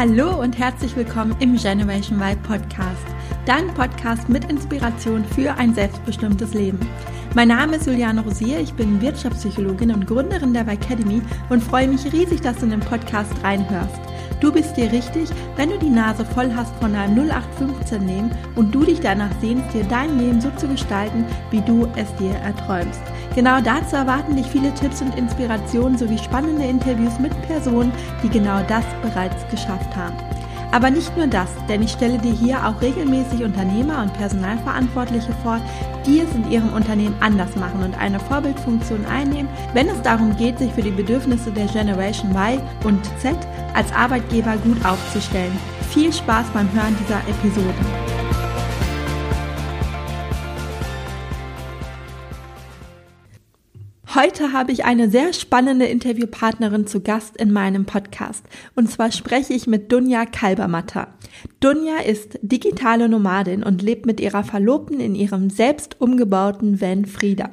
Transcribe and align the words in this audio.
Hallo 0.00 0.40
und 0.40 0.58
herzlich 0.58 0.96
willkommen 0.96 1.36
im 1.40 1.56
Generation 1.56 2.22
Y 2.22 2.42
Podcast, 2.42 3.04
dein 3.44 3.68
Podcast 3.74 4.30
mit 4.30 4.50
Inspiration 4.50 5.22
für 5.26 5.52
ein 5.58 5.74
selbstbestimmtes 5.74 6.54
Leben. 6.54 6.78
Mein 7.34 7.48
Name 7.48 7.76
ist 7.76 7.86
Juliane 7.86 8.22
Rosier, 8.22 8.60
ich 8.60 8.72
bin 8.72 9.02
Wirtschaftspsychologin 9.02 9.92
und 9.92 10.06
Gründerin 10.06 10.54
der 10.54 10.66
Academy 10.66 11.20
und 11.50 11.62
freue 11.62 11.86
mich 11.86 12.10
riesig, 12.10 12.40
dass 12.40 12.56
du 12.56 12.64
in 12.64 12.70
den 12.70 12.80
Podcast 12.80 13.30
reinhörst. 13.44 14.00
Du 14.40 14.50
bist 14.50 14.74
dir 14.74 14.90
richtig, 14.90 15.28
wenn 15.56 15.68
du 15.68 15.78
die 15.78 15.90
Nase 15.90 16.24
voll 16.24 16.50
hast 16.56 16.74
von 16.76 16.94
einem 16.94 17.28
0815 17.28 18.06
Leben 18.06 18.30
und 18.56 18.74
du 18.74 18.84
dich 18.84 19.00
danach 19.00 19.38
sehnst, 19.42 19.74
dir 19.74 19.84
dein 19.84 20.18
Leben 20.18 20.40
so 20.40 20.50
zu 20.52 20.66
gestalten, 20.66 21.26
wie 21.50 21.60
du 21.60 21.86
es 21.96 22.08
dir 22.16 22.36
erträumst. 22.36 23.02
Genau 23.34 23.60
dazu 23.60 23.96
erwarten 23.96 24.36
dich 24.36 24.46
viele 24.46 24.74
Tipps 24.74 25.00
und 25.00 25.16
Inspirationen 25.16 25.96
sowie 25.96 26.18
spannende 26.18 26.64
Interviews 26.64 27.18
mit 27.18 27.32
Personen, 27.42 27.92
die 28.22 28.28
genau 28.28 28.60
das 28.66 28.84
bereits 29.02 29.48
geschafft 29.50 29.94
haben. 29.96 30.16
Aber 30.72 30.90
nicht 30.90 31.16
nur 31.16 31.26
das, 31.26 31.48
denn 31.68 31.82
ich 31.82 31.90
stelle 31.90 32.18
dir 32.18 32.32
hier 32.32 32.66
auch 32.66 32.80
regelmäßig 32.80 33.42
Unternehmer 33.42 34.02
und 34.02 34.14
Personalverantwortliche 34.14 35.32
vor, 35.42 35.60
die 36.06 36.20
es 36.20 36.32
in 36.34 36.50
ihrem 36.50 36.72
Unternehmen 36.72 37.16
anders 37.20 37.56
machen 37.56 37.82
und 37.82 37.98
eine 37.98 38.20
Vorbildfunktion 38.20 39.04
einnehmen, 39.06 39.50
wenn 39.74 39.88
es 39.88 40.00
darum 40.02 40.36
geht, 40.36 40.58
sich 40.58 40.72
für 40.72 40.82
die 40.82 40.90
Bedürfnisse 40.90 41.50
der 41.50 41.66
Generation 41.66 42.30
Y 42.30 42.60
und 42.84 43.04
Z 43.18 43.36
als 43.74 43.92
Arbeitgeber 43.92 44.56
gut 44.58 44.84
aufzustellen. 44.84 45.56
Viel 45.90 46.12
Spaß 46.12 46.46
beim 46.54 46.72
Hören 46.72 46.96
dieser 47.00 47.20
Episode. 47.28 48.09
Heute 54.20 54.52
habe 54.52 54.70
ich 54.70 54.84
eine 54.84 55.08
sehr 55.08 55.32
spannende 55.32 55.86
Interviewpartnerin 55.86 56.86
zu 56.86 57.00
Gast 57.00 57.38
in 57.38 57.52
meinem 57.52 57.86
Podcast. 57.86 58.44
Und 58.74 58.90
zwar 58.90 59.12
spreche 59.12 59.54
ich 59.54 59.66
mit 59.66 59.90
Dunja 59.90 60.26
Kalbermatter. 60.26 61.08
Dunja 61.60 62.00
ist 62.06 62.38
digitale 62.42 63.08
Nomadin 63.08 63.62
und 63.62 63.80
lebt 63.80 64.04
mit 64.04 64.20
ihrer 64.20 64.44
Verlobten 64.44 65.00
in 65.00 65.14
ihrem 65.14 65.48
selbst 65.48 66.02
umgebauten 66.02 66.82
Van 66.82 67.06
Frieda. 67.06 67.48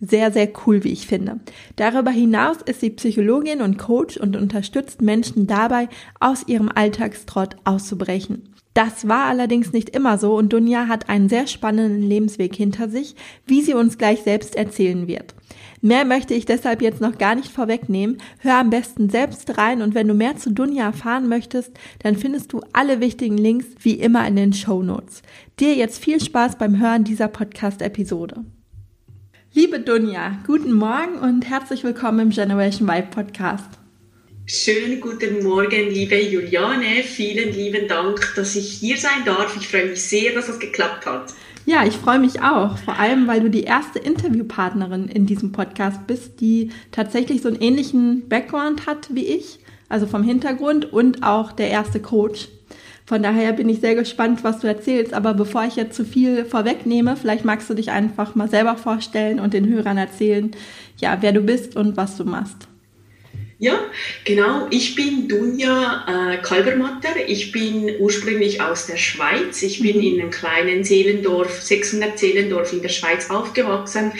Sehr, 0.00 0.32
sehr 0.32 0.48
cool, 0.66 0.82
wie 0.82 0.92
ich 0.92 1.06
finde. 1.06 1.38
Darüber 1.76 2.10
hinaus 2.10 2.56
ist 2.64 2.80
sie 2.80 2.90
Psychologin 2.90 3.62
und 3.62 3.78
Coach 3.78 4.16
und 4.16 4.36
unterstützt 4.36 5.02
Menschen 5.02 5.46
dabei, 5.46 5.88
aus 6.18 6.42
ihrem 6.48 6.70
Alltagstrott 6.74 7.54
auszubrechen. 7.62 8.48
Das 8.74 9.08
war 9.08 9.24
allerdings 9.24 9.72
nicht 9.72 9.90
immer 9.90 10.16
so 10.16 10.36
und 10.36 10.52
Dunja 10.52 10.86
hat 10.86 11.08
einen 11.08 11.28
sehr 11.28 11.48
spannenden 11.48 12.02
Lebensweg 12.02 12.54
hinter 12.54 12.88
sich, 12.88 13.16
wie 13.44 13.62
sie 13.62 13.74
uns 13.74 13.98
gleich 13.98 14.22
selbst 14.22 14.54
erzählen 14.54 15.08
wird. 15.08 15.34
Mehr 15.80 16.04
möchte 16.04 16.34
ich 16.34 16.44
deshalb 16.44 16.80
jetzt 16.80 17.00
noch 17.00 17.18
gar 17.18 17.34
nicht 17.34 17.50
vorwegnehmen. 17.50 18.18
Hör 18.38 18.58
am 18.58 18.70
besten 18.70 19.10
selbst 19.10 19.58
rein 19.58 19.82
und 19.82 19.94
wenn 19.94 20.06
du 20.06 20.14
mehr 20.14 20.36
zu 20.36 20.52
Dunja 20.52 20.84
erfahren 20.84 21.28
möchtest, 21.28 21.72
dann 22.00 22.16
findest 22.16 22.52
du 22.52 22.60
alle 22.72 23.00
wichtigen 23.00 23.38
Links 23.38 23.66
wie 23.80 23.94
immer 23.94 24.26
in 24.28 24.36
den 24.36 24.52
Show 24.52 24.82
Notes. 24.82 25.22
Dir 25.58 25.74
jetzt 25.74 25.98
viel 25.98 26.20
Spaß 26.20 26.56
beim 26.56 26.78
Hören 26.78 27.02
dieser 27.02 27.28
Podcast-Episode. 27.28 28.44
Liebe 29.52 29.80
Dunja, 29.80 30.38
guten 30.46 30.74
Morgen 30.74 31.18
und 31.18 31.48
herzlich 31.48 31.82
willkommen 31.82 32.20
im 32.20 32.30
Generation 32.30 32.86
Vibe 32.86 33.08
Podcast. 33.10 33.79
Schönen 34.52 35.00
guten 35.00 35.44
Morgen, 35.44 35.90
liebe 35.90 36.20
Juliane. 36.20 37.04
Vielen 37.04 37.54
lieben 37.54 37.86
Dank, 37.86 38.32
dass 38.34 38.56
ich 38.56 38.68
hier 38.68 38.96
sein 38.96 39.24
darf. 39.24 39.56
Ich 39.56 39.68
freue 39.68 39.86
mich 39.86 40.02
sehr, 40.02 40.34
dass 40.34 40.48
es 40.48 40.58
geklappt 40.58 41.06
hat. 41.06 41.32
Ja, 41.66 41.86
ich 41.86 41.94
freue 41.94 42.18
mich 42.18 42.42
auch, 42.42 42.76
vor 42.78 42.98
allem 42.98 43.28
weil 43.28 43.42
du 43.42 43.48
die 43.48 43.62
erste 43.62 44.00
Interviewpartnerin 44.00 45.06
in 45.06 45.24
diesem 45.24 45.52
Podcast 45.52 46.04
bist, 46.08 46.40
die 46.40 46.70
tatsächlich 46.90 47.42
so 47.42 47.48
einen 47.48 47.60
ähnlichen 47.60 48.28
Background 48.28 48.86
hat 48.86 49.14
wie 49.14 49.24
ich, 49.24 49.60
also 49.88 50.08
vom 50.08 50.24
Hintergrund 50.24 50.92
und 50.92 51.22
auch 51.22 51.52
der 51.52 51.68
erste 51.68 52.00
Coach. 52.00 52.48
Von 53.06 53.22
daher 53.22 53.52
bin 53.52 53.68
ich 53.68 53.78
sehr 53.78 53.94
gespannt, 53.94 54.42
was 54.42 54.58
du 54.58 54.66
erzählst. 54.66 55.14
Aber 55.14 55.32
bevor 55.32 55.62
ich 55.62 55.76
jetzt 55.76 55.94
zu 55.94 56.04
viel 56.04 56.44
vorwegnehme, 56.44 57.16
vielleicht 57.16 57.44
magst 57.44 57.70
du 57.70 57.74
dich 57.74 57.92
einfach 57.92 58.34
mal 58.34 58.50
selber 58.50 58.76
vorstellen 58.76 59.38
und 59.38 59.54
den 59.54 59.68
Hörern 59.68 59.96
erzählen, 59.96 60.50
ja, 60.96 61.18
wer 61.20 61.30
du 61.30 61.40
bist 61.40 61.76
und 61.76 61.96
was 61.96 62.16
du 62.16 62.24
machst. 62.24 62.66
Ja, 63.62 63.78
genau. 64.24 64.68
Ich 64.70 64.94
bin 64.94 65.28
Dunja 65.28 66.06
äh, 66.08 66.38
Kalbermatter. 66.38 67.28
Ich 67.28 67.52
bin 67.52 67.94
ursprünglich 67.98 68.62
aus 68.62 68.86
der 68.86 68.96
Schweiz. 68.96 69.60
Ich 69.60 69.82
bin 69.82 69.98
mhm. 69.98 70.02
in 70.02 70.20
einem 70.20 70.30
kleinen 70.30 70.82
Seelendorf, 70.82 71.60
600 71.60 72.18
Seelendorf 72.18 72.72
in 72.72 72.80
der 72.80 72.88
Schweiz 72.88 73.28
aufgewachsen, 73.28 74.12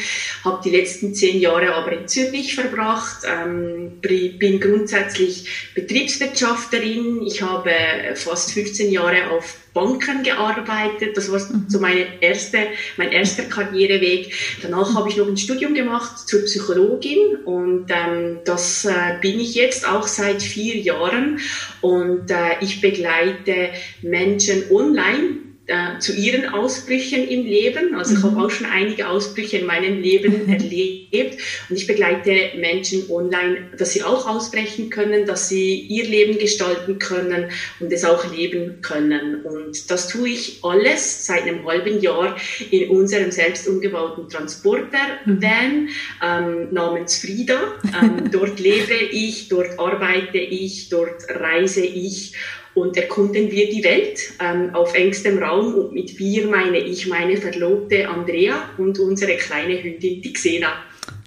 habe 0.44 0.60
die 0.62 0.68
letzten 0.68 1.14
zehn 1.14 1.40
Jahre 1.40 1.74
aber 1.74 1.92
in 1.92 2.06
Zürich 2.06 2.54
verbracht, 2.54 3.24
ähm, 3.24 3.92
bin 4.02 4.60
grundsätzlich 4.60 5.72
Betriebswirtschafterin. 5.74 7.22
Ich 7.22 7.40
habe 7.40 7.70
fast 8.16 8.52
15 8.52 8.92
Jahre 8.92 9.30
auf 9.30 9.56
Banken 9.72 10.22
gearbeitet. 10.22 11.16
Das 11.16 11.30
war 11.30 11.38
so 11.38 11.54
mhm. 11.54 11.80
meine 11.80 12.22
erste, 12.22 12.58
mein 12.96 13.12
erster 13.12 13.44
Karriereweg. 13.44 14.34
Danach 14.62 14.94
habe 14.94 15.08
ich 15.08 15.16
noch 15.16 15.28
ein 15.28 15.36
Studium 15.36 15.74
gemacht 15.74 16.28
zur 16.28 16.44
Psychologin 16.44 17.36
und 17.44 17.86
ähm, 17.90 18.38
das 18.44 18.84
äh, 18.84 19.18
bin 19.20 19.29
ich 19.38 19.54
jetzt 19.54 19.86
auch 19.86 20.06
seit 20.06 20.42
vier 20.42 20.76
Jahren 20.76 21.40
und 21.80 22.30
äh, 22.30 22.58
ich 22.60 22.80
begleite 22.80 23.70
Menschen 24.02 24.70
online 24.70 25.49
äh, 25.70 26.00
zu 26.00 26.12
ihren 26.12 26.48
Ausbrüchen 26.48 27.28
im 27.28 27.44
Leben. 27.44 27.94
Also 27.94 28.16
ich 28.16 28.22
habe 28.24 28.34
mhm. 28.34 28.40
auch 28.40 28.50
schon 28.50 28.66
einige 28.66 29.08
Ausbrüche 29.08 29.58
in 29.58 29.66
meinem 29.66 30.00
Leben 30.00 30.48
erlebt 30.52 31.40
und 31.68 31.76
ich 31.76 31.86
begleite 31.86 32.50
Menschen 32.56 33.08
online, 33.08 33.68
dass 33.78 33.92
sie 33.92 34.02
auch 34.02 34.26
ausbrechen 34.26 34.90
können, 34.90 35.26
dass 35.26 35.48
sie 35.48 35.80
ihr 35.80 36.04
Leben 36.04 36.38
gestalten 36.38 36.98
können 36.98 37.50
und 37.78 37.92
es 37.92 38.04
auch 38.04 38.32
leben 38.34 38.82
können. 38.82 39.42
Und 39.44 39.90
das 39.90 40.08
tue 40.08 40.30
ich 40.30 40.58
alles 40.62 41.26
seit 41.26 41.42
einem 41.42 41.64
halben 41.64 42.00
Jahr 42.00 42.36
in 42.72 42.90
unserem 42.90 43.30
selbst 43.30 43.68
umgebauten 43.68 44.28
Transporter-Van 44.28 45.88
ähm, 46.20 46.68
namens 46.72 47.18
Frieda. 47.18 47.74
Ähm, 48.02 48.28
dort 48.32 48.58
lebe 48.58 48.94
ich, 49.12 49.48
dort 49.48 49.78
arbeite 49.78 50.38
ich, 50.38 50.88
dort 50.88 51.22
reise 51.28 51.84
ich 51.84 52.34
und 52.74 52.96
erkunden 52.96 53.50
wir 53.50 53.68
die 53.68 53.82
Welt 53.84 54.20
ähm, 54.40 54.74
auf 54.74 54.94
engstem 54.94 55.38
Raum. 55.38 55.74
Und 55.74 55.92
mit 55.92 56.18
wir 56.18 56.46
meine 56.46 56.78
ich 56.78 57.08
meine 57.08 57.36
Verlobte 57.36 58.08
Andrea 58.08 58.70
und 58.78 58.98
unsere 58.98 59.36
kleine 59.36 59.82
Hündin, 59.82 60.22
die. 60.22 60.32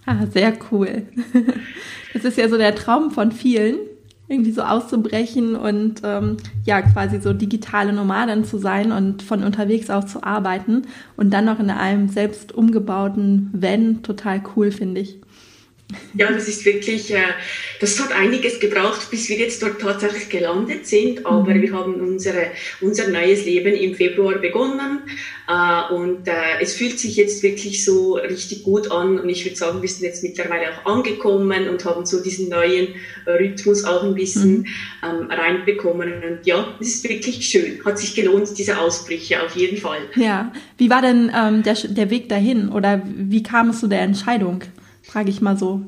Ah, 0.06 0.26
sehr 0.32 0.54
cool. 0.72 1.04
Das 2.14 2.26
ist 2.26 2.38
ja 2.38 2.48
so 2.48 2.58
der 2.58 2.76
Traum 2.76 3.10
von 3.10 3.32
vielen, 3.32 3.78
irgendwie 4.28 4.52
so 4.52 4.62
auszubrechen 4.62 5.56
und 5.56 6.02
ähm, 6.04 6.38
ja, 6.64 6.82
quasi 6.82 7.20
so 7.20 7.34
digitale 7.34 7.92
Nomaden 7.92 8.46
zu 8.46 8.60
sein 8.60 8.92
und 8.92 9.24
von 9.24 9.44
unterwegs 9.44 9.90
aus 9.90 10.08
zu 10.08 10.24
arbeiten 10.24 10.84
und 11.18 11.34
dann 11.34 11.46
noch 11.46 11.60
in 11.60 11.72
einem 11.72 12.10
selbst 12.10 12.54
umgebauten 12.54 13.50
Van. 13.52 14.04
Total 14.04 14.42
cool, 14.56 14.72
finde 14.72 15.02
ich. 15.02 15.20
Ja, 16.16 16.32
das 16.32 16.48
ist 16.48 16.66
wirklich, 16.66 17.14
äh, 17.14 17.22
das 17.80 18.00
hat 18.00 18.12
einiges 18.12 18.60
gebraucht, 18.60 19.10
bis 19.10 19.30
wir 19.30 19.38
jetzt 19.38 19.62
dort 19.64 19.82
tatsächlich 19.82 20.30
gelandet 20.30 20.88
sind. 20.88 21.26
Aber 21.26 21.54
mhm. 21.54 21.62
wir 21.62 21.74
haben 21.74 21.96
unsere, 21.96 22.48
unser 22.82 23.10
neues 23.10 23.46
Leben 23.46 23.74
im 23.74 23.96
Februar 23.96 24.36
begonnen 24.36 25.00
äh, 25.48 25.94
und 25.94 26.28
äh, 26.28 26.62
es 26.62 26.76
fühlt 26.76 27.00
sich 27.00 27.16
jetzt 27.16 27.44
wirklich 27.44 27.84
so 27.84 28.16
richtig 28.16 28.64
gut 28.64 28.92
an. 28.92 29.20
Und 29.20 29.30
ich 29.30 29.44
würde 29.46 29.56
sagen, 29.56 29.82
wir 29.82 29.90
sind 29.90 30.06
jetzt 30.06 30.24
mittlerweile 30.24 30.68
auch 30.72 30.86
angekommen 30.86 31.68
und 31.68 31.84
haben 31.86 32.06
so 32.06 32.22
diesen 32.22 32.50
neuen 32.50 32.90
Rhythmus 33.26 33.84
auch 33.84 34.04
ein 34.04 34.16
bisschen 34.16 34.60
mhm. 34.60 34.66
ähm, 35.04 35.32
reinbekommen. 35.32 36.14
Und 36.14 36.46
ja, 36.46 36.76
es 36.80 36.96
ist 36.96 37.10
wirklich 37.10 37.46
schön. 37.46 37.84
Hat 37.86 37.98
sich 37.98 38.16
gelohnt, 38.16 38.50
diese 38.58 38.80
Ausbrüche 38.80 39.42
auf 39.44 39.56
jeden 39.56 39.78
Fall. 39.78 40.02
Ja, 40.16 40.52
wie 40.78 40.90
war 40.90 41.02
denn 41.02 41.32
ähm, 41.36 41.64
der, 41.64 41.74
der 41.74 42.10
Weg 42.10 42.30
dahin 42.30 42.70
oder 42.70 43.02
wie 43.06 43.42
kam 43.42 43.70
es 43.70 43.80
zu 43.80 43.88
der 43.88 44.02
Entscheidung? 44.02 44.64
Frage 45.04 45.30
ich 45.30 45.42
mal 45.42 45.58
so. 45.58 45.82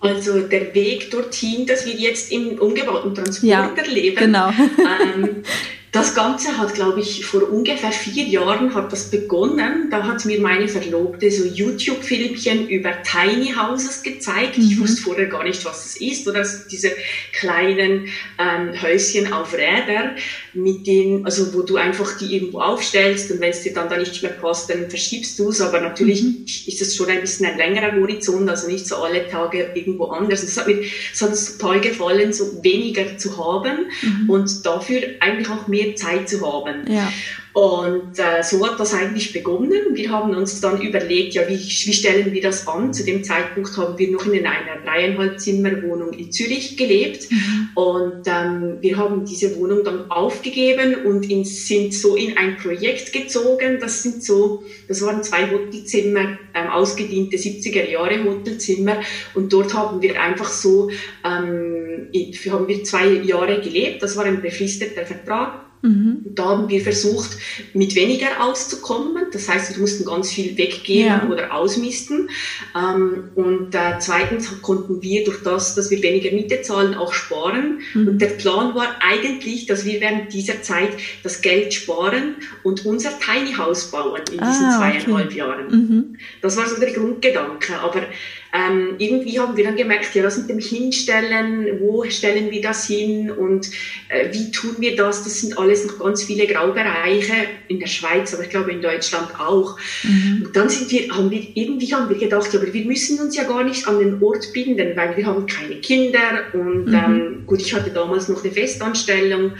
Also 0.00 0.40
der 0.40 0.74
Weg 0.74 1.10
dorthin, 1.10 1.66
dass 1.66 1.86
wir 1.86 1.94
jetzt 1.94 2.30
im 2.30 2.58
umgebauten 2.58 3.14
Transporter 3.14 3.46
ja, 3.48 3.90
leben, 3.90 4.16
genau. 4.16 4.50
ähm, 4.50 5.42
das 5.96 6.14
Ganze 6.14 6.58
hat, 6.58 6.74
glaube 6.74 7.00
ich, 7.00 7.24
vor 7.24 7.50
ungefähr 7.50 7.90
vier 7.90 8.24
Jahren 8.24 8.74
hat 8.74 8.92
das 8.92 9.10
begonnen. 9.10 9.88
Da 9.90 10.02
hat 10.02 10.26
mir 10.26 10.38
meine 10.40 10.68
Verlobte 10.68 11.30
so 11.30 11.44
YouTube-Filmchen 11.44 12.68
über 12.68 12.92
Tiny 13.02 13.54
Houses 13.56 14.02
gezeigt. 14.02 14.58
Mhm. 14.58 14.64
Ich 14.64 14.78
wusste 14.78 15.00
vorher 15.00 15.26
gar 15.26 15.42
nicht, 15.42 15.64
was 15.64 15.84
das 15.84 15.96
ist. 15.96 16.28
Oder 16.28 16.46
diese 16.70 16.90
kleinen 17.32 18.08
ähm, 18.38 18.82
Häuschen 18.82 19.32
auf 19.32 19.54
Rädern, 19.54 20.16
mit 20.52 20.86
denen, 20.86 21.24
also 21.24 21.54
wo 21.54 21.62
du 21.62 21.76
einfach 21.76 22.18
die 22.18 22.36
irgendwo 22.36 22.60
aufstellst 22.60 23.30
und 23.30 23.40
wenn 23.40 23.50
es 23.50 23.62
dir 23.62 23.72
dann 23.72 23.88
da 23.88 23.96
nicht 23.96 24.22
mehr 24.22 24.32
passt, 24.32 24.68
dann 24.68 24.90
verschiebst 24.90 25.38
du 25.38 25.48
es. 25.48 25.62
Aber 25.62 25.80
natürlich 25.80 26.22
mhm. 26.22 26.44
ist 26.66 26.82
es 26.82 26.94
schon 26.94 27.08
ein 27.08 27.22
bisschen 27.22 27.46
ein 27.46 27.56
längerer 27.56 27.98
Horizont, 27.98 28.50
also 28.50 28.68
nicht 28.68 28.86
so 28.86 28.96
alle 28.96 29.26
Tage 29.28 29.70
irgendwo 29.74 30.06
anders. 30.06 30.42
Es 30.42 30.58
hat 30.58 30.66
mir 30.66 30.84
sonst 31.14 31.58
total 31.58 31.80
gefallen, 31.80 32.34
so 32.34 32.62
weniger 32.62 33.16
zu 33.16 33.38
haben 33.38 33.86
mhm. 34.02 34.28
und 34.28 34.66
dafür 34.66 35.00
eigentlich 35.20 35.48
auch 35.48 35.66
mehr 35.68 35.85
Zeit 35.94 36.28
zu 36.28 36.40
haben. 36.40 36.84
Ja. 36.90 37.12
Und 37.56 38.18
äh, 38.18 38.42
so 38.42 38.66
hat 38.66 38.78
das 38.78 38.92
eigentlich 38.92 39.32
begonnen. 39.32 39.80
Wir 39.94 40.10
haben 40.10 40.36
uns 40.36 40.60
dann 40.60 40.78
überlegt, 40.82 41.32
ja, 41.32 41.48
wie, 41.48 41.54
wie 41.54 41.92
stellen 41.94 42.30
wir 42.30 42.42
das 42.42 42.68
an? 42.68 42.92
Zu 42.92 43.02
dem 43.02 43.24
Zeitpunkt 43.24 43.74
haben 43.78 43.96
wir 43.96 44.10
noch 44.10 44.26
in 44.26 44.44
einer 44.44 44.76
dreieinhalb 44.84 45.40
Zimmer 45.40 45.82
Wohnung 45.82 46.12
in 46.12 46.30
Zürich 46.30 46.76
gelebt. 46.76 47.30
Mhm. 47.30 47.68
Und 47.74 48.22
ähm, 48.26 48.76
wir 48.82 48.98
haben 48.98 49.24
diese 49.24 49.56
Wohnung 49.56 49.84
dann 49.84 50.10
aufgegeben 50.10 51.06
und 51.06 51.30
in, 51.30 51.46
sind 51.46 51.94
so 51.94 52.14
in 52.14 52.36
ein 52.36 52.58
Projekt 52.58 53.14
gezogen. 53.14 53.78
Das 53.80 54.02
sind 54.02 54.22
so, 54.22 54.62
das 54.86 55.00
waren 55.00 55.22
zwei 55.22 55.50
Hotelzimmer, 55.50 56.36
ähm, 56.52 56.68
ausgediente 56.70 57.38
70er 57.38 57.88
Jahre 57.88 58.22
Hotelzimmer. 58.22 59.00
Und 59.32 59.50
dort 59.50 59.72
haben 59.72 60.02
wir 60.02 60.20
einfach 60.20 60.50
so, 60.50 60.90
ähm, 61.24 62.08
haben 62.50 62.68
wir 62.68 62.84
zwei 62.84 63.06
Jahre 63.06 63.62
gelebt. 63.62 64.02
Das 64.02 64.14
war 64.18 64.26
ein 64.26 64.42
befristeter 64.42 65.06
Vertrag. 65.06 65.62
Mhm. 65.86 66.22
Da 66.34 66.46
haben 66.46 66.68
wir 66.68 66.80
versucht, 66.80 67.38
mit 67.72 67.94
weniger 67.94 68.42
auszukommen. 68.42 69.26
Das 69.32 69.48
heißt, 69.48 69.72
wir 69.72 69.80
mussten 69.80 70.04
ganz 70.04 70.32
viel 70.32 70.58
weggeben 70.58 71.06
ja. 71.06 71.28
oder 71.30 71.54
ausmisten. 71.54 72.28
Ähm, 72.74 73.30
und 73.36 73.74
äh, 73.74 73.98
zweitens 74.00 74.60
konnten 74.62 75.00
wir 75.00 75.24
durch 75.24 75.42
das, 75.44 75.76
dass 75.76 75.90
wir 75.90 76.02
weniger 76.02 76.32
Miete 76.32 76.62
zahlen, 76.62 76.94
auch 76.94 77.12
sparen. 77.12 77.80
Mhm. 77.94 78.08
Und 78.08 78.18
der 78.18 78.28
Plan 78.28 78.74
war 78.74 78.96
eigentlich, 79.00 79.66
dass 79.66 79.84
wir 79.84 80.00
während 80.00 80.32
dieser 80.32 80.60
Zeit 80.62 80.90
das 81.22 81.40
Geld 81.40 81.72
sparen 81.72 82.36
und 82.64 82.84
unser 82.84 83.10
Tiny 83.20 83.54
House 83.54 83.90
bauen 83.92 84.22
in 84.32 84.38
diesen 84.38 84.64
ah, 84.64 84.78
zweieinhalb 84.78 85.28
okay. 85.28 85.38
Jahren. 85.38 85.68
Mhm. 85.70 86.16
Das 86.42 86.56
war 86.56 86.66
so 86.66 86.80
der 86.80 86.92
Grundgedanke. 86.92 87.78
Aber 87.78 88.02
ähm, 88.52 88.94
irgendwie 88.98 89.38
haben 89.38 89.56
wir 89.56 89.64
dann 89.64 89.76
gemerkt, 89.76 90.14
ja, 90.14 90.22
das 90.22 90.38
mit 90.38 90.48
dem 90.48 90.58
Hinstellen, 90.58 91.80
wo 91.80 92.04
stellen 92.04 92.50
wir 92.50 92.62
das 92.62 92.86
hin 92.86 93.30
und 93.30 93.70
äh, 94.08 94.32
wie 94.32 94.50
tun 94.50 94.76
wir 94.78 94.96
das? 94.96 95.24
Das 95.24 95.40
sind 95.40 95.58
alles 95.58 95.86
noch 95.86 95.98
ganz 95.98 96.22
viele 96.22 96.46
Graubereiche 96.46 97.34
in 97.68 97.80
der 97.80 97.86
Schweiz, 97.86 98.32
aber 98.34 98.44
ich 98.44 98.50
glaube 98.50 98.72
in 98.72 98.80
Deutschland 98.80 99.38
auch. 99.38 99.76
Mhm. 100.04 100.44
Und 100.46 100.56
dann 100.56 100.68
sind 100.68 100.90
wir, 100.90 101.10
haben 101.10 101.30
wir, 101.30 101.42
irgendwie 101.54 101.92
haben 101.94 102.08
wir 102.08 102.16
gedacht, 102.16 102.52
ja, 102.52 102.60
aber 102.60 102.72
wir 102.72 102.84
müssen 102.84 103.18
uns 103.18 103.36
ja 103.36 103.44
gar 103.44 103.64
nicht 103.64 103.86
an 103.88 103.98
den 103.98 104.22
Ort 104.22 104.52
binden, 104.52 104.96
weil 104.96 105.16
wir 105.16 105.26
haben 105.26 105.46
keine 105.46 105.76
Kinder 105.76 106.44
und 106.52 106.86
mhm. 106.86 106.94
ähm, 106.94 107.42
gut, 107.46 107.60
ich 107.60 107.74
hatte 107.74 107.90
damals 107.90 108.28
noch 108.28 108.44
eine 108.44 108.52
Festanstellung 108.52 109.52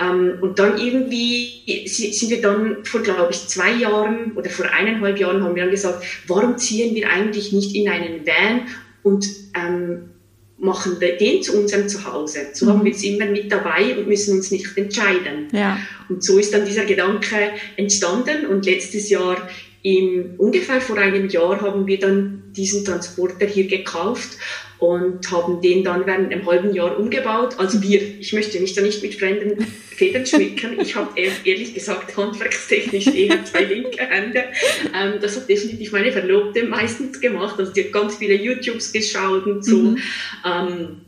ähm, 0.00 0.38
und 0.40 0.58
dann 0.58 0.78
irgendwie 0.78 1.86
sind 1.86 2.30
wir 2.30 2.40
dann 2.40 2.84
vor, 2.84 3.02
glaube 3.02 3.28
ich, 3.30 3.46
zwei 3.48 3.72
Jahren 3.72 4.32
oder 4.32 4.48
vor 4.50 4.66
eineinhalb 4.66 5.18
Jahren 5.18 5.42
haben 5.42 5.54
wir 5.54 5.62
dann 5.62 5.70
gesagt, 5.70 6.04
warum 6.26 6.56
ziehen 6.56 6.94
wir 6.94 7.10
eigentlich 7.10 7.52
nicht 7.52 7.74
in 7.74 7.88
einen 7.88 8.26
Van 8.26 8.39
und 9.02 9.26
ähm, 9.54 10.10
machen 10.58 10.98
den 11.00 11.42
zu 11.42 11.58
unserem 11.58 11.88
Zuhause. 11.88 12.48
So 12.52 12.66
mhm. 12.66 12.70
haben 12.70 12.84
wir 12.84 12.92
es 12.92 13.02
immer 13.02 13.26
mit 13.26 13.50
dabei 13.50 13.96
und 13.96 14.06
müssen 14.06 14.36
uns 14.36 14.50
nicht 14.50 14.76
entscheiden. 14.76 15.48
Ja. 15.52 15.78
Und 16.08 16.22
so 16.22 16.38
ist 16.38 16.52
dann 16.52 16.66
dieser 16.66 16.84
Gedanke 16.84 17.52
entstanden 17.76 18.46
und 18.46 18.66
letztes 18.66 19.08
Jahr 19.08 19.48
im, 19.82 20.34
ungefähr 20.38 20.80
vor 20.80 20.98
einem 20.98 21.28
Jahr 21.28 21.60
haben 21.60 21.86
wir 21.86 21.98
dann 21.98 22.42
diesen 22.54 22.84
Transporter 22.84 23.46
hier 23.46 23.66
gekauft 23.66 24.36
und 24.78 25.30
haben 25.30 25.60
den 25.60 25.84
dann 25.84 26.06
während 26.06 26.32
einem 26.32 26.46
halben 26.46 26.74
Jahr 26.74 26.98
umgebaut. 26.98 27.54
Also 27.58 27.82
wir, 27.82 28.00
ich 28.18 28.32
möchte 28.32 28.60
mich 28.60 28.74
da 28.74 28.82
nicht 28.82 29.02
mit 29.02 29.14
fremden 29.14 29.62
Federn 29.64 30.26
schmücken. 30.26 30.80
Ich 30.80 30.96
habe 30.96 31.18
ehrlich 31.18 31.74
gesagt 31.74 32.16
handwerkstechnisch 32.16 33.06
eher 33.08 33.44
zwei 33.44 33.64
linke 33.64 34.02
Hände. 34.02 34.44
Ähm, 34.94 35.14
das 35.20 35.36
hat 35.36 35.48
definitiv 35.48 35.92
meine 35.92 36.12
Verlobte 36.12 36.64
meistens 36.64 37.20
gemacht. 37.20 37.58
Also 37.58 37.72
die 37.72 37.84
hat 37.84 37.92
ganz 37.92 38.16
viele 38.16 38.34
YouTubes 38.34 38.92
geschaut 38.92 39.46
und 39.46 39.64
so. 39.64 39.76
Mhm. 39.76 39.98
Ähm, 40.44 41.00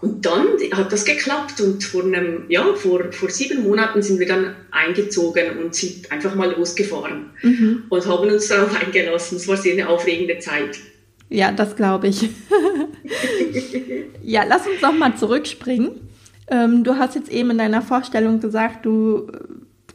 und 0.00 0.24
dann 0.24 0.46
hat 0.72 0.92
das 0.92 1.04
geklappt 1.04 1.60
und 1.60 1.82
vor 1.82 2.04
einem, 2.04 2.44
ja, 2.48 2.72
vor, 2.74 3.12
vor 3.12 3.30
sieben 3.30 3.64
Monaten 3.64 4.00
sind 4.00 4.20
wir 4.20 4.28
dann 4.28 4.54
eingezogen 4.70 5.58
und 5.58 5.74
sind 5.74 6.10
einfach 6.12 6.36
mal 6.36 6.52
losgefahren 6.52 7.30
mhm. 7.42 7.84
und 7.88 8.06
haben 8.06 8.30
uns 8.30 8.46
darauf 8.46 8.80
eingelassen. 8.80 9.36
Es 9.36 9.48
war 9.48 9.56
sehr 9.56 9.72
eine 9.72 9.88
aufregende 9.88 10.38
Zeit. 10.38 10.78
Ja, 11.30 11.50
das 11.50 11.74
glaube 11.74 12.08
ich. 12.08 12.22
ja, 14.22 14.44
lass 14.48 14.68
uns 14.68 14.80
noch 14.80 14.94
mal 14.94 15.16
zurückspringen. 15.16 15.90
Ähm, 16.48 16.84
du 16.84 16.96
hast 16.96 17.16
jetzt 17.16 17.30
eben 17.30 17.50
in 17.50 17.58
deiner 17.58 17.82
Vorstellung 17.82 18.40
gesagt, 18.40 18.86
du 18.86 19.32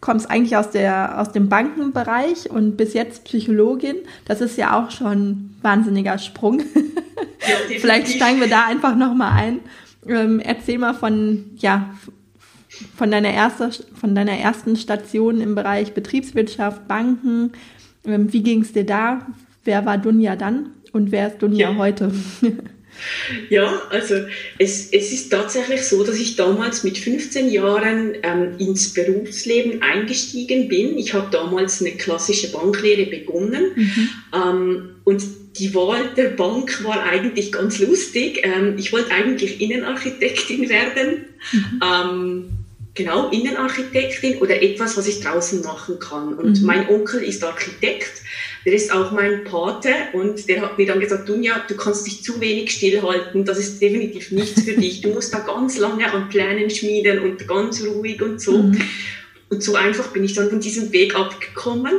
kommst 0.01 0.29
eigentlich 0.29 0.57
aus, 0.57 0.69
der, 0.69 1.21
aus 1.21 1.31
dem 1.31 1.47
Bankenbereich 1.47 2.51
und 2.51 2.75
bis 2.75 2.93
jetzt 2.93 3.23
Psychologin. 3.23 3.95
Das 4.25 4.41
ist 4.41 4.57
ja 4.57 4.77
auch 4.77 4.91
schon 4.91 5.11
ein 5.11 5.55
wahnsinniger 5.61 6.17
Sprung. 6.17 6.59
Ja, 6.59 7.55
Vielleicht 7.79 8.09
steigen 8.09 8.41
wir 8.41 8.49
da 8.49 8.65
einfach 8.65 8.97
noch 8.97 9.13
mal 9.13 9.31
ein. 9.31 9.61
Ähm, 10.07 10.39
erzähl 10.39 10.77
mal 10.77 10.93
von, 10.93 11.45
ja, 11.57 11.93
von 12.95 13.11
deiner, 13.11 13.31
erste, 13.31 13.71
von 13.95 14.15
deiner 14.15 14.33
ersten 14.33 14.75
Station 14.75 15.41
im 15.41 15.55
Bereich 15.55 15.93
Betriebswirtschaft, 15.93 16.87
Banken. 16.87 17.51
Ähm, 18.05 18.31
wie 18.33 18.43
ging 18.43 18.61
es 18.61 18.73
dir 18.73 18.85
da? 18.85 19.27
Wer 19.63 19.85
war 19.85 19.97
Dunja 19.97 20.35
dann? 20.35 20.71
Und 20.91 21.11
wer 21.11 21.27
ist 21.27 21.41
Dunja 21.41 21.71
ja. 21.71 21.77
heute? 21.77 22.11
Ja, 23.49 23.81
also 23.89 24.15
es, 24.57 24.89
es 24.91 25.11
ist 25.11 25.29
tatsächlich 25.29 25.83
so, 25.83 26.03
dass 26.03 26.17
ich 26.17 26.35
damals 26.35 26.83
mit 26.83 26.97
15 26.97 27.49
Jahren 27.49 28.15
ähm, 28.23 28.55
ins 28.57 28.93
Berufsleben 28.93 29.81
eingestiegen 29.81 30.67
bin. 30.67 30.97
Ich 30.97 31.13
habe 31.13 31.29
damals 31.31 31.81
eine 31.81 31.91
klassische 31.91 32.51
Banklehre 32.51 33.05
begonnen 33.05 33.71
mhm. 33.75 34.09
ähm, 34.33 34.89
und 35.03 35.23
die 35.57 35.73
Wahl 35.75 36.09
der 36.17 36.29
Bank 36.29 36.83
war 36.83 37.03
eigentlich 37.03 37.51
ganz 37.51 37.79
lustig. 37.79 38.41
Ähm, 38.43 38.75
ich 38.77 38.91
wollte 38.91 39.11
eigentlich 39.11 39.61
Innenarchitektin 39.61 40.69
werden. 40.69 41.25
Mhm. 41.51 41.81
Ähm, 41.83 42.49
genau, 42.95 43.29
Innenarchitektin 43.29 44.39
oder 44.39 44.61
etwas, 44.61 44.97
was 44.97 45.07
ich 45.07 45.19
draußen 45.19 45.61
machen 45.61 45.99
kann. 45.99 46.33
Und 46.33 46.61
mhm. 46.61 46.65
mein 46.65 46.89
Onkel 46.89 47.21
ist 47.21 47.43
Architekt 47.43 48.21
der 48.65 48.73
ist 48.73 48.91
auch 48.91 49.11
mein 49.11 49.43
Pate 49.43 49.89
und 50.13 50.47
der 50.47 50.61
hat 50.61 50.77
mir 50.77 50.87
dann 50.87 50.99
gesagt, 50.99 51.27
Dunja, 51.27 51.63
du 51.67 51.75
kannst 51.75 52.07
dich 52.07 52.23
zu 52.23 52.39
wenig 52.39 52.71
stillhalten, 52.71 53.43
das 53.45 53.59
ist 53.59 53.81
definitiv 53.81 54.31
nichts 54.31 54.63
für 54.63 54.73
dich. 54.73 55.01
Du 55.01 55.09
musst 55.09 55.33
da 55.33 55.39
ganz 55.39 55.77
lange 55.77 56.11
an 56.11 56.29
Plänen 56.29 56.69
schmieden 56.69 57.19
und 57.19 57.47
ganz 57.47 57.83
ruhig 57.85 58.21
und 58.21 58.41
so. 58.41 58.57
Mhm. 58.57 58.81
Und 59.49 59.63
so 59.63 59.75
einfach 59.75 60.07
bin 60.07 60.23
ich 60.23 60.33
dann 60.33 60.49
von 60.49 60.59
diesem 60.59 60.91
Weg 60.91 61.15
abgekommen. 61.15 61.93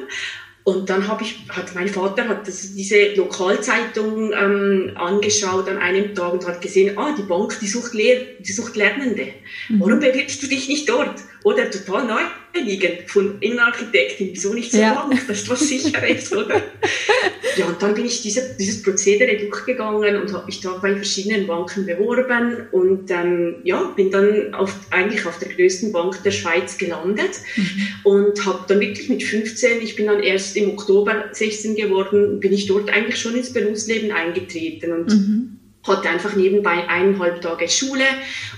Und 0.64 0.88
dann 0.88 1.06
habe 1.08 1.22
ich, 1.22 1.46
hat 1.50 1.74
mein 1.74 1.88
Vater 1.88 2.26
hat 2.26 2.48
das, 2.48 2.74
diese 2.74 3.12
Lokalzeitung 3.14 4.32
ähm, 4.32 4.92
angeschaut 4.94 5.68
an 5.68 5.76
einem 5.76 6.14
Tag 6.14 6.32
und 6.32 6.46
hat 6.46 6.62
gesehen, 6.62 6.96
ah, 6.96 7.14
die 7.16 7.22
Bank, 7.22 7.58
die 7.60 7.68
sucht, 7.68 7.92
Lehr 7.92 8.22
die 8.40 8.52
sucht 8.52 8.74
Lernende. 8.74 9.28
Mhm. 9.68 9.80
Warum 9.80 10.00
bewirbst 10.00 10.42
du 10.42 10.46
dich 10.46 10.66
nicht 10.68 10.88
dort? 10.88 11.20
Oder 11.44 11.70
total 11.70 12.06
naheliegend 12.06 13.10
von 13.10 13.36
Innenarchitektin, 13.40 14.30
wieso 14.32 14.54
nicht 14.54 14.72
so 14.72 14.78
ja. 14.78 14.94
Bank? 14.94 15.20
Das 15.28 15.42
ist 15.42 15.50
was 15.50 15.60
Sicheres, 15.60 16.32
oder? 16.32 16.62
ja, 17.56 17.66
und 17.66 17.82
dann 17.82 17.94
bin 17.94 18.06
ich 18.06 18.22
diese, 18.22 18.56
dieses 18.58 18.82
Prozedere 18.82 19.36
durchgegangen 19.36 20.16
und 20.16 20.32
habe 20.32 20.46
mich 20.46 20.62
da 20.62 20.72
bei 20.78 20.96
verschiedenen 20.96 21.46
Banken 21.46 21.84
beworben 21.84 22.66
und 22.72 23.10
ähm, 23.10 23.56
ja, 23.62 23.82
bin 23.94 24.10
dann 24.10 24.54
auf, 24.54 24.74
eigentlich 24.90 25.26
auf 25.26 25.38
der 25.38 25.52
größten 25.52 25.92
Bank 25.92 26.22
der 26.22 26.30
Schweiz 26.30 26.78
gelandet 26.78 27.40
mhm. 27.56 27.88
und 28.04 28.46
habe 28.46 28.64
dann 28.66 28.80
wirklich 28.80 29.10
mit 29.10 29.22
15, 29.22 29.82
ich 29.82 29.96
bin 29.96 30.06
dann 30.06 30.22
erst 30.22 30.56
im 30.56 30.70
Oktober 30.70 31.26
16 31.30 31.76
geworden, 31.76 32.40
bin 32.40 32.54
ich 32.54 32.66
dort 32.66 32.88
eigentlich 32.88 33.20
schon 33.20 33.36
ins 33.36 33.52
Berufsleben 33.52 34.12
eingetreten 34.12 34.92
und 34.92 35.10
mhm 35.10 35.60
hatte 35.84 36.08
einfach 36.08 36.34
nebenbei 36.34 36.88
eineinhalb 36.88 37.40
Tage 37.40 37.68
Schule 37.68 38.04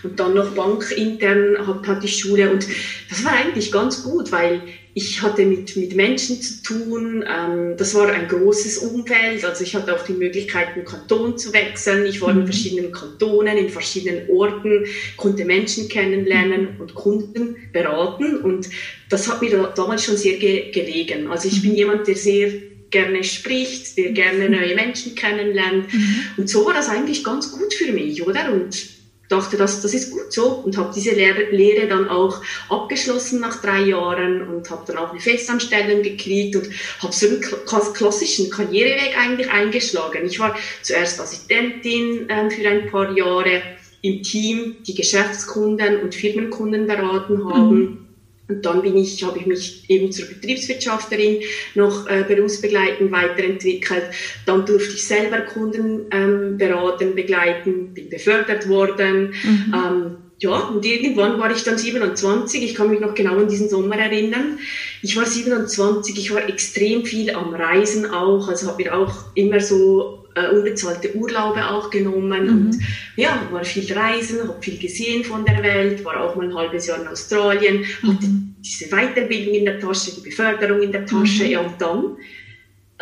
und 0.02 0.18
dann 0.18 0.34
noch 0.34 0.50
bankintern 0.50 1.66
hatte 1.86 2.06
ich 2.06 2.18
Schule 2.18 2.50
und 2.50 2.66
das 3.10 3.24
war 3.24 3.32
eigentlich 3.32 3.72
ganz 3.72 4.04
gut, 4.04 4.32
weil 4.32 4.62
ich 4.98 5.20
hatte 5.20 5.44
mit, 5.44 5.76
mit 5.76 5.94
Menschen 5.94 6.40
zu 6.40 6.62
tun, 6.62 7.22
ähm, 7.28 7.76
das 7.76 7.94
war 7.94 8.08
ein 8.08 8.28
großes 8.28 8.78
Umfeld, 8.78 9.44
also 9.44 9.62
ich 9.62 9.74
hatte 9.74 9.94
auch 9.94 10.02
die 10.02 10.14
Möglichkeit, 10.14 10.68
einen 10.68 10.86
Kanton 10.86 11.36
zu 11.36 11.52
wechseln, 11.52 12.06
ich 12.06 12.22
war 12.22 12.30
in 12.30 12.38
mhm. 12.38 12.44
verschiedenen 12.44 12.92
Kantonen, 12.92 13.58
in 13.58 13.68
verschiedenen 13.68 14.30
Orten, 14.30 14.86
konnte 15.18 15.44
Menschen 15.44 15.88
kennenlernen 15.88 16.76
und 16.78 16.94
Kunden 16.94 17.56
beraten 17.74 18.38
und 18.38 18.70
das 19.10 19.28
hat 19.30 19.42
mir 19.42 19.70
damals 19.74 20.02
schon 20.02 20.16
sehr 20.16 20.38
ge 20.38 20.70
gelegen. 20.70 21.30
Also 21.30 21.48
ich 21.48 21.60
bin 21.60 21.72
mhm. 21.72 21.76
jemand, 21.76 22.08
der 22.08 22.16
sehr 22.16 22.52
gerne 22.90 23.24
spricht, 23.24 23.96
der 23.96 24.10
gerne 24.10 24.48
neue 24.48 24.74
Menschen 24.74 25.14
kennenlernt. 25.14 25.92
Mhm. 25.92 26.24
Und 26.36 26.48
so 26.48 26.64
war 26.64 26.74
das 26.74 26.88
eigentlich 26.88 27.24
ganz 27.24 27.50
gut 27.50 27.74
für 27.74 27.92
mich, 27.92 28.22
oder? 28.22 28.52
Und 28.52 28.96
dachte, 29.28 29.56
das, 29.56 29.80
das 29.80 29.92
ist 29.94 30.10
gut 30.10 30.32
so 30.32 30.46
und 30.46 30.76
habe 30.76 30.92
diese 30.94 31.12
Lehre, 31.12 31.50
Lehre 31.50 31.86
dann 31.88 32.08
auch 32.08 32.40
abgeschlossen 32.68 33.40
nach 33.40 33.60
drei 33.60 33.80
Jahren 33.82 34.42
und 34.42 34.70
habe 34.70 34.84
dann 34.86 34.98
auch 34.98 35.10
eine 35.10 35.20
Festanstellung 35.20 36.02
gekriegt 36.02 36.56
und 36.56 36.68
habe 37.00 37.12
so 37.12 37.26
einen 37.26 37.40
klassischen 37.40 38.50
Karriereweg 38.50 39.18
eigentlich 39.18 39.50
eingeschlagen. 39.50 40.26
Ich 40.26 40.38
war 40.38 40.56
zuerst 40.82 41.20
Assistentin 41.20 42.28
äh, 42.28 42.50
für 42.50 42.68
ein 42.68 42.86
paar 42.86 43.16
Jahre 43.16 43.62
im 44.02 44.22
Team, 44.22 44.76
die 44.86 44.94
Geschäftskunden 44.94 45.98
und 45.98 46.14
Firmenkunden 46.14 46.86
beraten 46.86 47.44
haben. 47.44 47.78
Mhm 47.78 48.05
und 48.48 48.64
dann 48.64 48.82
bin 48.82 48.96
ich, 48.96 49.22
habe 49.24 49.38
ich 49.38 49.46
mich 49.46 49.90
eben 49.90 50.12
zur 50.12 50.28
Betriebswirtschafterin 50.28 51.40
noch 51.74 52.06
äh, 52.08 52.24
berufsbegleitend 52.26 53.10
weiterentwickelt. 53.10 54.04
Dann 54.44 54.64
durfte 54.64 54.94
ich 54.94 55.04
selber 55.04 55.40
Kunden 55.40 56.06
ähm, 56.12 56.56
beraten, 56.56 57.14
begleiten, 57.14 57.92
bin 57.92 58.08
befördert 58.08 58.68
worden. 58.68 59.34
Mhm. 59.42 59.74
Ähm, 59.74 60.16
ja, 60.38 60.50
und 60.50 60.84
irgendwann 60.84 61.38
war 61.40 61.50
ich 61.50 61.64
dann 61.64 61.78
27, 61.78 62.62
ich 62.62 62.74
kann 62.74 62.90
mich 62.90 63.00
noch 63.00 63.14
genau 63.14 63.38
an 63.38 63.48
diesen 63.48 63.70
Sommer 63.70 63.96
erinnern. 63.96 64.58
Ich 65.00 65.16
war 65.16 65.24
27, 65.24 66.18
ich 66.18 66.34
war 66.34 66.46
extrem 66.46 67.06
viel 67.06 67.30
am 67.30 67.54
Reisen 67.54 68.10
auch, 68.10 68.46
also 68.48 68.68
habe 68.68 68.82
mir 68.82 68.94
auch 68.94 69.14
immer 69.34 69.60
so 69.60 70.26
äh, 70.34 70.48
unbezahlte 70.50 71.16
Urlaube 71.16 71.66
auch 71.66 71.88
genommen 71.88 72.44
mhm. 72.44 72.50
und 72.50 72.78
ja, 73.16 73.48
war 73.50 73.64
viel 73.64 73.90
reisen, 73.90 74.46
habe 74.46 74.60
viel 74.60 74.78
gesehen 74.78 75.24
von 75.24 75.46
der 75.46 75.62
Welt, 75.62 76.04
war 76.04 76.20
auch 76.20 76.36
mal 76.36 76.46
ein 76.46 76.54
halbes 76.54 76.86
Jahr 76.86 77.00
in 77.00 77.08
Australien, 77.08 77.86
mhm. 78.02 78.08
hatte 78.08 78.26
diese 78.58 78.90
Weiterbildung 78.90 79.54
in 79.54 79.64
der 79.64 79.80
Tasche, 79.80 80.10
die 80.16 80.20
Beförderung 80.20 80.82
in 80.82 80.92
der 80.92 81.06
Tasche, 81.06 81.44
mhm. 81.44 81.50
ja 81.50 81.60
und 81.60 81.80
dann, 81.80 82.16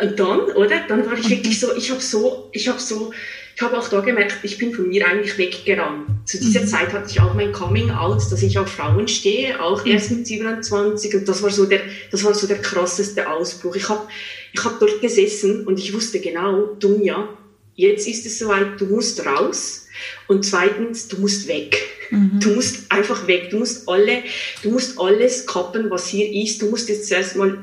und 0.01 0.19
dann, 0.19 0.39
oder? 0.55 0.81
Dann 0.87 1.05
war 1.05 1.17
ich 1.17 1.29
wirklich 1.29 1.59
so, 1.59 1.75
ich 1.75 1.91
habe 1.91 2.01
so, 2.01 2.49
ich 2.53 2.69
habe 2.69 2.79
so, 2.79 3.11
ich 3.55 3.61
habe 3.61 3.77
auch 3.77 3.87
da 3.87 4.01
gemerkt, 4.01 4.39
ich 4.43 4.57
bin 4.57 4.73
von 4.73 4.89
mir 4.89 5.07
eigentlich 5.07 5.37
weggerannt. 5.37 6.09
Zu 6.25 6.39
dieser 6.39 6.61
mhm. 6.61 6.67
Zeit 6.67 6.91
hatte 6.91 7.09
ich 7.09 7.21
auch 7.21 7.33
mein 7.33 7.53
Coming 7.53 7.89
Out, 7.89 8.21
dass 8.29 8.43
ich 8.43 8.59
auf 8.59 8.69
Frauen 8.69 9.07
stehe, 9.07 9.61
auch 9.61 9.85
mhm. 9.85 9.91
erst 9.91 10.11
mit 10.11 10.27
27 10.27 11.15
und 11.15 11.27
das 11.29 11.41
war 11.41 11.49
so 11.49 11.65
der, 11.65 11.79
das 12.11 12.23
war 12.25 12.33
so 12.33 12.47
der 12.47 12.57
krasseste 12.57 13.29
Ausbruch. 13.29 13.75
Ich 13.75 13.87
habe 13.87 14.07
ich 14.51 14.63
hab 14.63 14.79
dort 14.79 15.01
gesessen 15.01 15.65
und 15.65 15.79
ich 15.79 15.93
wusste 15.93 16.19
genau, 16.19 16.75
Dunja, 16.79 17.29
jetzt 17.75 18.07
ist 18.07 18.25
es 18.25 18.39
soweit, 18.39 18.79
du 18.79 18.87
musst 18.87 19.25
raus 19.25 19.87
und 20.27 20.45
zweitens, 20.45 21.07
du 21.07 21.17
musst 21.21 21.47
weg. 21.47 21.77
Mhm. 22.09 22.39
Du 22.41 22.49
musst 22.49 22.91
einfach 22.91 23.25
weg. 23.27 23.49
Du 23.51 23.59
musst 23.59 23.87
alle, 23.87 24.23
du 24.63 24.71
musst 24.71 24.99
alles 24.99 25.45
kappen, 25.47 25.89
was 25.89 26.07
hier 26.07 26.29
ist. 26.43 26.61
Du 26.61 26.69
musst 26.69 26.89
jetzt 26.89 27.07
zuerst 27.07 27.35
mal 27.35 27.57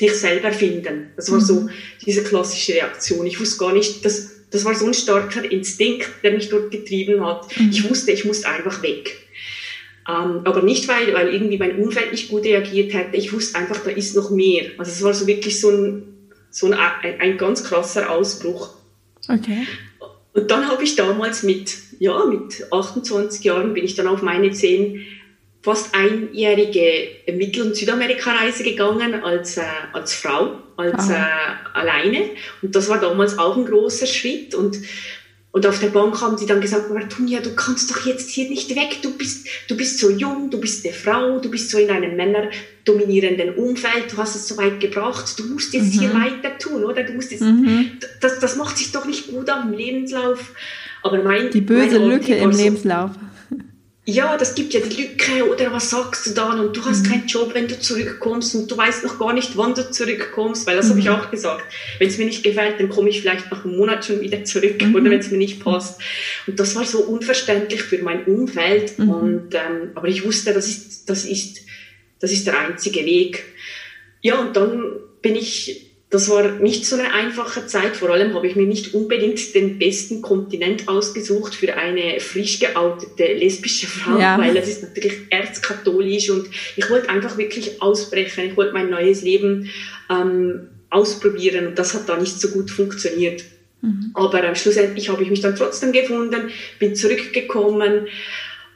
dich 0.00 0.12
selber 0.12 0.52
finden. 0.52 1.10
Das 1.16 1.30
war 1.30 1.38
mhm. 1.38 1.44
so 1.44 1.68
diese 2.04 2.22
klassische 2.22 2.74
Reaktion. 2.74 3.26
Ich 3.26 3.40
wusste 3.40 3.58
gar 3.58 3.72
nicht, 3.72 4.04
dass 4.04 4.39
das 4.50 4.64
war 4.64 4.74
so 4.74 4.86
ein 4.86 4.94
starker 4.94 5.50
Instinkt, 5.50 6.10
der 6.22 6.32
mich 6.32 6.48
dort 6.48 6.70
getrieben 6.70 7.24
hat. 7.24 7.46
Mhm. 7.58 7.70
Ich 7.70 7.88
wusste, 7.88 8.12
ich 8.12 8.24
muss 8.24 8.44
einfach 8.44 8.82
weg. 8.82 9.16
Ähm, 10.08 10.40
aber 10.44 10.62
nicht, 10.62 10.88
weil, 10.88 11.14
weil 11.14 11.32
irgendwie 11.32 11.58
mein 11.58 11.78
Umfeld 11.78 12.10
nicht 12.10 12.30
gut 12.30 12.44
reagiert 12.44 12.92
hätte. 12.92 13.16
Ich 13.16 13.32
wusste 13.32 13.58
einfach, 13.58 13.78
da 13.84 13.90
ist 13.90 14.16
noch 14.16 14.30
mehr. 14.30 14.70
Also 14.78 14.90
es 14.90 15.02
war 15.02 15.14
so 15.14 15.26
wirklich 15.26 15.60
so 15.60 15.70
ein, 15.70 16.02
so 16.50 16.66
ein, 16.66 16.74
ein, 16.74 17.20
ein 17.20 17.38
ganz 17.38 17.62
krasser 17.62 18.10
Ausbruch. 18.10 18.70
Okay. 19.28 19.66
Und 20.32 20.50
dann 20.50 20.68
habe 20.68 20.82
ich 20.82 20.96
damals 20.96 21.42
mit, 21.42 21.76
ja, 21.98 22.24
mit 22.24 22.66
28 22.72 23.44
Jahren 23.44 23.74
bin 23.74 23.84
ich 23.84 23.94
dann 23.94 24.06
auf 24.06 24.22
meine 24.22 24.50
zehn 24.52 25.04
fast 25.62 25.94
einjährige 25.94 27.32
Mittel- 27.32 27.66
und 27.66 27.76
Südamerika-Reise 27.76 28.62
gegangen 28.62 29.22
als, 29.22 29.58
äh, 29.58 29.62
als 29.92 30.14
Frau, 30.14 30.58
als 30.76 31.10
äh, 31.10 31.14
alleine. 31.74 32.30
Und 32.62 32.74
das 32.74 32.88
war 32.88 32.98
damals 32.98 33.38
auch 33.38 33.56
ein 33.56 33.66
großer 33.66 34.06
Schritt. 34.06 34.54
Und, 34.54 34.78
und 35.52 35.66
auf 35.66 35.78
der 35.80 35.88
Bank 35.88 36.18
haben 36.22 36.38
die 36.38 36.46
dann 36.46 36.62
gesagt, 36.62 36.90
Martunia, 36.90 37.40
du 37.40 37.54
kannst 37.54 37.90
doch 37.90 38.06
jetzt 38.06 38.30
hier 38.30 38.48
nicht 38.48 38.74
weg. 38.74 39.02
Du 39.02 39.18
bist, 39.18 39.46
du 39.68 39.76
bist 39.76 39.98
so 39.98 40.08
jung, 40.08 40.48
du 40.50 40.58
bist 40.58 40.86
eine 40.86 40.94
Frau, 40.94 41.38
du 41.40 41.50
bist 41.50 41.68
so 41.68 41.76
in 41.76 41.90
einem 41.90 42.16
männerdominierenden 42.16 43.56
Umfeld, 43.56 44.12
du 44.12 44.16
hast 44.16 44.36
es 44.36 44.48
so 44.48 44.56
weit 44.56 44.80
gebracht, 44.80 45.38
du 45.38 45.44
musst 45.44 45.74
jetzt 45.74 45.94
mhm. 45.94 46.00
hier 46.00 46.14
weiter 46.14 46.56
tun, 46.58 46.84
oder? 46.84 47.02
Du 47.02 47.12
musst 47.12 47.32
jetzt, 47.32 47.42
mhm. 47.42 47.98
das, 48.22 48.38
das 48.38 48.56
macht 48.56 48.78
sich 48.78 48.92
doch 48.92 49.04
nicht 49.04 49.28
gut 49.28 49.50
am 49.50 49.74
Lebenslauf. 49.74 50.52
Aber 51.02 51.22
mein, 51.22 51.50
die 51.50 51.60
böse 51.60 51.98
Lücke 51.98 52.34
im 52.34 52.52
so, 52.52 52.62
Lebenslauf 52.62 53.10
ja, 54.06 54.36
das 54.38 54.54
gibt 54.54 54.72
ja 54.72 54.80
die 54.80 55.02
Lücke 55.02 55.48
oder 55.48 55.72
was 55.72 55.90
sagst 55.90 56.26
du 56.26 56.30
dann 56.30 56.58
und 56.58 56.76
du 56.76 56.84
hast 56.84 57.04
mhm. 57.04 57.10
keinen 57.10 57.26
Job, 57.26 57.54
wenn 57.54 57.68
du 57.68 57.78
zurückkommst 57.78 58.54
und 58.54 58.70
du 58.70 58.76
weißt 58.76 59.04
noch 59.04 59.18
gar 59.18 59.34
nicht, 59.34 59.56
wann 59.56 59.74
du 59.74 59.90
zurückkommst, 59.90 60.66
weil 60.66 60.76
das 60.76 60.86
mhm. 60.86 60.90
habe 60.90 61.00
ich 61.00 61.10
auch 61.10 61.30
gesagt. 61.30 61.64
Wenn 61.98 62.08
es 62.08 62.16
mir 62.16 62.24
nicht 62.24 62.42
gefällt, 62.42 62.80
dann 62.80 62.88
komme 62.88 63.10
ich 63.10 63.20
vielleicht 63.20 63.50
nach 63.50 63.64
einem 63.64 63.76
Monat 63.76 64.04
schon 64.04 64.20
wieder 64.20 64.42
zurück 64.44 64.82
mhm. 64.82 64.94
oder 64.94 65.10
wenn 65.10 65.20
es 65.20 65.30
mir 65.30 65.38
nicht 65.38 65.62
passt. 65.62 66.00
Und 66.46 66.58
das 66.58 66.74
war 66.76 66.84
so 66.84 67.00
unverständlich 67.00 67.82
für 67.82 67.98
mein 67.98 68.24
Umfeld 68.24 68.98
mhm. 68.98 69.10
und 69.10 69.54
ähm, 69.54 69.90
aber 69.94 70.08
ich 70.08 70.24
wusste, 70.24 70.54
das 70.54 70.66
ist 70.66 71.08
das 71.10 71.24
ist 71.24 71.60
das 72.20 72.32
ist 72.32 72.46
der 72.46 72.58
einzige 72.58 73.04
Weg. 73.04 73.44
Ja, 74.22 74.40
und 74.40 74.56
dann 74.56 74.96
bin 75.20 75.36
ich 75.36 75.89
das 76.10 76.28
war 76.28 76.50
nicht 76.58 76.84
so 76.84 76.96
eine 76.96 77.14
einfache 77.14 77.66
Zeit. 77.66 77.96
Vor 77.96 78.10
allem 78.10 78.34
habe 78.34 78.46
ich 78.48 78.56
mir 78.56 78.66
nicht 78.66 78.94
unbedingt 78.94 79.54
den 79.54 79.78
besten 79.78 80.22
Kontinent 80.22 80.88
ausgesucht 80.88 81.54
für 81.54 81.76
eine 81.76 82.18
frisch 82.18 82.58
geoutete 82.58 83.32
lesbische 83.32 83.86
Frau, 83.86 84.18
ja. 84.18 84.36
weil 84.36 84.54
das 84.54 84.68
ist 84.68 84.82
natürlich 84.82 85.18
erzkatholisch 85.30 86.30
und 86.30 86.48
ich 86.76 86.90
wollte 86.90 87.08
einfach 87.08 87.38
wirklich 87.38 87.80
ausbrechen. 87.80 88.46
Ich 88.46 88.56
wollte 88.56 88.72
mein 88.72 88.90
neues 88.90 89.22
Leben 89.22 89.70
ähm, 90.10 90.68
ausprobieren 90.90 91.68
und 91.68 91.78
das 91.78 91.94
hat 91.94 92.08
da 92.08 92.16
nicht 92.16 92.40
so 92.40 92.48
gut 92.48 92.72
funktioniert. 92.72 93.44
Mhm. 93.80 94.10
Aber 94.14 94.42
äh, 94.42 94.56
schlussendlich 94.56 95.08
habe 95.10 95.22
ich 95.22 95.30
mich 95.30 95.40
dann 95.40 95.54
trotzdem 95.54 95.92
gefunden, 95.92 96.50
bin 96.80 96.96
zurückgekommen 96.96 98.08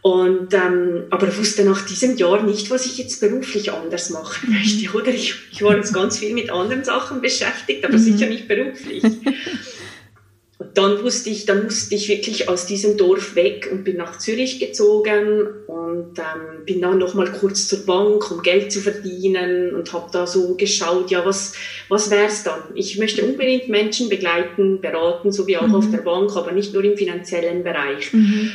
und, 0.04 0.52
ähm, 0.52 1.04
aber 1.08 1.34
wusste 1.38 1.64
nach 1.64 1.87
diesem 1.87 2.18
Jahr 2.18 2.42
nicht, 2.42 2.70
was 2.70 2.84
ich 2.84 2.99
jetzt 2.99 3.23
beruflich 3.23 3.73
anders 3.73 4.11
machen 4.11 4.50
mhm. 4.50 4.58
möchte, 4.58 4.92
oder? 4.92 5.08
Ich, 5.08 5.34
ich 5.50 5.62
war 5.62 5.75
jetzt 5.75 5.94
ganz 5.94 6.18
viel 6.18 6.34
mit 6.34 6.50
anderen 6.50 6.84
Sachen 6.84 7.23
beschäftigt, 7.23 7.87
aber 7.87 7.94
mhm. 7.94 8.00
sicher 8.00 8.26
nicht 8.26 8.46
beruflich. 8.46 9.02
Und 9.02 10.76
dann 10.76 11.02
wusste 11.02 11.30
ich, 11.30 11.46
dann 11.46 11.64
musste 11.64 11.94
ich 11.94 12.11
wirklich 12.11 12.50
aus 12.50 12.66
diesem 12.66 12.99
Dorf 12.99 13.34
weg 13.34 13.70
und 13.73 13.84
bin 13.84 13.96
nach 13.96 14.18
Zürich 14.18 14.61
gezogen 14.61 15.46
und 15.66 16.18
ähm, 16.18 16.66
bin 16.66 16.82
dann 16.82 16.99
noch 16.99 17.14
mal 17.14 17.32
kurz 17.32 17.66
zur 17.66 17.87
Bank, 17.87 18.30
um 18.30 18.42
Geld 18.42 18.73
zu 18.73 18.80
verdienen 18.80 19.75
und 19.75 19.90
habe 19.94 20.11
da 20.12 20.26
so 20.26 20.54
geschaut, 20.54 21.11
ja, 21.11 21.25
was, 21.25 21.54
was 21.88 22.11
wär's 22.11 22.44
dann? 22.44 22.61
Ich 22.75 22.99
möchte 22.99 23.25
unbedingt 23.25 23.70
Menschen 23.70 24.11
begleiten, 24.11 24.82
beraten, 24.82 25.32
so 25.32 25.46
wie 25.46 25.56
auch 25.56 25.66
mhm. 25.66 25.76
auf 25.76 25.90
der 25.90 26.02
Bank, 26.02 26.37
aber 26.37 26.52
nicht 26.52 26.75
nur 26.75 26.84
im 26.84 26.99
finanziellen 26.99 27.64
Bereich. 27.64 28.12
Mhm. 28.12 28.52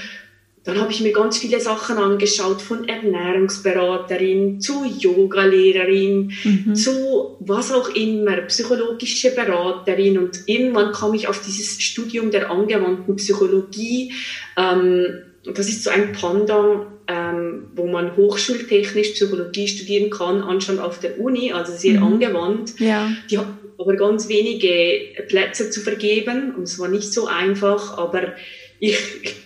Dann 0.65 0.79
habe 0.79 0.91
ich 0.91 1.01
mir 1.01 1.13
ganz 1.13 1.37
viele 1.37 1.59
Sachen 1.59 1.97
angeschaut, 1.97 2.61
von 2.61 2.87
Ernährungsberaterin 2.87 4.59
zu 4.59 4.83
Yogalehrerin 4.85 6.33
mhm. 6.43 6.75
zu 6.75 7.37
was 7.39 7.71
auch 7.71 7.89
immer, 7.95 8.37
psychologische 8.41 9.31
Beraterin. 9.31 10.17
Und 10.17 10.41
irgendwann 10.47 10.91
kam 10.91 11.13
ich 11.13 11.27
auf 11.27 11.41
dieses 11.41 11.81
Studium 11.81 12.29
der 12.29 12.51
angewandten 12.51 13.15
Psychologie. 13.15 14.13
Ähm, 14.57 15.05
das 15.45 15.69
ist 15.69 15.83
so 15.83 15.89
ein 15.89 16.11
Panda, 16.11 16.85
ähm, 17.07 17.71
wo 17.75 17.87
man 17.87 18.15
hochschultechnisch 18.15 19.09
Psychologie 19.11 19.67
studieren 19.67 20.09
kann, 20.09 20.41
anscheinend 20.41 20.81
auf 20.81 20.99
der 20.99 21.19
Uni, 21.19 21.53
also 21.53 21.71
sehr 21.75 21.99
mhm. 21.99 22.05
angewandt. 22.05 22.79
Ja. 22.79 23.11
Die 23.29 23.37
hat 23.37 23.47
aber 23.79 23.95
ganz 23.95 24.27
wenige 24.27 25.23
Plätze 25.29 25.69
zu 25.69 25.79
vergeben 25.79 26.53
und 26.55 26.63
es 26.63 26.77
war 26.79 26.89
nicht 26.89 27.13
so 27.13 27.27
einfach, 27.27 27.97
aber 27.97 28.33
ich 28.79 28.97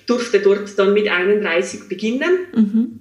durfte 0.06 0.40
dort 0.40 0.78
dann 0.78 0.94
mit 0.94 1.08
31 1.08 1.88
beginnen. 1.90 2.48
Mhm. 2.54 3.00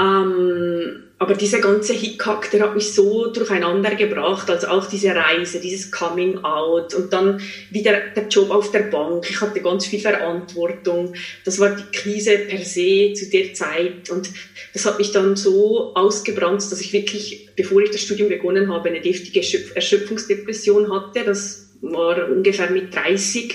Ähm, 0.00 1.04
aber 1.18 1.34
dieser 1.34 1.60
ganze 1.60 1.92
Hickhack, 1.92 2.50
der 2.50 2.64
hat 2.64 2.74
mich 2.74 2.92
so 2.92 3.32
durcheinander 3.32 3.94
gebracht, 3.94 4.50
also 4.50 4.66
auch 4.66 4.86
diese 4.86 5.14
Reise, 5.14 5.60
dieses 5.60 5.92
Coming 5.92 6.44
Out 6.44 6.92
und 6.92 7.12
dann 7.12 7.40
wieder 7.70 7.98
der 8.14 8.26
Job 8.26 8.50
auf 8.50 8.72
der 8.72 8.80
Bank. 8.80 9.30
Ich 9.30 9.40
hatte 9.40 9.60
ganz 9.60 9.86
viel 9.86 10.00
Verantwortung. 10.00 11.14
Das 11.44 11.60
war 11.60 11.76
die 11.76 11.96
Krise 11.96 12.38
per 12.38 12.58
se 12.58 13.12
zu 13.14 13.30
der 13.30 13.54
Zeit 13.54 14.10
und 14.10 14.28
das 14.72 14.84
hat 14.84 14.98
mich 14.98 15.12
dann 15.12 15.36
so 15.36 15.94
ausgebrannt, 15.94 16.60
dass 16.60 16.80
ich 16.80 16.92
wirklich, 16.92 17.48
bevor 17.54 17.80
ich 17.80 17.90
das 17.90 18.00
Studium 18.00 18.28
begonnen 18.28 18.72
habe, 18.72 18.88
eine 18.88 19.00
deftige 19.00 19.40
Erschöpfungsdepression 19.74 20.92
hatte. 20.92 21.24
Das 21.24 21.70
war 21.80 22.28
ungefähr 22.28 22.70
mit 22.70 22.94
30 22.94 23.54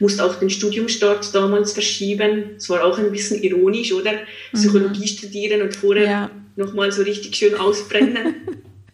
musste 0.00 0.24
auch 0.24 0.36
den 0.36 0.50
Studiumstart 0.50 1.34
damals 1.34 1.72
verschieben. 1.72 2.50
Es 2.56 2.68
war 2.68 2.84
auch 2.84 2.98
ein 2.98 3.10
bisschen 3.10 3.42
ironisch, 3.42 3.92
oder? 3.92 4.12
Psychologie 4.52 5.00
mhm. 5.00 5.06
studieren 5.06 5.62
und 5.62 5.76
vorher 5.76 6.04
ja. 6.04 6.30
nochmal 6.56 6.92
so 6.92 7.02
richtig 7.02 7.34
schön 7.36 7.54
ausbrennen. 7.54 8.34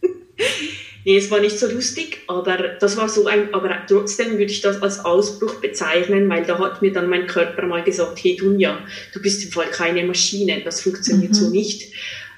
nee, 1.05 1.17
es 1.17 1.31
war 1.31 1.41
nicht 1.41 1.59
so 1.59 1.71
lustig, 1.71 2.21
aber 2.27 2.57
das 2.81 2.97
war 2.97 3.09
so 3.09 3.27
ein, 3.27 3.53
aber 3.53 3.83
trotzdem 3.87 4.33
würde 4.33 4.53
ich 4.53 4.61
das 4.61 4.83
als 4.83 5.05
Ausbruch 5.05 5.57
bezeichnen, 5.57 6.29
weil 6.29 6.45
da 6.45 6.59
hat 6.59 6.83
mir 6.83 6.93
dann 6.93 7.11
mein 7.11 7.27
Körper 7.27 7.67
mal 7.67 7.83
gesagt, 7.83 8.19
hey 8.23 8.37
Dunja, 8.37 8.79
du 9.13 9.21
bist 9.21 9.45
im 9.45 9.53
Fall 9.53 9.71
keine 9.71 10.05
Maschine, 10.05 10.63
das 10.65 10.81
funktioniert 10.81 11.33
mhm. 11.33 11.35
so 11.35 11.51
nicht. 11.51 11.93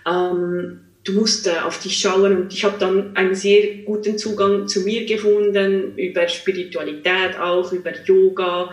Ähm, 0.07 0.81
du 1.07 1.13
musst 1.13 1.47
äh, 1.47 1.59
auf 1.65 1.79
dich 1.79 1.99
schauen 1.99 2.37
und 2.37 2.53
ich 2.53 2.65
habe 2.65 2.77
dann 2.79 3.17
einen 3.17 3.35
sehr 3.35 3.85
guten 3.85 4.19
Zugang 4.19 4.69
zu 4.69 4.81
mir 4.81 5.07
gefunden, 5.07 5.97
über 5.97 6.29
Spiritualität 6.29 7.39
auch, 7.41 7.73
über 7.73 7.93
Yoga, 8.05 8.73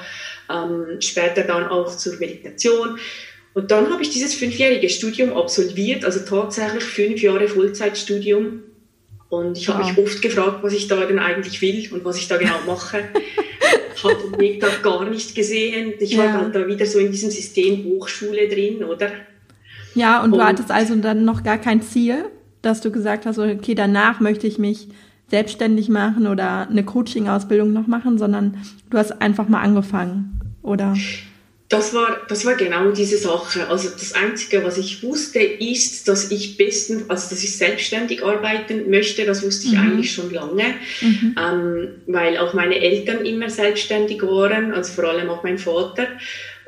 ähm, 0.50 1.00
später 1.00 1.44
dann 1.44 1.68
auch 1.68 1.96
zur 1.96 2.18
Meditation. 2.18 2.98
Und 3.54 3.70
dann 3.70 3.92
habe 3.92 4.02
ich 4.02 4.10
dieses 4.10 4.34
fünfjährige 4.34 4.90
Studium 4.90 5.34
absolviert, 5.34 6.04
also 6.06 6.22
tatsächlich 6.22 6.84
fünf 6.84 7.22
Jahre 7.22 7.48
Vollzeitstudium. 7.48 8.64
Und 9.30 9.58
ich 9.58 9.68
habe 9.68 9.84
mich 9.84 9.98
oft 9.98 10.22
gefragt, 10.22 10.60
was 10.64 10.74
ich 10.74 10.88
da 10.88 11.06
denn 11.06 11.20
eigentlich 11.20 11.62
will 11.62 11.92
und 11.92 12.04
was 12.04 12.18
ich 12.18 12.28
da 12.28 12.38
genau 12.38 12.60
mache. 12.66 13.04
habe 14.04 14.16
den 14.16 14.40
Weg 14.40 14.60
da 14.60 14.70
gar 14.82 15.10
nicht 15.10 15.36
gesehen. 15.36 15.94
Ich 16.00 16.12
ja. 16.12 16.26
war 16.26 16.42
dann 16.42 16.54
da 16.54 16.68
wieder 16.68 16.86
so 16.86 17.00
in 17.00 17.12
diesem 17.12 17.32
System 17.32 17.86
Hochschule 17.86 18.48
drin, 18.48 18.84
oder? 18.84 19.12
Ja, 19.96 20.24
und, 20.24 20.34
und 20.34 20.40
du 20.40 20.46
hattest 20.46 20.72
also 20.72 20.96
dann 20.96 21.26
noch 21.26 21.44
gar 21.44 21.58
kein 21.58 21.82
Ziel, 21.82 22.26
dass 22.62 22.82
du 22.82 22.92
gesagt 22.92 23.26
hast, 23.26 23.40
okay, 23.40 23.76
danach 23.76 24.20
möchte 24.20 24.48
ich 24.48 24.58
mich 24.58 24.88
selbstständig 25.30 25.90
machen 25.90 26.28
oder 26.28 26.68
eine 26.70 26.84
Coaching-Ausbildung 26.84 27.74
noch 27.74 27.88
machen, 27.88 28.18
sondern 28.18 28.58
du 28.90 28.98
hast 28.98 29.22
einfach 29.22 29.48
mal 29.48 29.62
angefangen, 29.62 30.40
oder? 30.62 30.96
das 31.74 31.92
war, 31.94 32.22
das 32.28 32.46
war 32.46 32.54
genau 32.54 32.92
diese 32.92 33.18
Sache. 33.18 33.68
Also 33.68 33.90
das 33.90 34.14
Einzige, 34.14 34.64
was 34.64 34.78
ich 34.78 35.02
wusste, 35.02 35.40
ist, 35.40 36.08
dass 36.08 36.30
ich 36.30 36.56
besten, 36.56 37.06
also 37.08 37.32
dass 37.32 37.44
ich 37.44 37.58
selbstständig 37.58 38.24
arbeiten 38.24 38.92
möchte. 38.92 39.26
Das 39.26 39.44
wusste 39.44 39.68
ich 39.68 39.74
mhm. 39.74 39.80
eigentlich 39.80 40.14
schon 40.14 40.32
lange, 40.32 40.66
mhm. 41.02 41.36
ähm, 41.36 41.88
weil 42.06 42.38
auch 42.38 42.54
meine 42.54 42.76
Eltern 42.76 43.26
immer 43.26 43.50
selbstständig 43.50 44.22
waren, 44.22 44.72
also 44.72 44.94
vor 44.94 45.10
allem 45.10 45.30
auch 45.32 45.44
mein 45.44 45.58
Vater. 45.58 46.08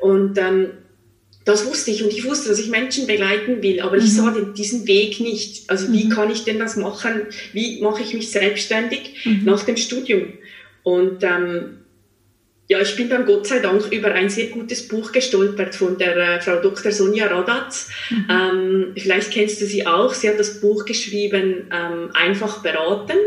Und 0.00 0.38
ähm, 0.38 0.70
das 1.46 1.64
wusste 1.64 1.92
ich 1.92 2.02
und 2.02 2.12
ich 2.12 2.24
wusste, 2.24 2.48
dass 2.48 2.58
ich 2.58 2.68
Menschen 2.68 3.06
begleiten 3.06 3.62
will, 3.62 3.80
aber 3.80 3.96
mhm. 3.96 4.02
ich 4.02 4.12
sah 4.12 4.32
den, 4.32 4.52
diesen 4.52 4.86
Weg 4.88 5.20
nicht. 5.20 5.70
Also 5.70 5.92
wie 5.92 6.04
mhm. 6.04 6.10
kann 6.10 6.30
ich 6.30 6.42
denn 6.42 6.58
das 6.58 6.76
machen? 6.76 7.22
Wie 7.52 7.80
mache 7.80 8.02
ich 8.02 8.12
mich 8.14 8.32
selbstständig 8.32 9.24
mhm. 9.24 9.42
nach 9.44 9.62
dem 9.64 9.76
Studium? 9.76 10.32
Und 10.82 11.22
ähm, 11.22 11.78
ja, 12.68 12.80
ich 12.80 12.96
bin 12.96 13.08
dann 13.08 13.26
Gott 13.26 13.46
sei 13.46 13.60
Dank 13.60 13.92
über 13.92 14.12
ein 14.12 14.28
sehr 14.28 14.48
gutes 14.48 14.88
Buch 14.88 15.12
gestolpert 15.12 15.76
von 15.76 15.96
der 15.96 16.16
äh, 16.16 16.40
Frau 16.40 16.60
Dr. 16.60 16.90
Sonja 16.90 17.28
Radatz. 17.28 17.90
Mhm. 18.10 18.26
Ähm, 18.28 18.92
vielleicht 18.96 19.30
kennst 19.30 19.60
du 19.60 19.66
sie 19.66 19.86
auch. 19.86 20.14
Sie 20.14 20.28
hat 20.28 20.40
das 20.40 20.60
Buch 20.60 20.84
geschrieben, 20.84 21.70
ähm, 21.72 22.10
Einfach 22.12 22.60
beraten. 22.60 23.18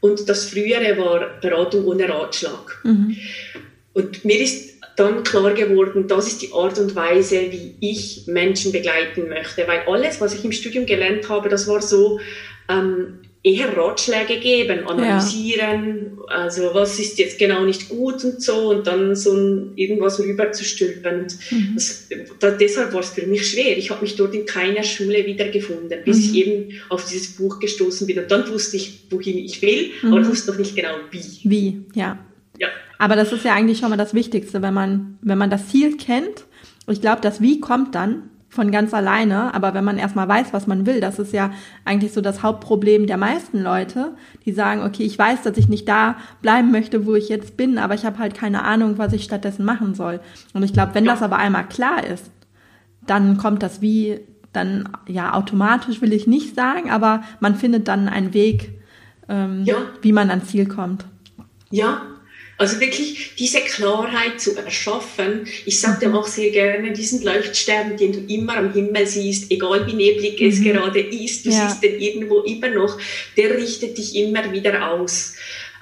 Und 0.00 0.28
das 0.28 0.50
frühere 0.50 0.98
war 0.98 1.40
Beratung 1.40 1.86
ohne 1.86 2.06
Ratschlag. 2.06 2.82
Mhm. 2.84 3.16
Und 3.94 4.26
mir 4.26 4.40
ist 4.40 4.75
dann 4.96 5.22
klar 5.22 5.52
geworden, 5.52 6.08
das 6.08 6.26
ist 6.26 6.42
die 6.42 6.52
Art 6.52 6.78
und 6.78 6.96
Weise, 6.96 7.36
wie 7.50 7.76
ich 7.80 8.24
Menschen 8.26 8.72
begleiten 8.72 9.28
möchte. 9.28 9.66
Weil 9.68 9.80
alles, 9.86 10.20
was 10.20 10.34
ich 10.34 10.44
im 10.44 10.52
Studium 10.52 10.86
gelernt 10.86 11.28
habe, 11.28 11.48
das 11.48 11.68
war 11.68 11.82
so, 11.82 12.18
ähm, 12.68 13.20
eher 13.46 13.76
Ratschläge 13.76 14.40
geben, 14.40 14.88
analysieren, 14.88 16.18
ja. 16.18 16.24
also 16.34 16.70
was 16.74 16.98
ist 16.98 17.16
jetzt 17.16 17.38
genau 17.38 17.64
nicht 17.64 17.88
gut 17.88 18.24
und 18.24 18.42
so 18.42 18.70
und 18.70 18.88
dann 18.88 19.14
so 19.14 19.34
ein, 19.34 19.72
irgendwas 19.76 20.18
rüber 20.18 20.50
zu 20.50 20.64
stülpen. 20.64 21.28
Mhm. 21.52 21.74
Das, 21.74 22.08
da, 22.40 22.50
deshalb 22.50 22.92
war 22.92 23.00
es 23.00 23.10
für 23.10 23.24
mich 23.24 23.48
schwer. 23.48 23.78
Ich 23.78 23.90
habe 23.90 24.02
mich 24.02 24.16
dort 24.16 24.34
in 24.34 24.46
keiner 24.46 24.82
Schule 24.82 25.24
wiedergefunden, 25.26 25.96
bis 26.04 26.16
mhm. 26.16 26.24
ich 26.24 26.34
eben 26.34 26.80
auf 26.88 27.04
dieses 27.04 27.36
Buch 27.36 27.60
gestoßen 27.60 28.08
bin. 28.08 28.18
Und 28.18 28.28
dann 28.32 28.48
wusste 28.48 28.78
ich, 28.78 29.04
wohin 29.10 29.38
ich 29.38 29.62
will, 29.62 29.92
mhm. 30.02 30.12
aber 30.12 30.26
wusste 30.26 30.50
noch 30.50 30.58
nicht 30.58 30.74
genau 30.74 30.96
wie. 31.12 31.20
Wie, 31.44 31.84
ja. 31.94 32.18
Aber 32.98 33.16
das 33.16 33.32
ist 33.32 33.44
ja 33.44 33.54
eigentlich 33.54 33.78
schon 33.78 33.90
mal 33.90 33.96
das 33.96 34.14
Wichtigste, 34.14 34.62
wenn 34.62 34.74
man, 34.74 35.18
wenn 35.22 35.38
man 35.38 35.50
das 35.50 35.68
Ziel 35.68 35.96
kennt. 35.96 36.44
Ich 36.86 37.00
glaube, 37.00 37.20
das 37.20 37.40
Wie 37.40 37.60
kommt 37.60 37.94
dann, 37.94 38.30
von 38.56 38.72
ganz 38.72 38.92
alleine. 38.92 39.54
Aber 39.54 39.74
wenn 39.74 39.84
man 39.84 39.98
erstmal 39.98 40.26
weiß, 40.26 40.52
was 40.52 40.66
man 40.66 40.86
will, 40.86 41.00
das 41.00 41.20
ist 41.20 41.32
ja 41.32 41.52
eigentlich 41.84 42.12
so 42.12 42.20
das 42.20 42.42
Hauptproblem 42.42 43.06
der 43.06 43.18
meisten 43.18 43.62
Leute, 43.62 44.16
die 44.44 44.52
sagen, 44.52 44.82
okay, 44.82 45.04
ich 45.04 45.16
weiß, 45.16 45.42
dass 45.42 45.56
ich 45.58 45.68
nicht 45.68 45.86
da 45.88 46.16
bleiben 46.42 46.72
möchte, 46.72 47.06
wo 47.06 47.14
ich 47.14 47.28
jetzt 47.28 47.56
bin, 47.56 47.78
aber 47.78 47.94
ich 47.94 48.04
habe 48.04 48.18
halt 48.18 48.34
keine 48.34 48.64
Ahnung, 48.64 48.98
was 48.98 49.12
ich 49.12 49.22
stattdessen 49.22 49.64
machen 49.64 49.94
soll. 49.94 50.20
Und 50.54 50.64
ich 50.64 50.72
glaube, 50.72 50.94
wenn 50.94 51.04
das 51.04 51.22
aber 51.22 51.36
einmal 51.36 51.68
klar 51.68 52.04
ist, 52.04 52.30
dann 53.06 53.36
kommt 53.36 53.62
das 53.62 53.80
wie 53.80 54.20
dann 54.52 54.88
ja 55.06 55.34
automatisch 55.34 56.00
will 56.00 56.14
ich 56.14 56.26
nicht 56.26 56.54
sagen, 56.54 56.90
aber 56.90 57.22
man 57.40 57.56
findet 57.56 57.88
dann 57.88 58.08
einen 58.08 58.32
Weg, 58.32 58.72
ähm, 59.28 59.64
ja. 59.64 59.76
wie 60.00 60.12
man 60.12 60.30
ans 60.30 60.46
Ziel 60.46 60.66
kommt. 60.66 61.04
Ja, 61.70 62.00
also 62.58 62.80
wirklich 62.80 63.34
diese 63.38 63.60
Klarheit 63.60 64.40
zu 64.40 64.56
erschaffen. 64.56 65.46
Ich 65.66 65.80
sage 65.80 66.06
dir 66.06 66.14
auch 66.14 66.26
sehr 66.26 66.50
gerne, 66.50 66.92
diesen 66.92 67.22
Leuchtstern, 67.22 67.96
den 67.96 68.12
du 68.12 68.32
immer 68.32 68.56
am 68.56 68.72
Himmel 68.72 69.06
siehst, 69.06 69.50
egal 69.50 69.86
wie 69.86 69.94
neblig 69.94 70.40
es 70.40 70.58
mhm. 70.58 70.64
gerade 70.64 71.00
ist, 71.00 71.44
du 71.44 71.50
ja. 71.50 71.68
siehst 71.68 71.82
den 71.82 72.00
irgendwo 72.00 72.40
immer 72.40 72.68
noch, 72.68 72.98
der 73.36 73.56
richtet 73.56 73.98
dich 73.98 74.16
immer 74.16 74.52
wieder 74.52 74.90
aus. 74.90 75.34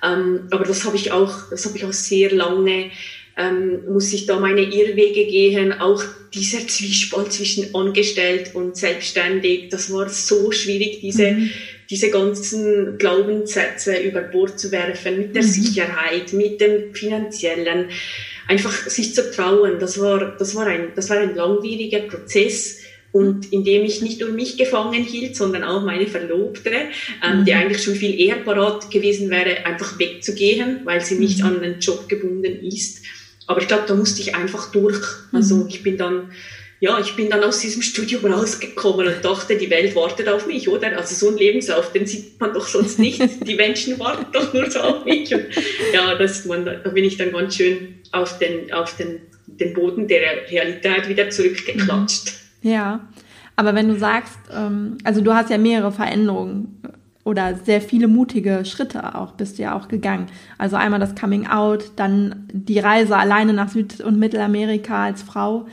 Ähm, 0.02 0.48
aber 0.50 0.64
das 0.64 0.84
habe 0.84 0.96
ich 0.96 1.12
auch, 1.12 1.48
das 1.50 1.64
habe 1.64 1.78
ich 1.78 1.84
auch 1.84 1.92
sehr 1.92 2.32
lange 2.32 2.90
ähm, 3.36 3.92
muss 3.92 4.12
ich 4.12 4.26
da 4.26 4.38
meine 4.38 4.60
Irrwege 4.60 5.26
gehen. 5.26 5.72
Auch 5.72 6.04
dieser 6.32 6.66
Zwiespalt 6.68 7.32
zwischen 7.32 7.74
angestellt 7.74 8.54
und 8.54 8.76
selbstständig, 8.76 9.70
das 9.70 9.92
war 9.92 10.08
so 10.08 10.52
schwierig, 10.52 11.00
diese 11.00 11.32
mhm 11.32 11.50
diese 11.90 12.10
ganzen 12.10 12.98
Glaubenssätze 12.98 13.96
über 13.98 14.22
Bord 14.22 14.58
zu 14.58 14.72
werfen, 14.72 15.18
mit 15.18 15.34
der 15.34 15.42
mhm. 15.42 15.48
Sicherheit, 15.48 16.32
mit 16.32 16.60
dem 16.60 16.94
finanziellen, 16.94 17.90
einfach 18.48 18.72
sich 18.88 19.14
zu 19.14 19.30
trauen. 19.30 19.78
Das 19.78 20.00
war, 20.00 20.36
das 20.38 20.54
war 20.54 20.66
ein, 20.66 20.92
das 20.94 21.10
war 21.10 21.18
ein 21.18 21.34
langwieriger 21.34 22.00
Prozess. 22.00 22.80
Und 23.12 23.52
in 23.52 23.62
dem 23.62 23.84
ich 23.84 24.02
nicht 24.02 24.20
nur 24.20 24.30
mich 24.30 24.56
gefangen 24.56 25.04
hielt, 25.04 25.36
sondern 25.36 25.62
auch 25.62 25.84
meine 25.84 26.08
Verlobte, 26.08 26.72
ähm, 27.22 27.40
mhm. 27.40 27.44
die 27.44 27.54
eigentlich 27.54 27.80
schon 27.80 27.94
viel 27.94 28.18
eher 28.18 28.36
parat 28.36 28.90
gewesen 28.90 29.30
wäre, 29.30 29.64
einfach 29.66 30.00
wegzugehen, 30.00 30.80
weil 30.82 31.00
sie 31.00 31.14
nicht 31.14 31.38
mhm. 31.38 31.46
an 31.46 31.62
einen 31.62 31.78
Job 31.78 32.08
gebunden 32.08 32.64
ist. 32.64 33.04
Aber 33.46 33.60
ich 33.60 33.68
glaube, 33.68 33.84
da 33.86 33.94
musste 33.94 34.20
ich 34.20 34.34
einfach 34.34 34.72
durch. 34.72 35.00
Also 35.30 35.58
mhm. 35.58 35.68
ich 35.68 35.84
bin 35.84 35.96
dann 35.96 36.32
ja, 36.84 36.98
ich 36.98 37.16
bin 37.16 37.30
dann 37.30 37.42
aus 37.42 37.60
diesem 37.60 37.80
Studium 37.80 38.30
rausgekommen 38.30 39.06
und 39.06 39.24
dachte, 39.24 39.56
die 39.56 39.70
Welt 39.70 39.96
wartet 39.96 40.28
auf 40.28 40.46
mich, 40.46 40.68
oder? 40.68 40.94
Also 40.98 41.14
so 41.14 41.32
ein 41.32 41.38
Lebenslauf, 41.38 41.92
den 41.92 42.04
sieht 42.04 42.38
man 42.38 42.52
doch 42.52 42.68
sonst 42.68 42.98
nicht. 42.98 43.22
Die 43.46 43.54
Menschen 43.54 43.98
warten 43.98 44.26
doch 44.32 44.52
nur 44.52 44.70
so 44.70 44.80
auf 44.80 45.04
mich. 45.06 45.34
Und 45.34 45.46
ja, 45.94 46.14
das, 46.16 46.44
man, 46.44 46.66
da 46.66 46.90
bin 46.90 47.04
ich 47.04 47.16
dann 47.16 47.32
ganz 47.32 47.56
schön 47.56 47.94
auf 48.12 48.38
den, 48.38 48.70
auf 48.70 48.94
den, 48.98 49.22
den 49.46 49.72
Boden 49.72 50.08
der 50.08 50.20
Realität 50.50 51.08
wieder 51.08 51.30
zurückgeklatscht. 51.30 52.34
Mhm. 52.60 52.70
Ja, 52.70 53.08
aber 53.56 53.74
wenn 53.74 53.88
du 53.88 53.98
sagst, 53.98 54.38
ähm, 54.54 54.98
also 55.04 55.22
du 55.22 55.32
hast 55.32 55.48
ja 55.48 55.56
mehrere 55.56 55.90
Veränderungen 55.90 56.82
oder 57.24 57.54
sehr 57.64 57.80
viele 57.80 58.08
mutige 58.08 58.66
Schritte 58.66 59.14
auch 59.14 59.32
bist 59.32 59.56
du 59.56 59.62
ja 59.62 59.74
auch 59.74 59.88
gegangen. 59.88 60.26
Also 60.58 60.76
einmal 60.76 61.00
das 61.00 61.14
Coming 61.14 61.46
Out, 61.46 61.92
dann 61.96 62.46
die 62.52 62.78
Reise 62.78 63.16
alleine 63.16 63.54
nach 63.54 63.70
Süd- 63.70 64.02
und 64.02 64.18
Mittelamerika 64.18 65.04
als 65.04 65.22
Frau 65.22 65.64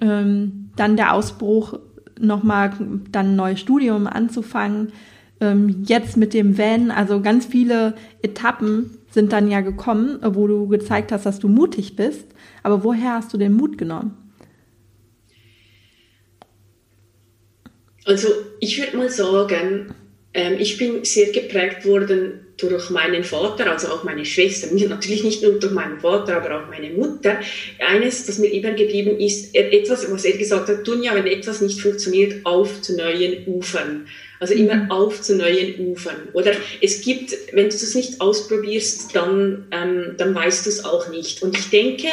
ähm, 0.00 0.70
dann 0.76 0.96
der 0.96 1.14
Ausbruch, 1.14 1.78
nochmal 2.20 2.72
dann 3.10 3.32
ein 3.32 3.36
neues 3.36 3.60
Studium 3.60 4.06
anzufangen. 4.06 4.92
Ähm, 5.40 5.84
jetzt 5.86 6.16
mit 6.16 6.34
dem 6.34 6.58
Van, 6.58 6.90
also 6.90 7.20
ganz 7.20 7.46
viele 7.46 7.94
Etappen 8.22 8.98
sind 9.10 9.32
dann 9.32 9.50
ja 9.50 9.60
gekommen, 9.60 10.18
wo 10.22 10.46
du 10.46 10.66
gezeigt 10.68 11.12
hast, 11.12 11.26
dass 11.26 11.38
du 11.38 11.48
mutig 11.48 11.96
bist. 11.96 12.26
Aber 12.62 12.84
woher 12.84 13.14
hast 13.14 13.32
du 13.32 13.38
den 13.38 13.54
Mut 13.54 13.78
genommen? 13.78 14.16
Also 18.04 18.28
ich 18.60 18.78
würde 18.78 18.96
mal 18.96 19.10
sagen, 19.10 19.94
ähm, 20.34 20.56
ich 20.58 20.78
bin 20.78 21.04
sehr 21.04 21.32
geprägt 21.32 21.86
worden 21.86 22.40
durch 22.58 22.90
meinen 22.90 23.24
Vater, 23.24 23.70
also 23.70 23.88
auch 23.88 24.04
meine 24.04 24.24
Schwester, 24.24 24.66
natürlich 24.72 25.24
nicht 25.24 25.42
nur 25.42 25.52
durch 25.52 25.72
meinen 25.72 26.00
Vater, 26.00 26.36
aber 26.36 26.60
auch 26.60 26.68
meine 26.68 26.90
Mutter. 26.90 27.38
Eines, 27.78 28.26
das 28.26 28.38
mir 28.38 28.52
übergeblieben 28.52 29.18
ist, 29.18 29.54
etwas, 29.54 30.10
was 30.10 30.24
er 30.24 30.36
gesagt 30.36 30.68
hat, 30.68 30.86
Dunja, 30.86 31.14
wenn 31.14 31.26
etwas 31.26 31.60
nicht 31.60 31.80
funktioniert, 31.80 32.44
auf 32.44 32.82
zu 32.82 32.96
neuen 32.96 33.46
Ufern. 33.46 34.06
Also 34.40 34.54
immer 34.54 34.74
mhm. 34.74 34.90
auf 34.90 35.20
zu 35.22 35.36
neuen 35.36 35.88
Ufern. 35.88 36.28
Oder 36.32 36.52
es 36.80 37.00
gibt, 37.00 37.36
wenn 37.52 37.70
du 37.70 37.74
es 37.74 37.94
nicht 37.94 38.20
ausprobierst, 38.20 39.14
dann, 39.14 39.66
ähm, 39.72 40.14
dann 40.16 40.34
weißt 40.34 40.66
du 40.66 40.70
es 40.70 40.84
auch 40.84 41.08
nicht. 41.08 41.42
Und 41.42 41.56
ich 41.58 41.70
denke, 41.70 42.08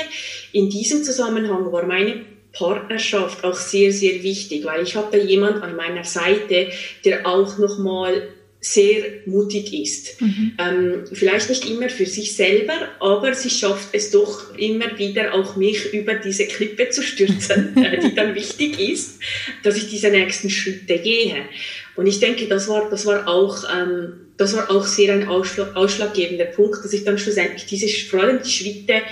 in 0.51 0.69
diesem 0.69 1.03
Zusammenhang 1.03 1.71
war 1.71 1.86
meine 1.86 2.21
Partnerschaft 2.51 3.43
auch 3.43 3.55
sehr, 3.55 3.91
sehr 3.91 4.23
wichtig, 4.23 4.65
weil 4.65 4.84
ich 4.84 4.95
habe 4.95 5.15
da 5.15 5.23
jemand 5.23 5.62
an 5.62 5.75
meiner 5.75 6.03
Seite, 6.03 6.69
der 7.03 7.27
auch 7.27 7.58
nochmal 7.58 8.29
sehr 8.65 9.04
mutig 9.28 9.71
ist. 9.73 10.19
Mhm. 10.19 10.54
Ähm, 10.58 11.04
vielleicht 11.13 11.49
nicht 11.49 11.69
immer 11.69 11.88
für 11.88 12.08
sich 12.08 12.36
selber, 12.36 12.73
aber 12.99 13.36
sie 13.36 13.51
schafft 13.51 13.89
es 13.93 14.10
doch 14.10 14.58
immer 14.58 14.97
wieder 14.97 15.36
auch 15.36 15.56
mich 15.56 15.93
über 15.93 16.15
diese 16.15 16.47
Klippe 16.47 16.89
zu 16.89 17.04
stürzen, 17.04 17.78
äh, 17.84 17.99
die 17.99 18.15
dann 18.15 18.34
wichtig 18.34 18.80
ist, 18.80 19.19
dass 19.62 19.78
ich 19.78 19.89
diese 19.89 20.10
nächsten 20.10 20.49
Schritte 20.49 20.97
gehe. 20.97 21.43
Und 21.95 22.08
ich 22.08 22.19
denke, 22.19 22.47
das 22.47 22.67
war, 22.67 22.89
das 22.89 23.06
war 23.06 23.28
auch, 23.28 23.63
ähm, 23.71 24.13
das 24.38 24.56
war 24.56 24.71
auch 24.71 24.86
sehr 24.88 25.13
ein 25.13 25.28
ausschlag, 25.28 25.75
ausschlaggebender 25.75 26.45
Punkt, 26.45 26.84
dass 26.84 26.91
ich 26.91 27.04
dann 27.04 27.19
schlussendlich 27.19 27.67
diese, 27.67 27.88
vor 28.10 28.21
allem 28.21 28.41
die 28.41 28.49
Schritte 28.49 29.04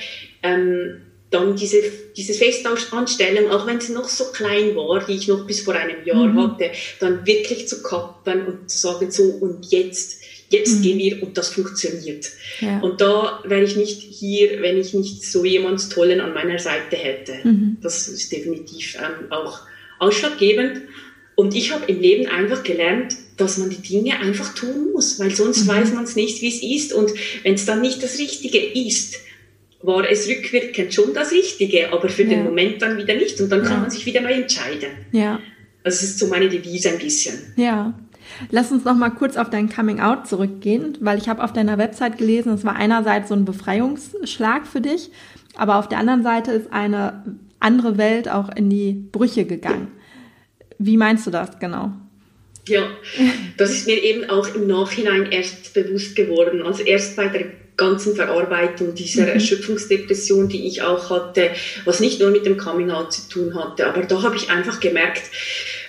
ähm, 0.42 1.02
dann 1.34 1.56
diese, 1.56 1.78
diese 2.15 2.34
Festanstellung, 2.34 3.50
auch 3.50 3.65
wenn 3.65 3.82
sie 3.82 3.93
noch 3.93 4.08
so 4.08 4.26
klein 4.26 4.76
war, 4.76 5.04
die 5.06 5.13
ich 5.13 5.28
noch 5.28 5.48
bis 5.48 5.62
vor 5.62 5.74
einem 5.74 6.06
Jahr 6.06 6.28
mhm. 6.28 6.41
hatte, 6.41 6.72
dann 7.00 7.26
wirklich 7.26 7.67
zu 7.67 7.82
kappen 7.82 8.46
und 8.46 8.69
zu 8.69 8.78
sagen, 8.78 9.10
so 9.10 9.24
und 9.24 9.65
jetzt, 9.72 10.22
jetzt 10.50 10.78
mhm. 10.78 10.82
gehen 10.84 10.98
wir 11.00 11.24
und 11.24 11.38
das 11.38 11.50
funktioniert. 11.50 12.30
Ja. 12.60 12.80
Und 12.82 13.02
da 13.02 13.41
wäre 13.46 13.63
ich 13.63 13.76
nicht 13.76 14.02
hier, 14.02 14.62
wenn 14.62 14.78
ich 14.78 14.93
nicht 14.93 15.26
so 15.26 15.43
jemand 15.43 15.91
Tollen 15.91 16.22
an 16.22 16.34
meiner 16.34 16.60
Seite 16.60 16.96
hätte. 16.96 17.34
Mhm. 17.43 17.78
Das 17.82 18.08
ist 18.08 18.32
definitiv 18.32 18.96
ähm, 18.96 19.32
auch 19.32 19.62
ausschlaggebend. 20.00 20.82
Und 21.36 21.56
ich 21.56 21.72
habe 21.72 21.91
im 21.91 22.00
Leben 22.00 22.28
einfach 22.28 22.62
gelernt, 22.62 23.15
dass 23.38 23.58
man 23.58 23.72
die 23.72 23.82
Dinge 23.82 24.19
einfach 24.19 24.54
tun 24.54 24.91
muss, 24.91 25.19
weil 25.19 25.32
sonst 25.32 25.63
mhm. 25.63 25.69
weiß 25.69 25.93
man 25.93 26.04
es 26.04 26.15
nicht, 26.15 26.43
wie 26.43 26.50
es 26.50 26.62
ist. 26.62 26.93
Und 26.93 27.12
wenn 27.41 27.56
es 27.56 27.65
dann 27.65 27.82
nicht 27.82 28.04
das 28.04 28.19
Richtige 28.19 28.60
ist, 28.60 29.15
war 29.84 30.10
es 30.10 30.28
rückwirkend 30.28 30.93
schon 30.93 31.13
das 31.13 31.32
Richtige, 31.32 31.91
aber 31.91 32.10
für 32.10 32.24
ja. 32.24 32.30
den 32.30 32.46
Moment 32.46 32.82
dann 32.82 32.98
wieder 32.98 33.13
nicht. 33.13 33.39
Und 33.39 33.52
dann 33.52 33.62
kann 33.62 33.74
ja. 33.74 33.80
man 33.80 33.89
sich 33.89 34.06
wieder 34.06 34.22
neu 34.22 34.34
entscheiden. 34.34 34.89
Ja. 35.12 35.39
Es 35.84 36.02
ist 36.02 36.17
so 36.17 36.28
meine 36.28 36.50
Devise 36.50 36.89
ein 36.89 36.98
bisschen. 36.98 37.54
Ja. 37.58 37.93
Lass 38.50 38.72
uns 38.72 38.86
noch 38.86 38.96
mal 38.96 39.10
kurz 39.10 39.36
auf 39.36 39.50
dein 39.50 39.69
Coming 39.69 40.00
Out 40.00 40.28
zurückgehen, 40.28 40.98
weil 41.02 41.17
ich 41.17 41.28
habe 41.28 41.43
auf 41.43 41.54
deiner 41.54 41.78
Website 41.78 42.17
gelesen, 42.17 42.54
es 42.54 42.63
war 42.63 42.76
einerseits 42.76 43.30
so 43.30 43.36
ein 43.36 43.46
Befreiungsschlag 43.46 44.65
für 44.65 44.82
dich, 44.82 45.12
aber 45.56 45.76
auf 45.76 45.89
der 45.89 46.00
anderen 46.00 46.24
Seite 46.24 46.54
ist 46.54 46.72
eine 46.72 47.38
andere 47.60 47.98
Welt 47.98 48.30
auch 48.30 48.50
in 48.56 48.69
die 48.69 48.93
Brüche 48.93 49.46
gegangen. 49.46 49.89
Wie 50.80 50.98
meinst 50.98 51.28
du 51.28 51.32
das 51.32 51.60
genau? 51.60 51.91
Ja, 52.67 52.88
das 53.58 53.72
ist 53.72 53.88
mir 53.88 54.02
eben 54.02 54.30
auch 54.30 54.56
im 54.56 54.67
Nachhinein 54.67 55.32
erst 55.32 55.74
bewusst 55.74 56.15
geworden. 56.15 56.62
Also 56.62 56.84
erst 56.84 57.17
bei 57.17 57.28
der 57.28 57.46
ganzen 57.77 58.15
Verarbeitung 58.15 58.95
dieser 58.95 59.23
mhm. 59.23 59.29
Erschöpfungsdepression, 59.29 60.49
die 60.49 60.67
ich 60.67 60.81
auch 60.81 61.09
hatte, 61.09 61.51
was 61.86 61.99
nicht 61.99 62.19
nur 62.19 62.31
mit 62.31 62.45
dem 62.45 62.57
Coming 62.57 62.91
Out 62.91 63.13
zu 63.13 63.29
tun 63.29 63.55
hatte, 63.55 63.88
aber 63.88 64.01
da 64.01 64.21
habe 64.21 64.36
ich 64.36 64.49
einfach 64.49 64.79
gemerkt, 64.79 65.23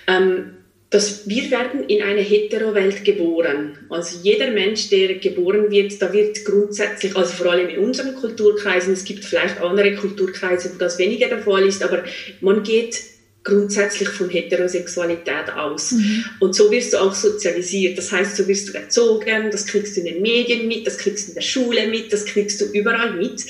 ähm, 0.07 0.57
dass 0.95 1.29
wir 1.29 1.51
werden 1.51 1.89
in 1.89 2.03
eine 2.03 2.21
Hetero-Welt 2.21 3.05
geboren. 3.05 3.79
Also 3.91 4.19
jeder 4.23 4.53
Mensch, 4.53 4.91
der 4.91 5.17
geboren 5.17 5.69
wird, 5.69 6.01
da 6.01 6.13
wird 6.13 6.45
grundsätzlich, 6.45 7.17
also 7.17 7.33
vor 7.33 7.51
allem 7.51 7.69
in 7.69 7.81
unseren 7.81 8.15
Kulturkreisen, 8.15 8.93
es 8.93 9.05
gibt 9.05 9.25
vielleicht 9.25 9.61
andere 9.61 9.97
Kulturkreise, 9.97 10.73
wo 10.73 10.79
das 10.79 10.99
weniger 10.99 11.27
der 11.27 11.41
Fall 11.41 11.67
ist, 11.67 11.83
aber 11.83 12.05
man 12.41 12.63
geht 12.63 13.14
grundsätzlich 13.45 14.09
von 14.09 14.31
Heterosexualität 14.31 15.51
aus. 15.55 15.93
Mhm. 15.93 16.25
Und 16.41 16.55
so 16.55 16.71
wirst 16.71 16.95
du 16.95 16.99
auch 16.99 17.15
sozialisiert. 17.15 17.97
Das 17.99 18.11
heißt, 18.11 18.37
so 18.37 18.49
wirst 18.49 18.69
du 18.69 18.73
erzogen, 18.73 19.51
das 19.51 19.67
kriegst 19.67 19.97
du 19.97 20.01
in 20.01 20.07
den 20.07 20.23
Medien 20.23 20.67
mit, 20.67 20.87
das 20.87 20.99
kriegst 20.99 21.27
du 21.27 21.33
in 21.33 21.35
der 21.35 21.43
Schule 21.43 21.87
mit, 21.89 22.13
das 22.13 22.25
kriegst 22.25 22.61
du 22.61 22.65
überall 22.65 23.13
mit. 23.13 23.45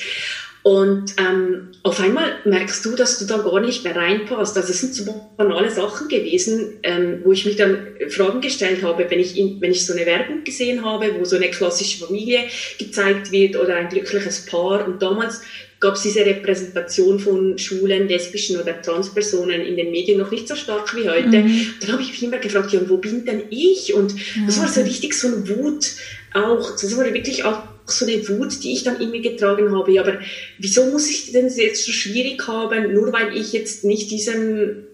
Und 0.65 1.13
ähm, 1.19 1.73
auf 1.83 2.01
einmal 2.01 2.39
merkst 2.47 2.83
du, 2.87 2.97
dass 2.97 3.19
du 3.19 3.27
da 3.27 3.37
gar 3.37 3.61
nicht 3.61 3.85
mehr 3.85 3.95
reinpasst. 3.95 4.57
Also 4.57 4.71
es 4.71 4.81
sind 4.81 4.95
so 4.95 5.31
banale 5.37 5.71
Sachen 5.71 6.09
gewesen, 6.09 6.79
ähm, 6.83 7.21
wo 7.23 7.33
ich 7.33 7.45
mich 7.45 7.57
dann 7.57 7.87
Fragen 8.09 8.41
gestellt 8.41 8.83
habe, 8.83 9.11
wenn 9.11 9.21
ich, 9.21 9.37
in, 9.39 9.61
wenn 9.61 9.73
ich 9.73 9.85
so 9.85 9.93
eine 9.93 10.07
Werbung 10.07 10.43
gesehen 10.43 10.83
habe, 10.83 11.17
wo 11.19 11.25
so 11.27 11.37
eine 11.37 11.51
klassische 11.51 12.07
Familie 12.07 12.45
gezeigt 12.79 13.31
wird 13.31 13.57
oder 13.57 13.77
ein 13.77 13.91
glückliches 13.91 14.47
Paar. 14.47 14.87
Und 14.87 15.03
damals 15.03 15.43
gab 15.85 15.97
es 15.97 16.03
diese 16.03 16.25
Repräsentation 16.25 17.21
von 17.21 17.59
schwulen, 17.59 18.09
lesbischen 18.09 18.59
oder 18.59 18.81
Transpersonen 18.81 19.61
in 19.61 19.77
den 19.77 19.91
Medien 19.91 20.19
noch 20.19 20.31
nicht 20.31 20.49
so 20.49 20.57
stark 20.57 20.97
wie 20.97 21.07
heute. 21.07 21.43
Mhm. 21.43 21.75
Dann 21.79 21.93
habe 21.93 22.01
ich 22.01 22.09
mich 22.09 22.23
immer 22.23 22.39
gefragt, 22.39 22.73
ja, 22.73 22.81
wo 22.89 22.97
bin 22.97 23.27
denn 23.27 23.43
ich? 23.51 23.93
Und 23.93 24.13
ja. 24.13 24.47
das 24.47 24.59
war 24.61 24.69
so 24.69 24.81
richtig 24.81 25.13
so 25.13 25.29
eine 25.29 25.47
Wut 25.47 25.91
auch. 26.33 26.71
Das 26.71 26.97
war 26.97 27.05
wirklich 27.13 27.45
auch 27.45 27.65
so 27.85 28.07
eine 28.07 28.27
Wut, 28.27 28.65
die 28.65 28.73
ich 28.73 28.85
dann 28.85 28.99
in 28.99 29.11
mir 29.11 29.21
getragen 29.21 29.77
habe. 29.77 29.93
Ja, 29.93 30.01
aber 30.01 30.21
wieso 30.59 30.87
muss 30.87 31.11
ich 31.11 31.33
denn 31.33 31.51
jetzt 31.55 31.85
so 31.85 31.93
schwierig 31.93 32.49
haben, 32.49 32.95
nur 32.95 33.13
weil 33.13 33.37
ich 33.37 33.53
jetzt 33.53 33.85
nicht 33.85 34.11
diesem, 34.11 34.87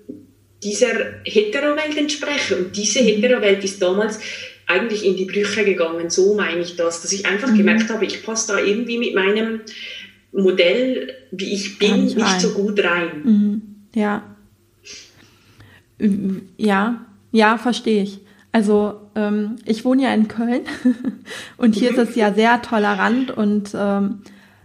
dieser 0.61 1.21
Hetero-Welt 1.23 1.97
entspreche? 1.97 2.57
Und 2.57 2.77
diese 2.77 3.01
mhm. 3.01 3.07
Hetero-Welt 3.07 3.63
ist 3.63 3.81
damals 3.81 4.19
eigentlich 4.67 5.05
in 5.05 5.17
die 5.17 5.25
Brüche 5.25 5.65
gegangen. 5.65 6.11
So 6.11 6.35
meine 6.35 6.63
ich 6.63 6.75
das, 6.75 7.03
dass 7.03 7.13
ich 7.13 7.27
einfach 7.27 7.51
mhm. 7.53 7.59
gemerkt 7.59 7.91
habe, 7.91 8.05
ich 8.07 8.25
passe 8.25 8.53
da 8.53 8.59
irgendwie 8.59 8.99
mit 8.99 9.15
meinem 9.15 9.61
Modell, 10.33 11.13
wie 11.31 11.53
ich 11.53 11.79
bin, 11.79 12.05
nicht, 12.05 12.17
nicht 12.17 12.41
so 12.41 12.51
gut 12.51 12.83
rein. 12.83 13.09
Mhm. 13.25 13.63
Ja. 13.95 14.23
Ja, 16.57 17.07
ja, 17.33 17.59
verstehe 17.59 18.03
ich. 18.03 18.21
Also 18.53 18.95
ähm, 19.15 19.57
ich 19.65 19.85
wohne 19.85 20.03
ja 20.03 20.15
in 20.15 20.29
Köln 20.29 20.63
und 21.57 21.75
hier 21.75 21.91
ist 21.91 21.99
es 21.99 22.17
ja 22.17 22.33
sehr 22.33 22.63
tolerant 22.63 23.31
und 23.31 23.73
ähm, 23.75 24.21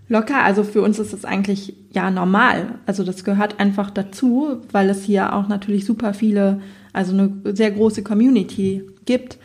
locker. 0.08 0.44
Also 0.44 0.64
für 0.64 0.82
uns 0.82 0.98
ist 0.98 1.14
es 1.14 1.26
eigentlich 1.26 1.76
ja 1.92 2.10
normal. 2.10 2.80
Also 2.86 3.04
das 3.04 3.24
gehört 3.24 3.60
einfach 3.60 3.92
dazu, 3.92 4.62
weil 4.72 4.90
es 4.90 5.04
hier 5.04 5.34
auch 5.34 5.48
natürlich 5.48 5.86
super 5.86 6.14
viele, 6.14 6.62
also 6.94 7.14
eine 7.14 7.32
sehr 7.56 7.72
große 7.72 8.04
Community 8.04 8.84
gibt. 9.06 9.38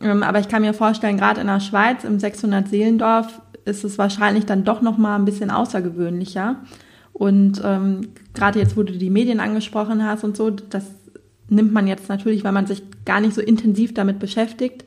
Ähm, 0.00 0.22
aber 0.22 0.40
ich 0.40 0.48
kann 0.48 0.62
mir 0.62 0.74
vorstellen, 0.74 1.16
gerade 1.16 1.40
in 1.40 1.46
der 1.46 1.60
Schweiz 1.60 2.04
im 2.04 2.18
600 2.18 2.68
Seelendorf 2.68 3.40
ist 3.66 3.84
es 3.84 3.98
wahrscheinlich 3.98 4.46
dann 4.46 4.64
doch 4.64 4.80
noch 4.80 4.96
mal 4.96 5.16
ein 5.16 5.24
bisschen 5.24 5.50
außergewöhnlicher. 5.50 6.56
Und 7.12 7.62
ähm, 7.64 8.08
gerade 8.34 8.58
jetzt, 8.58 8.76
wo 8.76 8.82
du 8.82 8.92
die 8.92 9.10
Medien 9.10 9.40
angesprochen 9.40 10.04
hast 10.04 10.22
und 10.22 10.36
so, 10.36 10.50
das 10.50 10.84
nimmt 11.48 11.72
man 11.72 11.86
jetzt 11.86 12.08
natürlich, 12.08 12.44
weil 12.44 12.52
man 12.52 12.66
sich 12.66 12.82
gar 13.04 13.20
nicht 13.20 13.34
so 13.34 13.40
intensiv 13.40 13.94
damit 13.94 14.18
beschäftigt, 14.18 14.84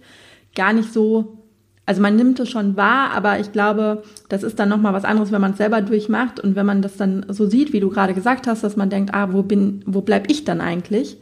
gar 0.56 0.74
nicht 0.74 0.94
so, 0.94 1.40
also 1.86 2.02
man 2.02 2.16
nimmt 2.16 2.40
es 2.40 2.50
schon 2.50 2.78
wahr, 2.78 3.12
aber 3.12 3.40
ich 3.40 3.52
glaube, 3.52 4.04
das 4.28 4.44
ist 4.44 4.60
dann 4.60 4.70
nochmal 4.70 4.94
was 4.94 5.06
anderes, 5.06 5.32
wenn 5.32 5.42
man 5.42 5.52
es 5.52 5.58
selber 5.58 5.82
durchmacht 5.82 6.40
und 6.40 6.56
wenn 6.56 6.66
man 6.66 6.82
das 6.82 6.98
dann 6.98 7.26
so 7.30 7.48
sieht, 7.48 7.74
wie 7.74 7.80
du 7.80 7.90
gerade 7.90 8.14
gesagt 8.14 8.46
hast, 8.46 8.64
dass 8.64 8.76
man 8.76 8.90
denkt, 8.90 9.14
ah, 9.14 9.34
wo 9.34 9.42
bin, 9.42 9.82
wo 9.86 10.02
bleib 10.02 10.30
ich 10.30 10.44
dann 10.44 10.62
eigentlich? 10.62 11.18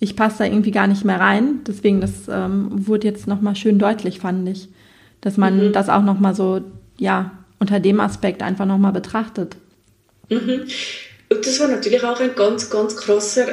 Ich 0.00 0.16
passe 0.16 0.38
da 0.38 0.44
irgendwie 0.44 0.70
gar 0.70 0.86
nicht 0.86 1.04
mehr 1.04 1.18
rein. 1.18 1.60
Deswegen, 1.66 2.00
das 2.00 2.28
ähm, 2.28 2.86
wurde 2.86 3.08
jetzt 3.08 3.26
nochmal 3.26 3.56
schön 3.56 3.78
deutlich, 3.78 4.20
fand 4.20 4.48
ich. 4.48 4.68
Dass 5.20 5.36
man 5.36 5.68
mhm. 5.68 5.72
das 5.72 5.88
auch 5.88 6.04
nochmal 6.04 6.36
so 6.36 6.60
ja, 6.98 7.44
unter 7.58 7.80
dem 7.80 8.00
Aspekt 8.00 8.42
einfach 8.42 8.66
nochmal 8.66 8.92
betrachtet. 8.92 9.56
Mhm. 10.28 10.64
Und 11.30 11.46
das 11.46 11.60
war 11.60 11.68
natürlich 11.68 12.02
auch 12.04 12.20
ein 12.20 12.34
ganz, 12.34 12.70
ganz 12.70 12.96
krasser 12.96 13.46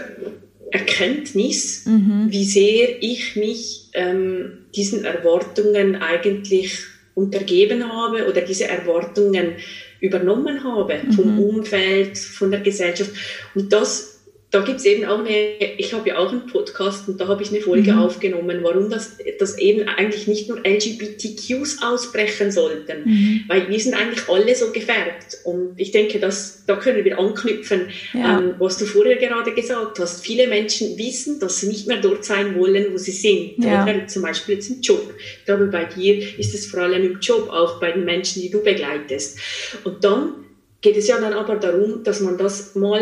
Erkenntnis, 0.71 1.85
mhm. 1.85 2.27
wie 2.29 2.45
sehr 2.45 3.01
ich 3.01 3.35
mich 3.35 3.89
ähm, 3.93 4.65
diesen 4.75 5.05
Erwartungen 5.05 5.95
eigentlich 5.97 6.79
untergeben 7.13 7.91
habe 7.91 8.27
oder 8.27 8.41
diese 8.41 8.67
Erwartungen 8.67 9.53
übernommen 10.01 10.63
habe 10.63 10.99
vom 11.15 11.33
mhm. 11.33 11.39
Umfeld, 11.39 12.17
von 12.17 12.51
der 12.51 12.59
Gesellschaft. 12.59 13.11
Und 13.55 13.71
das 13.71 14.14
da 14.55 14.61
gibt 14.61 14.79
es 14.79 14.85
eben 14.85 15.03
auch 15.03 15.19
eine, 15.19 15.57
ich 15.77 15.93
habe 15.93 16.07
ja 16.07 16.17
auch 16.17 16.31
einen 16.31 16.45
Podcast 16.45 17.09
und 17.09 17.19
da 17.19 17.27
habe 17.27 17.43
ich 17.43 17.49
eine 17.49 17.59
Folge 17.59 17.91
mhm. 17.91 17.99
aufgenommen, 17.99 18.59
warum 18.61 18.89
das, 18.89 19.17
das 19.37 19.57
eben 19.57 19.85
eigentlich 19.89 20.27
nicht 20.27 20.47
nur 20.47 20.59
LGBTQs 20.59 21.83
ausbrechen 21.83 22.51
sollten, 22.51 23.03
mhm. 23.03 23.41
weil 23.49 23.67
wir 23.67 23.77
sind 23.81 23.95
eigentlich 23.95 24.29
alle 24.29 24.55
so 24.55 24.71
gefärbt 24.71 25.39
und 25.43 25.73
ich 25.75 25.91
denke, 25.91 26.19
dass, 26.19 26.63
da 26.67 26.77
können 26.77 27.03
wir 27.03 27.19
anknüpfen, 27.19 27.89
ja. 28.13 28.39
ähm, 28.39 28.55
was 28.57 28.77
du 28.77 28.85
vorher 28.85 29.17
gerade 29.17 29.53
gesagt 29.53 29.99
hast. 29.99 30.23
Viele 30.23 30.47
Menschen 30.47 30.97
wissen, 30.97 31.37
dass 31.41 31.59
sie 31.59 31.67
nicht 31.67 31.87
mehr 31.87 31.99
dort 31.99 32.23
sein 32.23 32.57
wollen, 32.57 32.93
wo 32.93 32.97
sie 32.97 33.11
sind, 33.11 33.61
ja. 33.61 34.07
zum 34.07 34.21
Beispiel 34.21 34.55
jetzt 34.55 34.69
im 34.69 34.79
Job. 34.79 35.13
Ich 35.39 35.45
glaube, 35.45 35.65
bei 35.65 35.83
dir 35.83 36.39
ist 36.39 36.55
es 36.55 36.65
vor 36.65 36.79
allem 36.79 37.03
im 37.03 37.19
Job, 37.19 37.49
auch 37.49 37.81
bei 37.81 37.91
den 37.91 38.05
Menschen, 38.05 38.41
die 38.41 38.49
du 38.49 38.63
begleitest. 38.63 39.37
Und 39.83 40.01
dann 40.05 40.45
geht 40.79 40.95
es 40.95 41.09
ja 41.09 41.19
dann 41.19 41.33
aber 41.33 41.57
darum, 41.57 42.05
dass 42.05 42.21
man 42.21 42.37
das 42.37 42.73
mal 42.75 43.01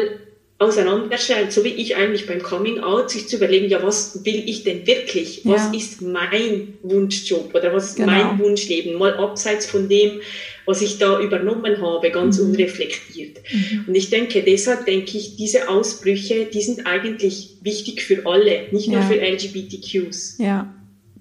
auseinanderstellt, 0.60 1.52
so 1.52 1.64
wie 1.64 1.70
ich 1.70 1.96
eigentlich 1.96 2.26
beim 2.26 2.42
Coming 2.42 2.80
Out, 2.80 3.10
sich 3.10 3.28
zu 3.28 3.38
überlegen, 3.38 3.68
ja, 3.70 3.84
was 3.84 4.24
will 4.24 4.44
ich 4.46 4.64
denn 4.64 4.86
wirklich? 4.88 5.42
Was 5.44 5.72
ja. 5.72 5.78
ist 5.78 6.02
mein 6.02 6.76
Wunschjob 6.84 7.54
oder 7.54 7.74
was 7.74 7.90
ist 7.90 7.96
genau. 7.98 8.12
mein 8.12 8.40
Wunschleben? 8.40 8.98
Mal 8.98 9.16
abseits 9.16 9.66
von 9.66 9.90
dem, 9.90 10.22
was 10.66 10.82
ich 10.82 10.98
da 10.98 11.20
übernommen 11.20 11.82
habe, 11.82 12.10
ganz 12.12 12.40
mhm. 12.40 12.52
unreflektiert. 12.52 13.40
Mhm. 13.52 13.86
Und 13.88 13.96
ich 13.96 14.10
denke, 14.10 14.44
deshalb 14.44 14.86
denke 14.86 15.18
ich, 15.18 15.36
diese 15.36 15.70
Ausbrüche, 15.70 16.46
die 16.46 16.62
sind 16.62 16.86
eigentlich 16.86 17.58
wichtig 17.62 18.02
für 18.02 18.26
alle, 18.26 18.68
nicht 18.72 18.88
nur 18.88 19.02
für 19.02 19.20
LGBTQs. 19.20 20.38
Ja, 20.38 20.74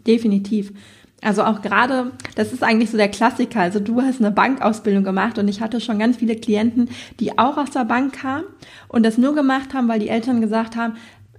definitiv. 0.07 0.71
Also 1.23 1.45
auch 1.45 1.63
gerade, 1.63 2.11
das 2.35 2.53
ist 2.53 2.65
eigentlich 2.65 2.91
so 2.91 2.97
der 2.97 3.09
Klassiker. 3.09 3.61
Also 3.61 3.79
du 3.79 4.03
hast 4.03 4.21
eine 4.21 4.33
Bankausbildung 4.33 5.05
gemacht 5.05 5.39
und 5.39 5.47
ich 5.49 5.61
hatte 5.61 5.81
schon 5.81 5.99
ganz 5.99 6.17
viele 6.17 6.35
Klienten, 6.35 6.91
die 7.21 7.39
auch 7.39 7.57
aus 7.57 7.71
der 7.71 7.85
Bank 7.85 8.15
kamen 8.15 8.45
und 8.89 9.05
das 9.07 9.19
nur 9.19 9.35
gemacht 9.35 9.73
haben, 9.73 9.89
weil 9.89 10.01
die 10.01 10.09
Eltern 10.09 10.41
gesagt 10.41 10.75
haben, 10.75 10.95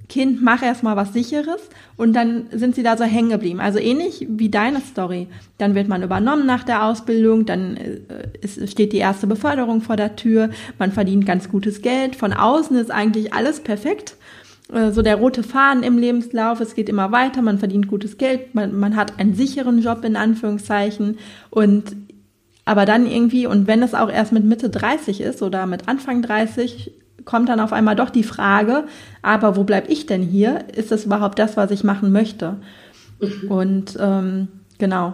Kind, 0.10 0.42
mach 0.42 0.62
erst 0.62 0.84
mal 0.84 0.96
was 0.96 1.14
sicheres 1.14 1.70
und 1.98 2.14
dann 2.14 2.46
sind 2.52 2.76
sie 2.76 2.84
da 2.84 2.98
so 2.98 3.04
hängen 3.04 3.30
geblieben. 3.30 3.60
Also 3.60 3.80
ähnlich 3.80 4.28
wie 4.30 4.50
deine 4.50 4.80
Story. 4.82 5.28
Dann 5.58 5.76
wird 5.76 5.88
man 5.88 6.04
übernommen 6.04 6.46
nach 6.46 6.64
der 6.64 6.86
Ausbildung, 6.86 7.46
dann 7.46 7.78
äh, 7.78 8.68
steht 8.68 8.94
die 8.94 8.98
erste 8.98 9.28
Beförderung 9.28 9.82
vor 9.82 9.96
der 9.96 10.16
Tür, 10.16 10.50
man 10.78 10.92
verdient 10.92 11.26
ganz 11.26 11.50
gutes 11.50 11.82
Geld, 11.82 12.16
von 12.16 12.34
außen 12.34 12.78
ist 12.78 12.92
eigentlich 12.92 13.34
alles 13.34 13.62
perfekt 13.62 14.16
so 14.92 15.02
der 15.02 15.18
rote 15.18 15.44
Faden 15.44 15.84
im 15.84 15.98
Lebenslauf, 15.98 16.60
es 16.60 16.76
geht 16.76 16.90
immer 16.90 17.12
weiter, 17.12 17.42
man 17.42 17.60
verdient 17.60 17.88
gutes 17.88 18.18
Geld, 18.18 18.56
man, 18.56 18.78
man 18.78 18.96
hat 18.96 19.20
einen 19.20 19.36
sicheren 19.36 19.82
Job 19.82 20.04
in 20.04 20.16
Anführungszeichen 20.16 21.18
und 21.50 21.96
aber 22.66 22.86
dann 22.86 23.06
irgendwie, 23.06 23.46
und 23.46 23.68
wenn 23.68 23.84
es 23.84 23.94
auch 23.94 24.10
erst 24.10 24.32
mit 24.32 24.46
Mitte 24.46 24.70
30 24.70 25.22
ist 25.22 25.42
oder 25.42 25.66
mit 25.66 25.90
Anfang 25.90 26.22
30, 26.22 26.94
kommt 27.26 27.50
dann 27.50 27.60
auf 27.60 27.74
einmal 27.74 27.96
doch 27.96 28.10
die 28.10 28.24
Frage, 28.24 28.86
aber 29.22 29.56
wo 29.58 29.64
bleib 29.64 29.90
ich 29.90 30.06
denn 30.06 30.22
hier? 30.22 30.66
Ist 30.74 30.92
das 30.92 31.06
überhaupt 31.06 31.40
das, 31.40 31.58
was 31.58 31.72
ich 31.72 31.84
machen 31.84 32.12
möchte? 32.12 32.58
Und 33.50 33.98
ähm, 34.00 34.48
genau, 34.78 35.14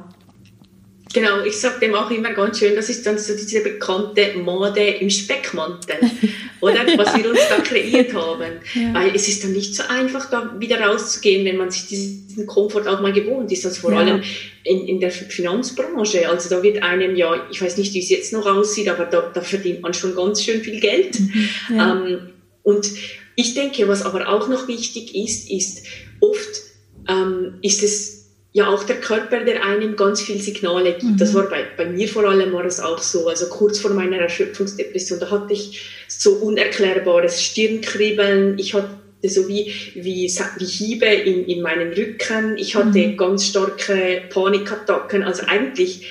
Genau, 1.11 1.43
ich 1.43 1.57
sage 1.57 1.79
dem 1.79 1.95
auch 1.95 2.11
immer 2.11 2.33
ganz 2.33 2.59
schön, 2.59 2.75
das 2.75 2.87
ist 2.87 3.03
dann 3.05 3.17
so 3.17 3.33
diese 3.33 3.61
bekannte 3.61 4.37
Mode 4.37 4.81
im 4.81 5.09
Speckmantel, 5.09 5.97
oder? 6.61 6.81
Was 6.97 7.17
wir 7.17 7.29
uns 7.29 7.39
da 7.49 7.57
kreiert 7.61 8.13
haben. 8.13 8.53
Ja. 8.75 8.93
Weil 8.93 9.15
es 9.15 9.27
ist 9.27 9.43
dann 9.43 9.53
nicht 9.53 9.73
so 9.75 9.83
einfach, 9.89 10.29
da 10.29 10.55
wieder 10.59 10.79
rauszugehen, 10.79 11.45
wenn 11.45 11.57
man 11.57 11.71
sich 11.71 11.87
diesen 11.87 12.45
Komfort 12.45 12.87
auch 12.87 13.01
mal 13.01 13.11
gewohnt 13.11 13.51
ist. 13.51 13.65
Also 13.65 13.81
vor 13.81 13.93
ja. 13.93 13.99
allem 13.99 14.21
in, 14.63 14.87
in 14.87 14.99
der 14.99 15.09
Finanzbranche. 15.09 16.29
Also 16.29 16.47
da 16.47 16.61
wird 16.61 16.83
einem 16.83 17.15
ja, 17.15 17.47
ich 17.49 17.59
weiß 17.59 17.77
nicht, 17.77 17.93
wie 17.95 17.99
es 17.99 18.09
jetzt 18.09 18.31
noch 18.31 18.45
aussieht, 18.45 18.87
aber 18.87 19.05
da, 19.05 19.31
da 19.33 19.41
verdient 19.41 19.81
man 19.81 19.95
schon 19.95 20.15
ganz 20.15 20.43
schön 20.43 20.61
viel 20.61 20.79
Geld. 20.79 21.19
Mhm. 21.19 21.49
Ja. 21.75 22.05
Ähm, 22.05 22.29
und 22.61 22.87
ich 23.35 23.55
denke, 23.55 23.87
was 23.87 24.03
aber 24.03 24.29
auch 24.29 24.47
noch 24.47 24.67
wichtig 24.67 25.15
ist, 25.15 25.49
ist, 25.49 25.87
oft 26.19 26.61
ähm, 27.07 27.55
ist 27.63 27.81
es 27.81 28.18
ja 28.51 28.67
auch 28.67 28.83
der 28.83 28.99
Körper, 28.99 29.41
der 29.41 29.63
einem 29.63 29.95
ganz 29.95 30.21
viel 30.21 30.41
Signale 30.41 30.93
gibt. 30.93 31.03
Mhm. 31.03 31.17
Das 31.17 31.33
war 31.33 31.43
bei, 31.49 31.65
bei 31.77 31.85
mir 31.85 32.07
vor 32.07 32.25
allem 32.25 32.51
war 32.51 32.65
es 32.65 32.79
auch 32.79 32.99
so. 32.99 33.27
Also 33.27 33.47
kurz 33.47 33.79
vor 33.79 33.91
meiner 33.91 34.17
Erschöpfungsdepression, 34.17 35.19
da 35.19 35.29
hatte 35.29 35.53
ich 35.53 35.81
so 36.07 36.31
unerklärbares 36.31 37.43
Stirnkribbeln. 37.43 38.57
Ich 38.57 38.73
hatte 38.73 38.89
so 39.23 39.47
wie, 39.47 39.71
wie, 39.95 40.31
wie 40.57 40.65
Hiebe 40.65 41.05
in, 41.05 41.45
in 41.45 41.61
meinen 41.61 41.93
Rücken. 41.93 42.57
Ich 42.57 42.75
hatte 42.75 42.97
mhm. 42.97 43.17
ganz 43.17 43.45
starke 43.45 44.23
Panikattacken. 44.29 45.23
Also 45.23 45.43
eigentlich 45.45 46.07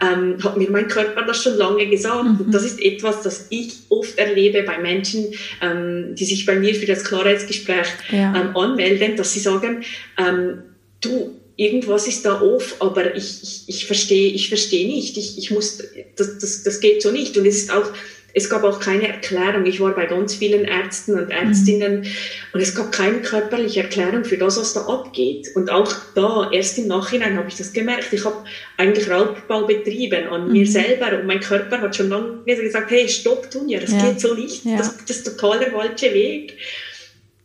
ähm, 0.00 0.42
hat 0.42 0.56
mir 0.56 0.70
mein 0.70 0.88
Körper 0.88 1.22
das 1.22 1.42
schon 1.42 1.56
lange 1.58 1.86
gesagt. 1.88 2.24
Mhm. 2.24 2.40
Und 2.40 2.54
das 2.54 2.64
ist 2.64 2.80
etwas, 2.80 3.22
das 3.22 3.48
ich 3.50 3.80
oft 3.90 4.16
erlebe 4.18 4.62
bei 4.62 4.78
Menschen, 4.78 5.34
ähm, 5.60 6.14
die 6.14 6.24
sich 6.24 6.46
bei 6.46 6.56
mir 6.56 6.74
für 6.74 6.86
das 6.86 7.04
Klarheitsgespräch 7.04 7.88
ja. 8.10 8.34
ähm, 8.34 8.56
anmelden, 8.56 9.16
dass 9.16 9.34
sie 9.34 9.40
sagen, 9.40 9.84
ähm, 10.16 10.62
du, 11.02 11.38
irgendwas 11.62 12.08
ist 12.08 12.24
da 12.24 12.40
off, 12.40 12.76
aber 12.80 13.14
ich, 13.14 13.42
ich, 13.42 13.64
ich 13.68 13.86
verstehe 13.86 14.32
ich 14.32 14.48
verstehe 14.48 14.86
nicht, 14.86 15.16
ich, 15.16 15.38
ich 15.38 15.50
muss, 15.50 15.78
das, 16.16 16.38
das, 16.38 16.62
das 16.62 16.80
geht 16.80 17.02
so 17.02 17.10
nicht. 17.10 17.36
Und 17.36 17.46
es 17.46 17.56
ist 17.56 17.72
auch, 17.72 17.86
es 18.34 18.48
gab 18.48 18.64
auch 18.64 18.80
keine 18.80 19.08
Erklärung. 19.08 19.66
Ich 19.66 19.80
war 19.80 19.94
bei 19.94 20.06
ganz 20.06 20.34
vielen 20.34 20.64
Ärzten 20.64 21.18
und 21.18 21.30
Ärztinnen 21.30 22.00
mhm. 22.00 22.06
und 22.52 22.60
es 22.60 22.74
gab 22.74 22.90
keine 22.90 23.20
körperliche 23.20 23.82
Erklärung 23.82 24.24
für 24.24 24.38
das, 24.38 24.58
was 24.58 24.72
da 24.72 24.86
abgeht. 24.86 25.48
Und 25.54 25.70
auch 25.70 25.92
da, 26.14 26.50
erst 26.50 26.78
im 26.78 26.88
Nachhinein 26.88 27.36
habe 27.36 27.48
ich 27.48 27.56
das 27.56 27.72
gemerkt. 27.72 28.12
Ich 28.12 28.24
habe 28.24 28.44
eigentlich 28.78 29.10
Raubbau 29.10 29.66
betrieben 29.66 30.28
an 30.28 30.46
mhm. 30.46 30.52
mir 30.52 30.66
selber 30.66 31.18
und 31.18 31.26
mein 31.26 31.40
Körper 31.40 31.80
hat 31.80 31.94
schon 31.94 32.08
lange 32.08 32.42
gesagt, 32.44 32.90
hey, 32.90 33.08
stopp, 33.08 33.50
Tunja, 33.50 33.80
das 33.80 33.92
ja. 33.92 34.08
geht 34.08 34.20
so 34.20 34.34
nicht. 34.34 34.64
Ja. 34.64 34.78
Das, 34.78 34.96
das, 35.06 35.18
ist 35.18 35.26
total 35.26 35.58
der 35.58 35.72
falsche 35.72 36.12
Weg. 36.14 36.56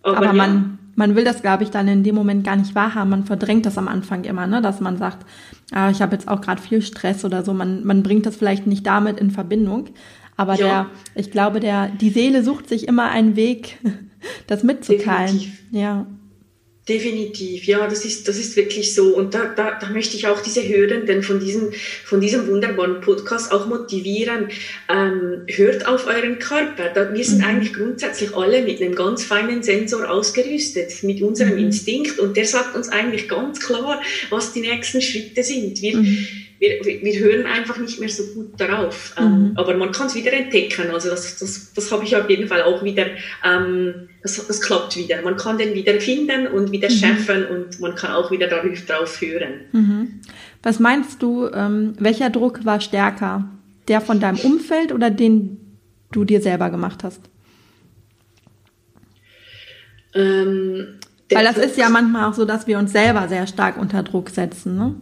Aber, 0.04 0.18
Aber 0.18 0.38
ja. 0.38 0.77
Man, 0.98 1.16
will 1.16 1.24
das, 1.24 1.44
glaube 1.44 1.64
ich, 1.64 1.70
dann 1.70 1.88
in 1.88 2.04
dem 2.04 2.16
Moment 2.16 2.44
gar 2.44 2.56
nicht 2.56 2.74
wahrhaben. 2.74 3.12
Man 3.12 3.24
verdrängt 3.24 3.68
das 3.68 3.78
am 3.78 3.88
Anfang 3.88 4.24
immer, 4.24 4.48
ne? 4.48 4.62
dass 4.62 4.80
man 4.80 4.98
sagt, 4.98 5.26
ah, 5.72 5.92
ich 5.92 6.02
habe 6.02 6.16
jetzt 6.16 6.28
auch 6.28 6.42
gerade 6.42 6.62
viel 6.62 6.82
Stress 6.82 7.24
oder 7.24 7.46
so. 7.46 7.54
Man, 7.54 7.86
man 7.86 8.02
bringt 8.02 8.26
das 8.26 8.36
vielleicht 8.36 8.66
nicht 8.66 8.86
damit 8.86 9.20
in 9.20 9.30
Verbindung. 9.30 9.90
Aber 10.38 10.56
ja. 10.56 10.66
der, 10.66 10.86
ich 11.14 11.30
glaube, 11.30 11.60
der, 11.60 11.90
die 11.90 12.10
Seele 12.10 12.44
sucht 12.44 12.68
sich 12.68 12.88
immer 12.88 13.10
einen 13.10 13.36
Weg, 13.36 13.78
das 14.48 14.64
mitzuteilen. 14.64 15.34
Definitiv. 15.34 15.64
Ja. 15.70 16.08
Definitiv, 16.88 17.66
ja, 17.66 17.86
das 17.86 18.06
ist, 18.06 18.30
das 18.30 18.38
ist 18.38 18.56
wirklich 18.56 18.96
so. 18.96 19.14
Und 19.14 19.34
da, 19.34 19.54
da, 19.54 19.78
da 19.78 19.90
möchte 19.90 20.16
ich 20.16 20.26
auch 20.26 20.40
diese 20.40 20.66
Hörenden 20.66 21.22
von 21.22 21.38
diesem, 21.38 21.74
von 22.06 22.22
diesem 22.22 22.48
wunderbaren 22.48 23.02
Podcast 23.02 23.52
auch 23.52 23.68
motivieren. 23.68 24.48
Ähm, 24.88 25.44
hört 25.48 25.86
auf 25.86 26.08
euren 26.08 26.40
Körper. 26.40 26.90
Da, 26.94 27.14
wir 27.14 27.24
sind 27.26 27.40
mhm. 27.40 27.44
eigentlich 27.44 27.74
grundsätzlich 27.74 28.34
alle 28.34 28.62
mit 28.62 28.82
einem 28.82 28.96
ganz 28.96 29.26
feinen 29.26 29.64
Sensor 29.64 30.10
ausgerüstet, 30.10 31.04
mit 31.04 31.22
unserem 31.22 31.56
mhm. 31.56 31.66
Instinkt. 31.66 32.20
Und 32.20 32.38
der 32.38 32.46
sagt 32.46 32.74
uns 32.74 32.88
eigentlich 32.88 33.28
ganz 33.28 33.60
klar, 33.60 34.02
was 34.30 34.54
die 34.54 34.62
nächsten 34.62 35.02
Schritte 35.02 35.44
sind. 35.44 35.82
Wir, 35.82 35.98
mhm 35.98 36.47
wir, 36.60 36.84
wir 36.84 37.20
hören 37.20 37.46
einfach 37.46 37.78
nicht 37.78 38.00
mehr 38.00 38.10
so 38.10 38.24
gut 38.34 38.60
darauf. 38.60 39.16
Ähm, 39.18 39.50
mhm. 39.50 39.52
Aber 39.56 39.76
man 39.76 39.92
kann 39.92 40.08
es 40.08 40.16
wieder 40.16 40.34
entdecken. 40.34 40.90
Also 40.92 41.10
das, 41.10 41.38
das, 41.38 41.74
das 41.74 41.92
habe 41.92 42.04
ich 42.04 42.16
auf 42.16 42.30
jeden 42.30 42.48
Fall 42.48 42.64
auch 42.64 42.84
wieder, 42.84 43.06
ähm, 43.44 44.10
das, 44.24 44.46
das 44.48 44.62
klappt 44.62 44.98
wieder. 44.98 45.22
Man 45.22 45.38
kann 45.38 45.58
den 45.58 45.74
wieder 45.74 46.00
finden 46.00 46.48
und 46.48 46.72
wieder 46.72 46.90
mhm. 46.90 46.94
schärfen 46.94 47.46
und 47.46 47.80
man 47.80 47.96
kann 47.96 48.12
auch 48.12 48.32
wieder 48.32 48.48
darauf 48.48 49.22
hören. 49.22 49.62
Mhm. 49.72 50.22
Was 50.64 50.80
meinst 50.80 51.22
du, 51.22 51.48
ähm, 51.54 51.94
welcher 52.00 52.30
Druck 52.30 52.66
war 52.66 52.82
stärker? 52.82 53.50
Der 53.88 54.02
von 54.02 54.20
deinem 54.20 54.40
Umfeld 54.40 54.92
oder 54.92 55.10
den 55.10 55.60
du 56.12 56.26
dir 56.26 56.42
selber 56.42 56.70
gemacht 56.70 57.04
hast? 57.04 57.22
Ähm, 60.14 61.00
Weil 61.32 61.46
das 61.46 61.56
Druck 61.56 61.66
ist 61.66 61.78
ja 61.78 61.90
manchmal 61.90 62.30
auch 62.30 62.34
so, 62.34 62.44
dass 62.44 62.68
wir 62.68 62.80
uns 62.80 62.92
selber 62.92 63.28
sehr 63.30 63.48
stark 63.48 63.78
unter 63.78 64.04
Druck 64.04 64.30
setzen, 64.30 64.76
ne? 64.76 64.96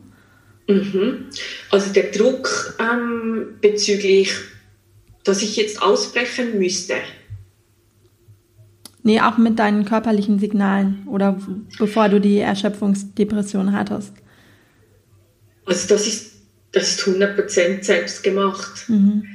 Mhm. 0.67 1.25
Also 1.69 1.93
der 1.93 2.11
Druck 2.11 2.75
ähm, 2.79 3.57
bezüglich, 3.61 4.33
dass 5.23 5.41
ich 5.41 5.55
jetzt 5.55 5.81
ausbrechen 5.81 6.57
müsste. 6.59 6.95
Nee, 9.03 9.21
auch 9.21 9.37
mit 9.37 9.59
deinen 9.59 9.85
körperlichen 9.85 10.39
Signalen 10.39 11.03
oder 11.07 11.39
bevor 11.77 12.09
du 12.09 12.19
die 12.19 12.39
Erschöpfungsdepression 12.39 13.71
hattest. 13.71 14.13
Also 15.65 15.87
das 15.87 16.07
ist, 16.07 16.31
das 16.71 16.89
ist 16.89 17.01
100% 17.01 17.83
selbst 17.83 18.23
gemacht. 18.23 18.85
Mhm. 18.87 19.25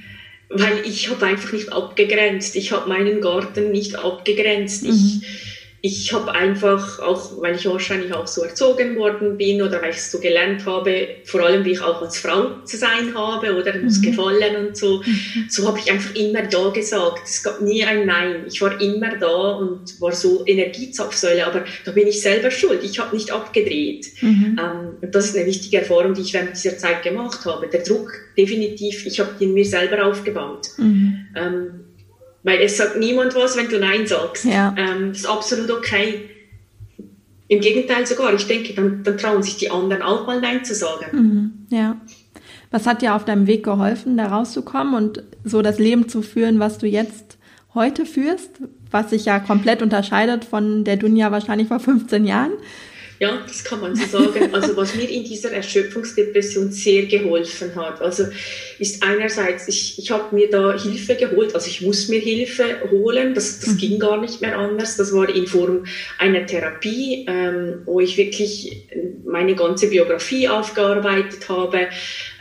Weil 0.49 0.81
ich 0.85 1.09
habe 1.09 1.27
einfach 1.27 1.53
nicht 1.53 1.73
abgegrenzt. 1.73 2.57
Ich 2.57 2.73
habe 2.73 2.89
meinen 2.89 3.21
Garten 3.21 3.71
nicht 3.71 3.97
abgegrenzt. 3.97 4.83
Mhm. 4.83 4.91
Ich 4.91 5.60
ich 5.83 6.13
habe 6.13 6.33
einfach, 6.33 6.99
auch 6.99 7.41
weil 7.41 7.55
ich 7.55 7.65
wahrscheinlich 7.65 8.13
auch 8.13 8.27
so 8.27 8.43
erzogen 8.43 8.97
worden 8.97 9.39
bin 9.39 9.63
oder 9.63 9.81
weil 9.81 9.91
ich 9.91 9.97
es 9.97 10.11
so 10.11 10.21
gelernt 10.21 10.67
habe, 10.67 11.09
vor 11.25 11.41
allem 11.41 11.65
wie 11.65 11.73
ich 11.73 11.81
auch 11.81 12.03
als 12.03 12.19
Frau 12.19 12.63
zu 12.65 12.77
sein 12.77 13.15
habe 13.15 13.57
oder 13.57 13.79
muss 13.79 13.99
mhm. 13.99 14.03
gefallen 14.03 14.67
und 14.67 14.77
so, 14.77 15.03
mhm. 15.03 15.47
so 15.49 15.67
habe 15.67 15.79
ich 15.79 15.91
einfach 15.91 16.15
immer 16.15 16.43
da 16.43 16.69
gesagt. 16.69 17.23
Es 17.25 17.43
gab 17.43 17.63
nie 17.63 17.83
ein 17.83 18.05
Nein. 18.05 18.45
Ich 18.47 18.61
war 18.61 18.79
immer 18.79 19.17
da 19.17 19.53
und 19.53 19.99
war 20.01 20.13
so 20.13 20.45
Energiezapfsäule, 20.47 21.47
aber 21.47 21.65
da 21.87 21.93
bin 21.93 22.07
ich 22.07 22.21
selber 22.21 22.51
schuld. 22.51 22.85
Ich 22.85 22.99
habe 22.99 23.17
nicht 23.17 23.31
abgedreht. 23.31 24.07
Mhm. 24.21 24.59
Ähm, 24.61 24.97
und 25.01 25.15
das 25.15 25.27
ist 25.27 25.37
eine 25.37 25.47
wichtige 25.47 25.79
Erfahrung, 25.79 26.13
die 26.13 26.21
ich 26.21 26.35
während 26.35 26.57
dieser 26.57 26.77
Zeit 26.77 27.03
gemacht 27.03 27.47
habe. 27.47 27.69
Der 27.69 27.83
Druck, 27.83 28.13
definitiv, 28.37 29.07
ich 29.07 29.19
habe 29.19 29.31
den 29.41 29.55
mir 29.55 29.65
selber 29.65 30.05
aufgebaut. 30.05 30.69
Mhm. 30.77 31.27
Ähm, 31.35 31.85
weil 32.43 32.61
es 32.61 32.77
sagt 32.77 32.99
niemand 32.99 33.35
was, 33.35 33.57
wenn 33.57 33.69
du 33.69 33.79
Nein 33.79 34.07
sagst. 34.07 34.45
Ja. 34.45 34.75
Ähm, 34.77 35.09
das 35.11 35.19
ist 35.19 35.27
absolut 35.27 35.71
okay. 35.71 36.31
Im 37.49 37.61
Gegenteil 37.61 38.07
sogar, 38.07 38.33
ich 38.33 38.47
denke, 38.47 38.75
dann, 38.75 39.03
dann 39.03 39.19
trauen 39.19 39.43
sich 39.43 39.57
die 39.57 39.71
anderen 39.71 40.03
auch 40.03 40.27
mal 40.27 40.41
Nein 40.41 40.65
zu 40.65 40.75
sagen. 40.75 41.05
Mhm, 41.13 41.77
ja. 41.77 42.01
Was 42.71 42.87
hat 42.87 43.03
dir 43.03 43.17
auf 43.17 43.25
deinem 43.25 43.49
Weg 43.49 43.65
geholfen, 43.65 44.17
da 44.17 44.27
rauszukommen 44.27 44.95
und 44.95 45.25
so 45.45 45.61
das 45.61 45.79
Leben 45.79 46.09
zu 46.09 46.23
führen, 46.23 46.61
was 46.61 46.79
du 46.79 46.87
jetzt 46.87 47.39
heute 47.75 48.07
führst, 48.07 48.51
was 48.91 49.11
sich 49.11 49.25
ja 49.25 49.41
komplett 49.41 49.83
unterscheidet 49.83 50.45
von 50.45 50.85
der 50.85 50.97
Dunja 50.97 51.33
wahrscheinlich 51.33 51.69
vor 51.69 51.81
15 51.81 52.25
Jahren? 52.25 52.53
Ja, 53.21 53.45
das 53.47 53.63
kann 53.63 53.83
man 53.83 53.95
so 53.95 54.07
sagen. 54.07 54.55
Also 54.55 54.75
was 54.79 54.95
mir 54.95 55.07
in 55.07 55.25
dieser 55.25 55.53
Erschöpfungsdepression 55.53 56.73
sehr 56.73 57.05
geholfen 57.05 57.75
hat, 57.77 58.01
also 58.01 58.25
ist 58.79 59.03
einerseits, 59.03 59.69
ich, 59.69 59.99
ich 59.99 60.11
habe 60.11 60.35
mir 60.35 60.49
da 60.49 60.73
Hilfe 60.73 61.17
geholt, 61.17 61.55
also 61.55 61.67
ich 61.67 61.83
muss 61.83 62.09
mir 62.09 62.19
Hilfe 62.19 62.65
holen, 62.91 63.35
das, 63.35 63.61
das 63.61 63.75
mhm. 63.75 63.77
ging 63.77 63.99
gar 63.99 64.19
nicht 64.23 64.41
mehr 64.41 64.57
anders. 64.57 64.97
Das 64.97 65.13
war 65.13 65.29
in 65.29 65.47
Form 65.47 65.85
einer 66.17 66.47
Therapie, 66.47 67.27
ähm, 67.29 67.83
wo 67.85 68.01
ich 68.01 68.17
wirklich 68.17 68.89
meine 69.27 69.55
ganze 69.55 69.89
Biografie 69.89 70.49
aufgearbeitet 70.49 71.47
habe. 71.51 71.89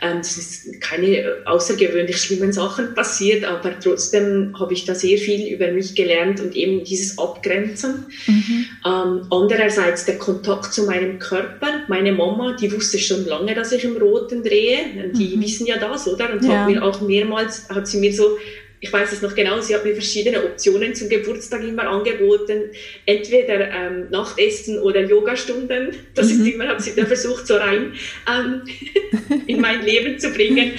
Ähm, 0.00 0.18
das 0.18 0.38
ist 0.38 0.80
keine 0.80 1.42
außergewöhnlich 1.44 2.16
schlimmen 2.16 2.54
Sachen 2.54 2.94
passiert, 2.94 3.44
aber 3.44 3.78
trotzdem 3.78 4.56
habe 4.58 4.72
ich 4.72 4.86
da 4.86 4.94
sehr 4.94 5.18
viel 5.18 5.52
über 5.52 5.70
mich 5.72 5.94
gelernt 5.94 6.40
und 6.40 6.56
eben 6.56 6.84
dieses 6.84 7.18
Abgrenzen. 7.18 8.06
Mhm. 8.26 8.66
Ähm, 8.86 9.26
andererseits 9.30 10.06
der 10.06 10.16
Kontakt 10.16 10.69
zu 10.70 10.84
meinem 10.84 11.18
Körper. 11.18 11.84
Meine 11.88 12.12
Mama, 12.12 12.56
die 12.60 12.72
wusste 12.72 12.98
schon 12.98 13.26
lange, 13.26 13.54
dass 13.54 13.72
ich 13.72 13.84
im 13.84 13.96
Roten 13.96 14.42
drehe. 14.42 15.12
Die 15.14 15.36
mhm. 15.36 15.42
wissen 15.42 15.66
ja 15.66 15.78
das, 15.78 16.08
oder? 16.08 16.32
Und 16.32 16.44
ja. 16.44 16.60
hat 16.60 16.68
mir 16.68 16.82
auch 16.82 17.00
mehrmals, 17.00 17.68
hat 17.68 17.86
sie 17.86 17.98
mir 17.98 18.12
so, 18.12 18.38
ich 18.82 18.90
weiß 18.90 19.12
es 19.12 19.20
noch 19.20 19.34
genau, 19.34 19.60
sie 19.60 19.74
hat 19.74 19.84
mir 19.84 19.92
verschiedene 19.92 20.42
Optionen 20.42 20.94
zum 20.94 21.10
Geburtstag 21.10 21.62
immer 21.62 21.86
angeboten. 21.88 22.70
Entweder 23.04 23.70
ähm, 23.70 24.08
Nachtessen 24.10 24.78
oder 24.78 25.02
Yogastunden. 25.02 25.90
Das 26.14 26.32
mhm. 26.32 26.40
ist 26.40 26.54
immer, 26.54 26.68
hat 26.68 26.82
sie 26.82 26.94
da 26.96 27.04
versucht, 27.04 27.46
so 27.46 27.56
rein 27.56 27.92
ähm, 28.26 28.62
in 29.46 29.60
mein 29.60 29.84
Leben 29.84 30.18
zu 30.18 30.30
bringen. 30.30 30.72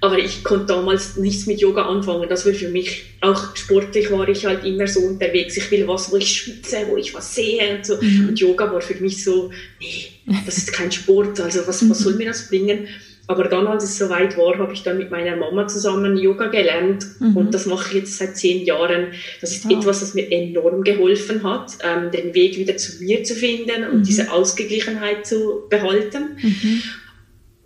Aber 0.00 0.18
ich 0.18 0.44
konnte 0.44 0.66
damals 0.66 1.16
nichts 1.16 1.46
mit 1.46 1.60
Yoga 1.60 1.86
anfangen. 1.86 2.28
Das 2.28 2.44
war 2.44 2.52
für 2.52 2.68
mich, 2.68 3.04
auch 3.20 3.56
sportlich 3.56 4.10
war 4.10 4.28
ich 4.28 4.44
halt 4.44 4.64
immer 4.64 4.86
so 4.86 5.00
unterwegs. 5.00 5.56
Ich 5.56 5.70
will 5.70 5.88
was, 5.88 6.12
wo 6.12 6.16
ich 6.16 6.30
schwitze, 6.30 6.78
wo 6.88 6.96
ich 6.96 7.14
was 7.14 7.34
sehe 7.34 7.76
und 7.76 7.86
so. 7.86 7.96
Mhm. 8.00 8.28
Und 8.28 8.40
Yoga 8.40 8.72
war 8.72 8.80
für 8.80 8.94
mich 9.02 9.24
so, 9.24 9.50
nee, 9.80 10.08
das 10.44 10.58
ist 10.58 10.72
kein 10.72 10.92
Sport, 10.92 11.40
also 11.40 11.66
was, 11.66 11.88
was 11.88 11.98
soll 11.98 12.14
mir 12.14 12.26
das 12.26 12.48
bringen? 12.48 12.86
Aber 13.28 13.44
dann, 13.44 13.66
als 13.66 13.82
es 13.82 13.98
soweit 13.98 14.36
war, 14.38 14.56
habe 14.58 14.72
ich 14.72 14.82
dann 14.84 14.98
mit 14.98 15.10
meiner 15.10 15.34
Mama 15.36 15.66
zusammen 15.66 16.16
Yoga 16.16 16.46
gelernt 16.46 17.04
mhm. 17.18 17.36
und 17.36 17.54
das 17.54 17.66
mache 17.66 17.88
ich 17.88 17.94
jetzt 18.02 18.18
seit 18.18 18.36
zehn 18.36 18.64
Jahren. 18.64 19.08
Das 19.40 19.50
ist 19.50 19.66
oh. 19.66 19.76
etwas, 19.76 20.00
das 20.00 20.14
mir 20.14 20.30
enorm 20.30 20.84
geholfen 20.84 21.42
hat, 21.42 21.72
ähm, 21.82 22.12
den 22.12 22.34
Weg 22.34 22.56
wieder 22.56 22.76
zu 22.76 23.02
mir 23.02 23.24
zu 23.24 23.34
finden 23.34 23.84
und 23.90 23.98
mhm. 23.98 24.02
diese 24.04 24.30
Ausgeglichenheit 24.30 25.26
zu 25.26 25.64
behalten. 25.68 26.36
Mhm. 26.40 26.82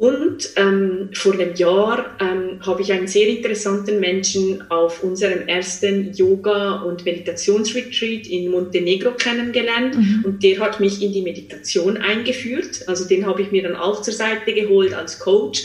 Und 0.00 0.48
ähm, 0.56 1.10
vor 1.12 1.34
einem 1.34 1.54
Jahr 1.56 2.16
ähm, 2.20 2.58
habe 2.64 2.80
ich 2.80 2.90
einen 2.90 3.06
sehr 3.06 3.28
interessanten 3.28 4.00
Menschen 4.00 4.70
auf 4.70 5.04
unserem 5.04 5.46
ersten 5.46 6.14
Yoga- 6.14 6.76
und 6.76 7.04
Meditationsretreat 7.04 8.26
in 8.26 8.50
Montenegro 8.50 9.10
kennengelernt. 9.10 9.98
Mhm. 9.98 10.22
Und 10.24 10.42
der 10.42 10.58
hat 10.60 10.80
mich 10.80 11.02
in 11.02 11.12
die 11.12 11.20
Meditation 11.20 11.98
eingeführt. 11.98 12.88
Also 12.88 13.06
den 13.06 13.26
habe 13.26 13.42
ich 13.42 13.52
mir 13.52 13.62
dann 13.62 13.76
auch 13.76 14.00
zur 14.00 14.14
Seite 14.14 14.54
geholt 14.54 14.94
als 14.94 15.18
Coach. 15.18 15.64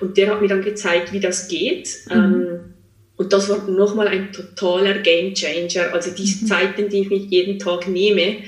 Und 0.00 0.16
der 0.16 0.30
hat 0.30 0.40
mir 0.40 0.48
dann 0.48 0.62
gezeigt, 0.62 1.12
wie 1.12 1.20
das 1.20 1.48
geht. 1.48 1.90
Mhm. 2.08 2.14
Ähm, 2.14 2.60
und 3.16 3.34
das 3.34 3.50
war 3.50 3.68
nochmal 3.68 4.08
ein 4.08 4.32
totaler 4.32 4.94
Game 5.00 5.34
Changer. 5.34 5.92
Also 5.92 6.10
diese 6.10 6.44
mhm. 6.44 6.48
Zeiten, 6.48 6.88
die 6.88 7.00
ich 7.00 7.10
mich 7.10 7.26
jeden 7.28 7.58
Tag 7.58 7.86
nehme, 7.86 8.38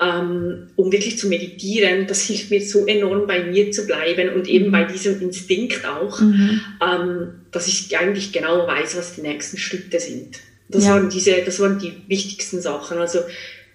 ähm, 0.00 0.68
um 0.76 0.92
wirklich 0.92 1.18
zu 1.18 1.28
meditieren. 1.28 2.06
Das 2.06 2.22
hilft 2.22 2.50
mir 2.50 2.60
so 2.60 2.86
enorm, 2.86 3.26
bei 3.26 3.44
mir 3.44 3.70
zu 3.70 3.86
bleiben 3.86 4.30
und 4.34 4.48
eben 4.48 4.66
mhm. 4.66 4.72
bei 4.72 4.84
diesem 4.84 5.20
Instinkt 5.20 5.86
auch, 5.86 6.20
mhm. 6.20 6.60
ähm, 6.82 7.28
dass 7.50 7.66
ich 7.66 7.96
eigentlich 7.98 8.32
genau 8.32 8.66
weiß, 8.66 8.96
was 8.96 9.14
die 9.14 9.22
nächsten 9.22 9.56
Schritte 9.56 10.00
sind. 10.00 10.38
Das, 10.68 10.84
ja. 10.84 10.94
waren, 10.94 11.08
diese, 11.08 11.42
das 11.44 11.60
waren 11.60 11.78
die 11.78 11.92
wichtigsten 12.08 12.60
Sachen. 12.60 12.98
Also 12.98 13.20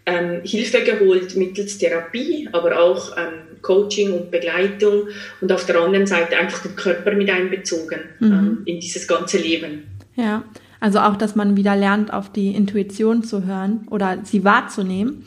ähm, 0.06 0.42
Hilfe 0.44 0.84
geholt 0.84 1.36
mittels 1.36 1.78
Therapie, 1.78 2.50
aber 2.52 2.80
auch 2.80 3.16
ähm, 3.18 3.58
Coaching 3.62 4.12
und 4.14 4.32
Begleitung 4.32 5.08
und 5.40 5.52
auf 5.52 5.66
der 5.66 5.80
anderen 5.80 6.08
Seite 6.08 6.38
einfach 6.38 6.64
den 6.64 6.76
Körper 6.76 7.14
mit 7.14 7.30
einbezogen 7.30 8.00
mhm. 8.20 8.32
ähm, 8.32 8.62
in 8.66 8.80
dieses 8.80 9.08
ganze 9.08 9.38
Leben. 9.38 9.84
Ja, 10.16 10.44
also 10.80 11.00
auch, 11.00 11.16
dass 11.16 11.36
man 11.36 11.56
wieder 11.56 11.76
lernt, 11.76 12.12
auf 12.12 12.32
die 12.32 12.54
Intuition 12.56 13.24
zu 13.24 13.46
hören 13.46 13.88
oder 13.90 14.20
sie 14.24 14.44
wahrzunehmen, 14.44 15.26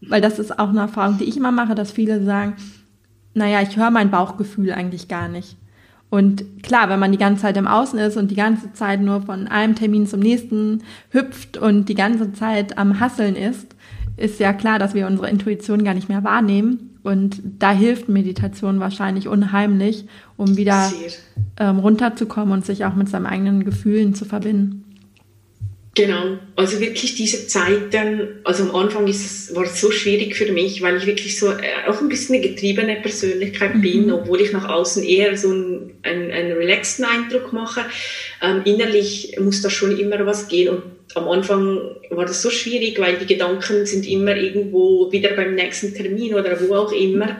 weil 0.00 0.20
das 0.20 0.38
ist 0.38 0.58
auch 0.58 0.68
eine 0.68 0.80
Erfahrung, 0.80 1.18
die 1.18 1.24
ich 1.24 1.36
immer 1.36 1.52
mache, 1.52 1.74
dass 1.74 1.92
viele 1.92 2.24
sagen, 2.24 2.54
naja, 3.34 3.62
ich 3.62 3.76
höre 3.76 3.90
mein 3.90 4.10
Bauchgefühl 4.10 4.72
eigentlich 4.72 5.08
gar 5.08 5.28
nicht. 5.28 5.56
Und 6.10 6.62
klar, 6.62 6.88
wenn 6.88 7.00
man 7.00 7.12
die 7.12 7.18
ganze 7.18 7.42
Zeit 7.42 7.56
im 7.56 7.66
Außen 7.66 7.98
ist 7.98 8.16
und 8.16 8.30
die 8.30 8.36
ganze 8.36 8.72
Zeit 8.72 9.00
nur 9.00 9.22
von 9.22 9.46
einem 9.46 9.74
Termin 9.74 10.06
zum 10.06 10.20
nächsten 10.20 10.82
hüpft 11.10 11.58
und 11.58 11.88
die 11.88 11.94
ganze 11.94 12.32
Zeit 12.32 12.78
am 12.78 12.98
Hasseln 12.98 13.36
ist, 13.36 13.74
ist 14.16 14.40
ja 14.40 14.52
klar, 14.52 14.78
dass 14.78 14.94
wir 14.94 15.06
unsere 15.06 15.28
Intuition 15.28 15.84
gar 15.84 15.94
nicht 15.94 16.08
mehr 16.08 16.24
wahrnehmen. 16.24 16.98
Und 17.02 17.40
da 17.58 17.70
hilft 17.70 18.08
Meditation 18.08 18.80
wahrscheinlich 18.80 19.28
unheimlich, 19.28 20.06
um 20.36 20.56
wieder 20.56 20.90
ähm, 21.58 21.78
runterzukommen 21.78 22.52
und 22.52 22.66
sich 22.66 22.84
auch 22.84 22.94
mit 22.94 23.08
seinen 23.08 23.26
eigenen 23.26 23.64
Gefühlen 23.64 24.14
zu 24.14 24.24
verbinden. 24.24 24.84
Genau, 25.98 26.38
also 26.54 26.78
wirklich 26.78 27.16
diese 27.16 27.48
Zeiten, 27.48 28.38
also 28.44 28.62
am 28.62 28.74
Anfang 28.76 29.08
ist 29.08 29.26
es, 29.26 29.56
war 29.56 29.64
es 29.64 29.80
so 29.80 29.90
schwierig 29.90 30.36
für 30.36 30.52
mich, 30.52 30.80
weil 30.80 30.96
ich 30.96 31.06
wirklich 31.06 31.36
so 31.40 31.50
äh, 31.50 31.88
auch 31.88 32.00
ein 32.00 32.08
bisschen 32.08 32.36
eine 32.36 32.48
getriebene 32.48 33.00
Persönlichkeit 33.00 33.74
mhm. 33.74 33.80
bin, 33.80 34.12
obwohl 34.12 34.40
ich 34.40 34.52
nach 34.52 34.68
außen 34.68 35.02
eher 35.02 35.36
so 35.36 35.50
einen, 35.50 35.94
einen, 36.04 36.30
einen 36.30 36.52
relaxten 36.52 37.04
Eindruck 37.04 37.52
mache. 37.52 37.80
Ähm, 38.40 38.62
innerlich 38.64 39.36
muss 39.40 39.60
da 39.60 39.70
schon 39.70 39.98
immer 39.98 40.24
was 40.24 40.46
gehen 40.46 40.68
und 40.68 40.82
am 41.16 41.26
Anfang 41.26 41.80
war 42.10 42.26
das 42.26 42.42
so 42.42 42.50
schwierig, 42.50 43.00
weil 43.00 43.16
die 43.16 43.26
Gedanken 43.26 43.84
sind 43.84 44.06
immer 44.06 44.36
irgendwo 44.36 45.10
wieder 45.10 45.30
beim 45.30 45.56
nächsten 45.56 45.94
Termin 45.94 46.34
oder 46.34 46.60
wo 46.60 46.76
auch 46.76 46.92
immer. 46.92 47.38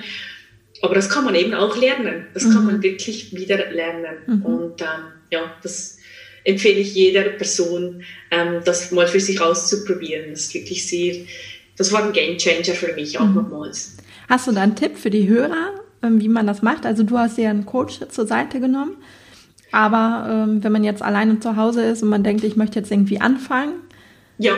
Aber 0.83 0.97
das 0.97 1.09
kann 1.09 1.25
man 1.25 1.37
eben 1.37 1.55
auch 1.55 1.77
lernen. 1.77 2.27
Das 2.35 2.43
mhm. 2.43 2.53
kann 2.55 2.67
man 2.67 2.83
wirklich 2.83 3.33
wieder 3.33 3.71
lernen. 3.71 4.17
Mhm. 4.27 4.43
Und 4.43 4.81
ähm, 4.81 5.13
ja, 5.31 5.55
das 5.63 5.99
empfehle 6.49 6.81
ich 6.81 6.95
jeder 6.95 7.23
Person, 7.23 8.03
ähm, 8.31 8.63
das 8.65 8.91
mal 8.91 9.07
für 9.07 9.21
sich 9.21 9.41
auszuprobieren. 9.41 10.31
Das 10.31 10.41
ist 10.41 10.55
wirklich 10.55 10.87
sehr, 10.87 11.15
das 11.77 11.93
war 11.93 12.03
ein 12.03 12.13
Game 12.13 12.39
Changer 12.39 12.75
für 12.75 12.95
mich 12.95 13.19
auch 13.19 13.27
mhm. 13.27 13.35
nochmals. 13.35 13.99
Hast 14.29 14.47
du 14.47 14.53
da 14.53 14.63
einen 14.63 14.75
Tipp 14.75 14.97
für 14.97 15.11
die 15.11 15.29
Hörer, 15.29 15.75
ähm, 16.03 16.21
wie 16.21 16.29
man 16.29 16.47
das 16.47 16.63
macht? 16.63 16.87
Also 16.87 17.03
du 17.03 17.19
hast 17.19 17.37
ja 17.37 17.51
einen 17.51 17.67
Coach 17.67 18.01
zur 18.09 18.27
Seite 18.27 18.61
genommen. 18.61 18.97
Aber 19.73 20.47
ähm, 20.49 20.65
wenn 20.65 20.73
man 20.73 20.85
jetzt 20.85 21.03
alleine 21.03 21.39
zu 21.41 21.57
Hause 21.57 21.85
ist 21.85 22.03
und 22.03 22.09
man 22.09 22.25
denkt, 22.25 22.43
ich 22.43 22.57
möchte 22.57 22.79
jetzt 22.79 22.91
irgendwie 22.91 23.21
anfangen. 23.21 23.75
Ja, 24.39 24.55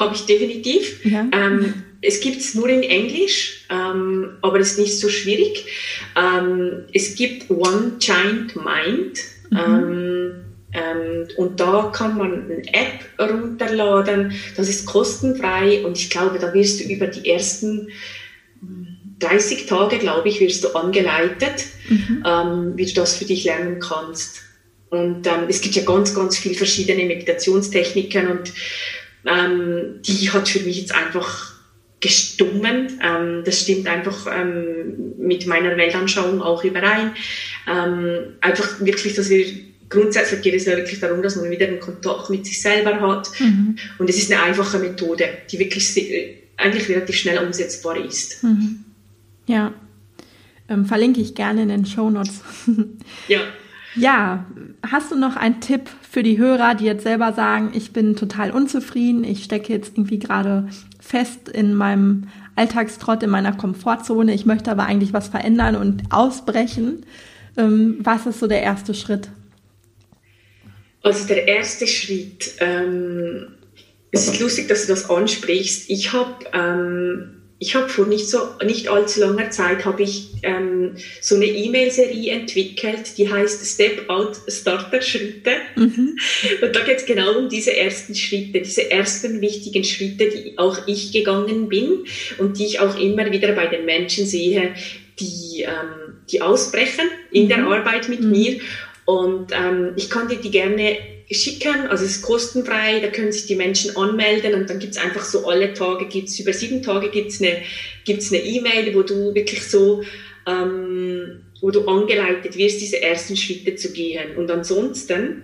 habe 0.00 0.16
ich 0.16 0.26
definitiv. 0.26 1.04
Ja. 1.04 1.24
Ähm, 1.30 1.84
es 2.00 2.18
gibt 2.18 2.38
es 2.38 2.56
nur 2.56 2.68
in 2.68 2.82
Englisch, 2.82 3.64
ähm, 3.70 4.30
aber 4.42 4.58
es 4.58 4.72
ist 4.72 4.78
nicht 4.80 4.98
so 4.98 5.08
schwierig. 5.08 5.66
Ähm, 6.16 6.82
es 6.92 7.14
gibt 7.14 7.48
One 7.48 7.92
Giant 8.00 8.56
Mind. 8.56 9.20
Mhm. 9.50 10.51
Ähm, 10.72 11.28
und 11.36 11.60
da 11.60 11.90
kann 11.92 12.16
man 12.16 12.44
eine 12.44 12.62
App 12.72 13.04
runterladen. 13.18 14.32
Das 14.56 14.68
ist 14.68 14.86
kostenfrei 14.86 15.84
und 15.84 15.98
ich 15.98 16.10
glaube, 16.10 16.38
da 16.38 16.52
wirst 16.54 16.80
du 16.80 16.84
über 16.84 17.06
die 17.06 17.28
ersten 17.28 17.88
30 19.18 19.66
Tage, 19.66 19.98
glaube 19.98 20.28
ich, 20.28 20.40
wirst 20.40 20.64
du 20.64 20.74
angeleitet, 20.74 21.66
mhm. 21.88 22.24
ähm, 22.26 22.72
wie 22.76 22.86
du 22.86 22.94
das 22.94 23.16
für 23.16 23.24
dich 23.24 23.44
lernen 23.44 23.80
kannst. 23.80 24.42
Und 24.90 25.26
ähm, 25.26 25.44
es 25.48 25.60
gibt 25.60 25.74
ja 25.74 25.84
ganz, 25.84 26.14
ganz 26.14 26.36
viele 26.36 26.54
verschiedene 26.54 27.04
Meditationstechniken 27.04 28.28
und 28.28 28.52
ähm, 29.24 30.00
die 30.02 30.30
hat 30.30 30.48
für 30.48 30.60
mich 30.60 30.78
jetzt 30.80 30.94
einfach 30.94 31.52
gestummen. 32.00 33.00
Ähm, 33.02 33.42
das 33.44 33.60
stimmt 33.60 33.86
einfach 33.86 34.26
ähm, 34.30 35.14
mit 35.18 35.46
meiner 35.46 35.76
Weltanschauung 35.76 36.42
auch 36.42 36.64
überein. 36.64 37.14
Einfach 37.64 38.80
wirklich, 38.80 39.14
dass 39.14 39.30
wir 39.30 39.46
grundsätzlich 39.92 40.42
geht 40.42 40.54
es 40.54 40.64
ja 40.64 40.76
wirklich 40.76 40.98
darum, 41.00 41.22
dass 41.22 41.36
man 41.36 41.50
wieder 41.50 41.66
einen 41.66 41.80
Kontakt 41.80 42.30
mit 42.30 42.46
sich 42.46 42.60
selber 42.60 43.00
hat. 43.00 43.30
Mhm. 43.38 43.76
Und 43.98 44.10
es 44.10 44.16
ist 44.16 44.32
eine 44.32 44.42
einfache 44.42 44.78
Methode, 44.78 45.24
die 45.50 45.58
wirklich 45.58 45.96
eigentlich 46.56 46.88
relativ 46.88 47.16
schnell 47.16 47.38
umsetzbar 47.38 48.02
ist. 48.02 48.42
Mhm. 48.42 48.84
Ja, 49.46 49.72
ähm, 50.68 50.86
verlinke 50.86 51.20
ich 51.20 51.34
gerne 51.34 51.62
in 51.62 51.68
den 51.68 51.86
Show 51.86 52.10
Notes. 52.10 52.40
ja. 53.28 53.40
Ja, 53.94 54.46
hast 54.90 55.12
du 55.12 55.16
noch 55.16 55.36
einen 55.36 55.60
Tipp 55.60 55.82
für 56.10 56.22
die 56.22 56.38
Hörer, 56.38 56.74
die 56.74 56.86
jetzt 56.86 57.02
selber 57.02 57.34
sagen, 57.34 57.72
ich 57.74 57.92
bin 57.92 58.16
total 58.16 58.50
unzufrieden, 58.50 59.22
ich 59.22 59.44
stecke 59.44 59.70
jetzt 59.70 59.98
irgendwie 59.98 60.18
gerade 60.18 60.66
fest 60.98 61.50
in 61.50 61.74
meinem 61.74 62.28
Alltagstrott, 62.56 63.22
in 63.22 63.28
meiner 63.28 63.52
Komfortzone, 63.52 64.32
ich 64.32 64.46
möchte 64.46 64.70
aber 64.70 64.86
eigentlich 64.86 65.12
was 65.12 65.28
verändern 65.28 65.76
und 65.76 66.04
ausbrechen. 66.08 67.04
Ähm, 67.58 67.98
was 68.00 68.24
ist 68.24 68.40
so 68.40 68.46
der 68.46 68.62
erste 68.62 68.94
Schritt? 68.94 69.28
Also 71.02 71.26
der 71.26 71.48
erste 71.48 71.86
Schritt, 71.86 72.54
ähm, 72.60 73.48
es 74.12 74.28
ist 74.28 74.40
lustig, 74.40 74.68
dass 74.68 74.82
du 74.82 74.88
das 74.88 75.08
ansprichst. 75.08 75.90
Ich 75.90 76.12
habe 76.12 76.44
ähm, 76.52 77.42
ich 77.62 77.76
habe 77.76 77.88
vor 77.88 78.06
nicht 78.06 78.28
so 78.28 78.38
nicht 78.64 78.88
allzu 78.88 79.20
langer 79.20 79.50
Zeit 79.50 79.84
habe 79.84 80.02
ich 80.02 80.30
ähm, 80.42 80.96
so 81.20 81.36
eine 81.36 81.46
E-Mail-Serie 81.46 82.32
entwickelt, 82.32 83.16
die 83.16 83.32
heißt 83.32 83.64
Step 83.64 84.10
Out 84.10 84.36
Starter 84.48 85.00
Schritte. 85.00 85.52
Mhm. 85.76 86.18
Und 86.60 86.74
da 86.74 86.80
geht 86.80 86.96
es 86.96 87.06
genau 87.06 87.38
um 87.38 87.48
diese 87.48 87.76
ersten 87.76 88.16
Schritte, 88.16 88.60
diese 88.60 88.90
ersten 88.90 89.40
wichtigen 89.40 89.84
Schritte, 89.84 90.28
die 90.28 90.58
auch 90.58 90.88
ich 90.88 91.12
gegangen 91.12 91.68
bin 91.68 92.04
und 92.38 92.58
die 92.58 92.66
ich 92.66 92.80
auch 92.80 92.98
immer 92.98 93.30
wieder 93.30 93.52
bei 93.52 93.66
den 93.66 93.84
Menschen 93.84 94.26
sehe, 94.26 94.74
die 95.20 95.62
ähm, 95.62 96.16
die 96.30 96.42
ausbrechen 96.42 97.08
in 97.30 97.44
mhm. 97.44 97.48
der 97.48 97.66
Arbeit 97.66 98.08
mit 98.08 98.22
mhm. 98.22 98.30
mir. 98.30 98.60
Und 99.12 99.52
ähm, 99.52 99.92
ich 99.96 100.08
kann 100.08 100.28
dir 100.28 100.36
die 100.36 100.50
gerne 100.50 100.96
schicken. 101.30 101.86
Also 101.88 102.04
es 102.06 102.16
ist 102.16 102.22
kostenfrei, 102.22 103.00
da 103.00 103.08
können 103.08 103.30
sich 103.30 103.46
die 103.46 103.56
Menschen 103.56 103.94
anmelden 103.94 104.54
und 104.54 104.70
dann 104.70 104.78
gibt's 104.78 104.96
einfach 104.96 105.22
so 105.22 105.46
alle 105.46 105.74
Tage, 105.74 106.06
gibt's 106.06 106.38
über 106.38 106.54
sieben 106.54 106.82
Tage 106.82 107.10
gibt's 107.10 107.42
eine 107.42 107.58
gibt's 108.04 108.32
eine 108.32 108.42
E-Mail, 108.42 108.94
wo 108.94 109.02
du 109.02 109.34
wirklich 109.34 109.62
so 109.68 110.02
ähm, 110.46 111.42
wo 111.60 111.70
du 111.70 111.86
angeleitet 111.86 112.56
wirst, 112.56 112.80
diese 112.80 113.02
ersten 113.02 113.36
Schritte 113.36 113.76
zu 113.76 113.92
gehen. 113.92 114.34
Und 114.36 114.50
ansonsten 114.50 115.42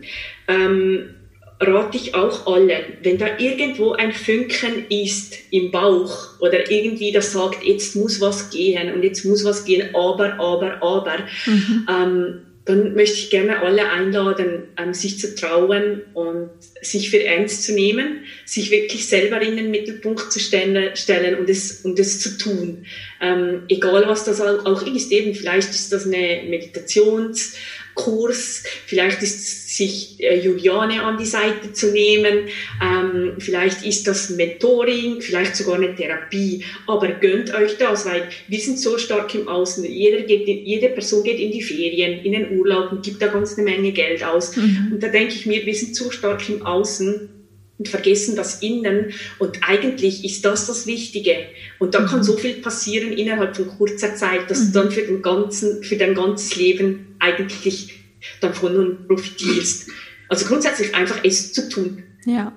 ähm, 0.49 1.15
rate 1.61 1.99
ich 1.99 2.15
auch 2.15 2.47
allen, 2.47 2.83
wenn 3.03 3.19
da 3.19 3.39
irgendwo 3.39 3.93
ein 3.93 4.13
Funken 4.13 4.87
ist 4.89 5.35
im 5.51 5.71
Bauch 5.71 6.41
oder 6.41 6.71
irgendwie 6.71 7.13
das 7.13 7.33
sagt, 7.33 7.65
jetzt 7.65 7.95
muss 7.97 8.21
was 8.21 8.51
gehen 8.51 8.93
und 8.95 9.03
jetzt 9.03 9.25
muss 9.25 9.45
was 9.45 9.65
gehen, 9.65 9.95
aber, 9.95 10.41
aber, 10.41 10.83
aber, 10.83 11.19
mhm. 11.47 11.87
ähm, 11.89 12.41
dann 12.69 12.95
möchte 12.95 13.17
ich 13.17 13.31
gerne 13.31 13.63
alle 13.63 13.91
einladen, 13.91 14.69
ähm, 14.77 14.93
sich 14.93 15.19
zu 15.19 15.35
trauen 15.35 16.03
und 16.13 16.51
sich 16.83 17.09
für 17.11 17.25
ernst 17.25 17.65
zu 17.65 17.73
nehmen, 17.73 18.25
sich 18.45 18.71
wirklich 18.71 19.09
selber 19.09 19.41
in 19.41 19.57
den 19.57 19.71
Mittelpunkt 19.71 20.31
zu 20.31 20.39
stellen, 20.39 20.93
und, 21.39 21.49
es, 21.49 21.81
und 21.85 21.99
es 21.99 22.21
zu 22.21 22.37
tun. 22.37 22.85
Ähm, 23.23 23.63
egal 23.69 24.07
was 24.07 24.25
das 24.25 24.41
auch 24.41 24.87
ist, 24.87 25.11
eben 25.11 25.35
vielleicht 25.35 25.71
ist 25.71 25.93
das 25.93 26.07
eine 26.07 26.43
Meditations- 26.47 27.55
Kurs, 27.99 28.63
vielleicht 28.87 29.23
ist 29.23 29.77
sich 29.77 30.17
äh, 30.21 30.39
Juliane 30.39 31.03
an 31.03 31.19
die 31.19 31.27
Seite 31.27 31.73
zu 31.73 31.91
nehmen, 31.91 32.49
ähm, 32.81 33.33
vielleicht 33.39 33.85
ist 33.85 34.07
das 34.07 34.31
Mentoring, 34.31 35.21
vielleicht 35.21 35.57
sogar 35.57 35.75
eine 35.75 35.95
Therapie, 35.95 36.65
aber 36.87 37.09
gönnt 37.09 37.53
euch 37.53 37.77
das, 37.77 38.07
weil 38.07 38.29
wir 38.47 38.61
sind 38.61 38.79
so 38.79 38.97
stark 38.99 39.35
im 39.35 39.49
Außen, 39.49 39.85
jeder 39.85 40.23
geht, 40.23 40.47
jede 40.47 40.91
Person 40.91 41.25
geht 41.25 41.41
in 41.41 41.51
die 41.51 41.63
Ferien, 41.63 42.25
in 42.25 42.33
den 42.33 42.59
Urlaub 42.59 42.93
und 42.93 43.05
gibt 43.05 43.21
da 43.21 43.27
ganz 43.27 43.59
eine 43.59 43.69
Menge 43.69 43.93
Geld 43.93 44.23
aus 44.23 44.57
mhm. 44.57 44.93
und 44.93 45.03
da 45.03 45.09
denke 45.09 45.35
ich 45.35 45.45
mir, 45.45 45.67
wir 45.67 45.75
sind 45.75 45.97
so 45.97 46.11
stark 46.11 46.49
im 46.49 46.65
Außen, 46.65 47.31
und 47.79 47.89
vergessen 47.89 48.35
das 48.35 48.61
Innen. 48.61 49.13
Und 49.39 49.61
eigentlich 49.63 50.25
ist 50.25 50.45
das 50.45 50.67
das 50.67 50.89
Wichtige. 50.89 51.37
Und 51.79 51.95
da 51.95 52.01
mhm. 52.01 52.07
kann 52.07 52.25
so 52.25 52.37
viel 52.37 52.55
passieren 52.55 53.13
innerhalb 53.13 53.55
von 53.55 53.69
kurzer 53.69 54.17
Zeit, 54.17 54.51
dass 54.51 54.59
mhm. 54.59 54.67
du 54.67 54.73
dann 54.73 54.91
für, 54.91 55.03
den 55.03 55.23
ganzen, 55.23 55.85
für 55.85 55.97
dein 55.97 56.17
ganzes 56.17 56.57
Leben 56.57 57.08
eigentlich 57.35 58.01
davon 58.41 58.75
nun 58.75 59.07
profitierst. 59.07 59.89
Also 60.29 60.47
grundsätzlich 60.47 60.95
einfach 60.95 61.21
es 61.25 61.53
zu 61.53 61.69
tun. 61.69 62.03
Ja. 62.27 62.53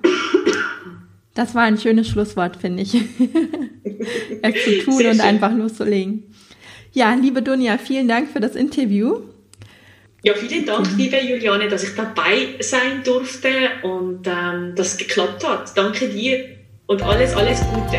Das 1.34 1.54
war 1.54 1.62
ein 1.62 1.78
schönes 1.78 2.08
Schlusswort, 2.08 2.56
finde 2.56 2.82
ich. 2.82 2.94
es 4.42 4.64
zu 4.64 4.84
tun 4.84 4.98
Sehr 4.98 5.10
und 5.10 5.16
schön. 5.16 5.20
einfach 5.20 5.54
loszulegen. 5.54 6.24
Ja, 6.92 7.14
liebe 7.14 7.40
Dunja, 7.40 7.78
vielen 7.78 8.06
Dank 8.06 8.30
für 8.30 8.40
das 8.40 8.54
Interview. 8.54 9.20
Ja, 10.24 10.34
vielen 10.34 10.66
Dank, 10.66 10.86
liebe 10.96 11.18
Juliane, 11.18 11.68
dass 11.68 11.82
ich 11.82 11.94
dabei 11.96 12.54
sein 12.60 13.02
durfte 13.02 13.48
und 13.82 14.26
ähm, 14.26 14.74
das 14.76 14.96
geklappt 14.98 15.46
hat. 15.48 15.76
Danke 15.76 16.08
dir 16.08 16.44
und 16.86 17.02
alles, 17.02 17.34
alles 17.34 17.60
Gute. 17.72 17.98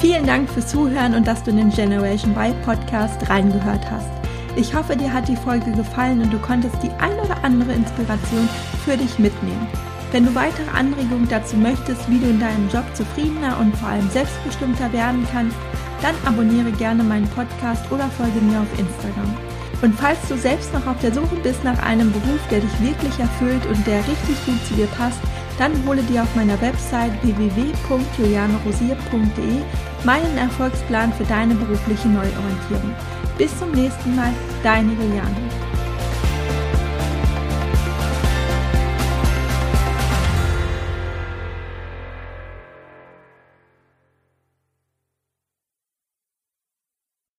Vielen 0.00 0.26
Dank 0.26 0.48
fürs 0.48 0.68
Zuhören 0.68 1.14
und 1.14 1.26
dass 1.26 1.42
du 1.42 1.50
in 1.50 1.56
den 1.56 1.70
Generation 1.70 2.32
Y 2.32 2.54
Podcast 2.62 3.28
reingehört 3.28 3.90
hast. 3.90 4.23
Ich 4.56 4.72
hoffe, 4.72 4.96
dir 4.96 5.12
hat 5.12 5.26
die 5.26 5.36
Folge 5.36 5.72
gefallen 5.72 6.22
und 6.22 6.32
du 6.32 6.38
konntest 6.38 6.80
die 6.82 6.90
ein 7.00 7.18
oder 7.18 7.42
andere 7.42 7.72
Inspiration 7.72 8.48
für 8.84 8.96
dich 8.96 9.18
mitnehmen. 9.18 9.66
Wenn 10.12 10.26
du 10.26 10.34
weitere 10.36 10.70
Anregungen 10.70 11.26
dazu 11.28 11.56
möchtest, 11.56 12.08
wie 12.08 12.20
du 12.20 12.26
in 12.26 12.38
deinem 12.38 12.68
Job 12.68 12.84
zufriedener 12.94 13.58
und 13.58 13.76
vor 13.76 13.88
allem 13.88 14.08
selbstbestimmter 14.10 14.92
werden 14.92 15.26
kannst, 15.32 15.56
dann 16.02 16.14
abonniere 16.24 16.70
gerne 16.70 17.02
meinen 17.02 17.26
Podcast 17.30 17.90
oder 17.90 18.08
folge 18.10 18.40
mir 18.42 18.60
auf 18.60 18.78
Instagram. 18.78 19.34
Und 19.82 19.98
falls 19.98 20.20
du 20.28 20.38
selbst 20.38 20.72
noch 20.72 20.86
auf 20.86 21.00
der 21.00 21.12
Suche 21.12 21.34
bist 21.42 21.64
nach 21.64 21.82
einem 21.82 22.12
Beruf, 22.12 22.38
der 22.48 22.60
dich 22.60 22.80
wirklich 22.80 23.18
erfüllt 23.18 23.66
und 23.66 23.84
der 23.88 24.06
richtig 24.06 24.36
gut 24.46 24.64
zu 24.68 24.74
dir 24.74 24.86
passt, 24.86 25.18
dann 25.58 25.72
hole 25.84 26.04
dir 26.04 26.22
auf 26.22 26.32
meiner 26.36 26.60
Website 26.60 27.10
www.julianerosier.de 27.22 29.62
meinen 30.04 30.38
Erfolgsplan 30.38 31.12
für 31.12 31.24
deine 31.24 31.56
berufliche 31.56 32.06
Neuorientierung. 32.08 32.94
Bis 33.36 33.58
zum 33.58 33.72
nächsten 33.72 34.14
Mal, 34.14 34.32
deine 34.62 34.92
Juliane. 34.92 35.63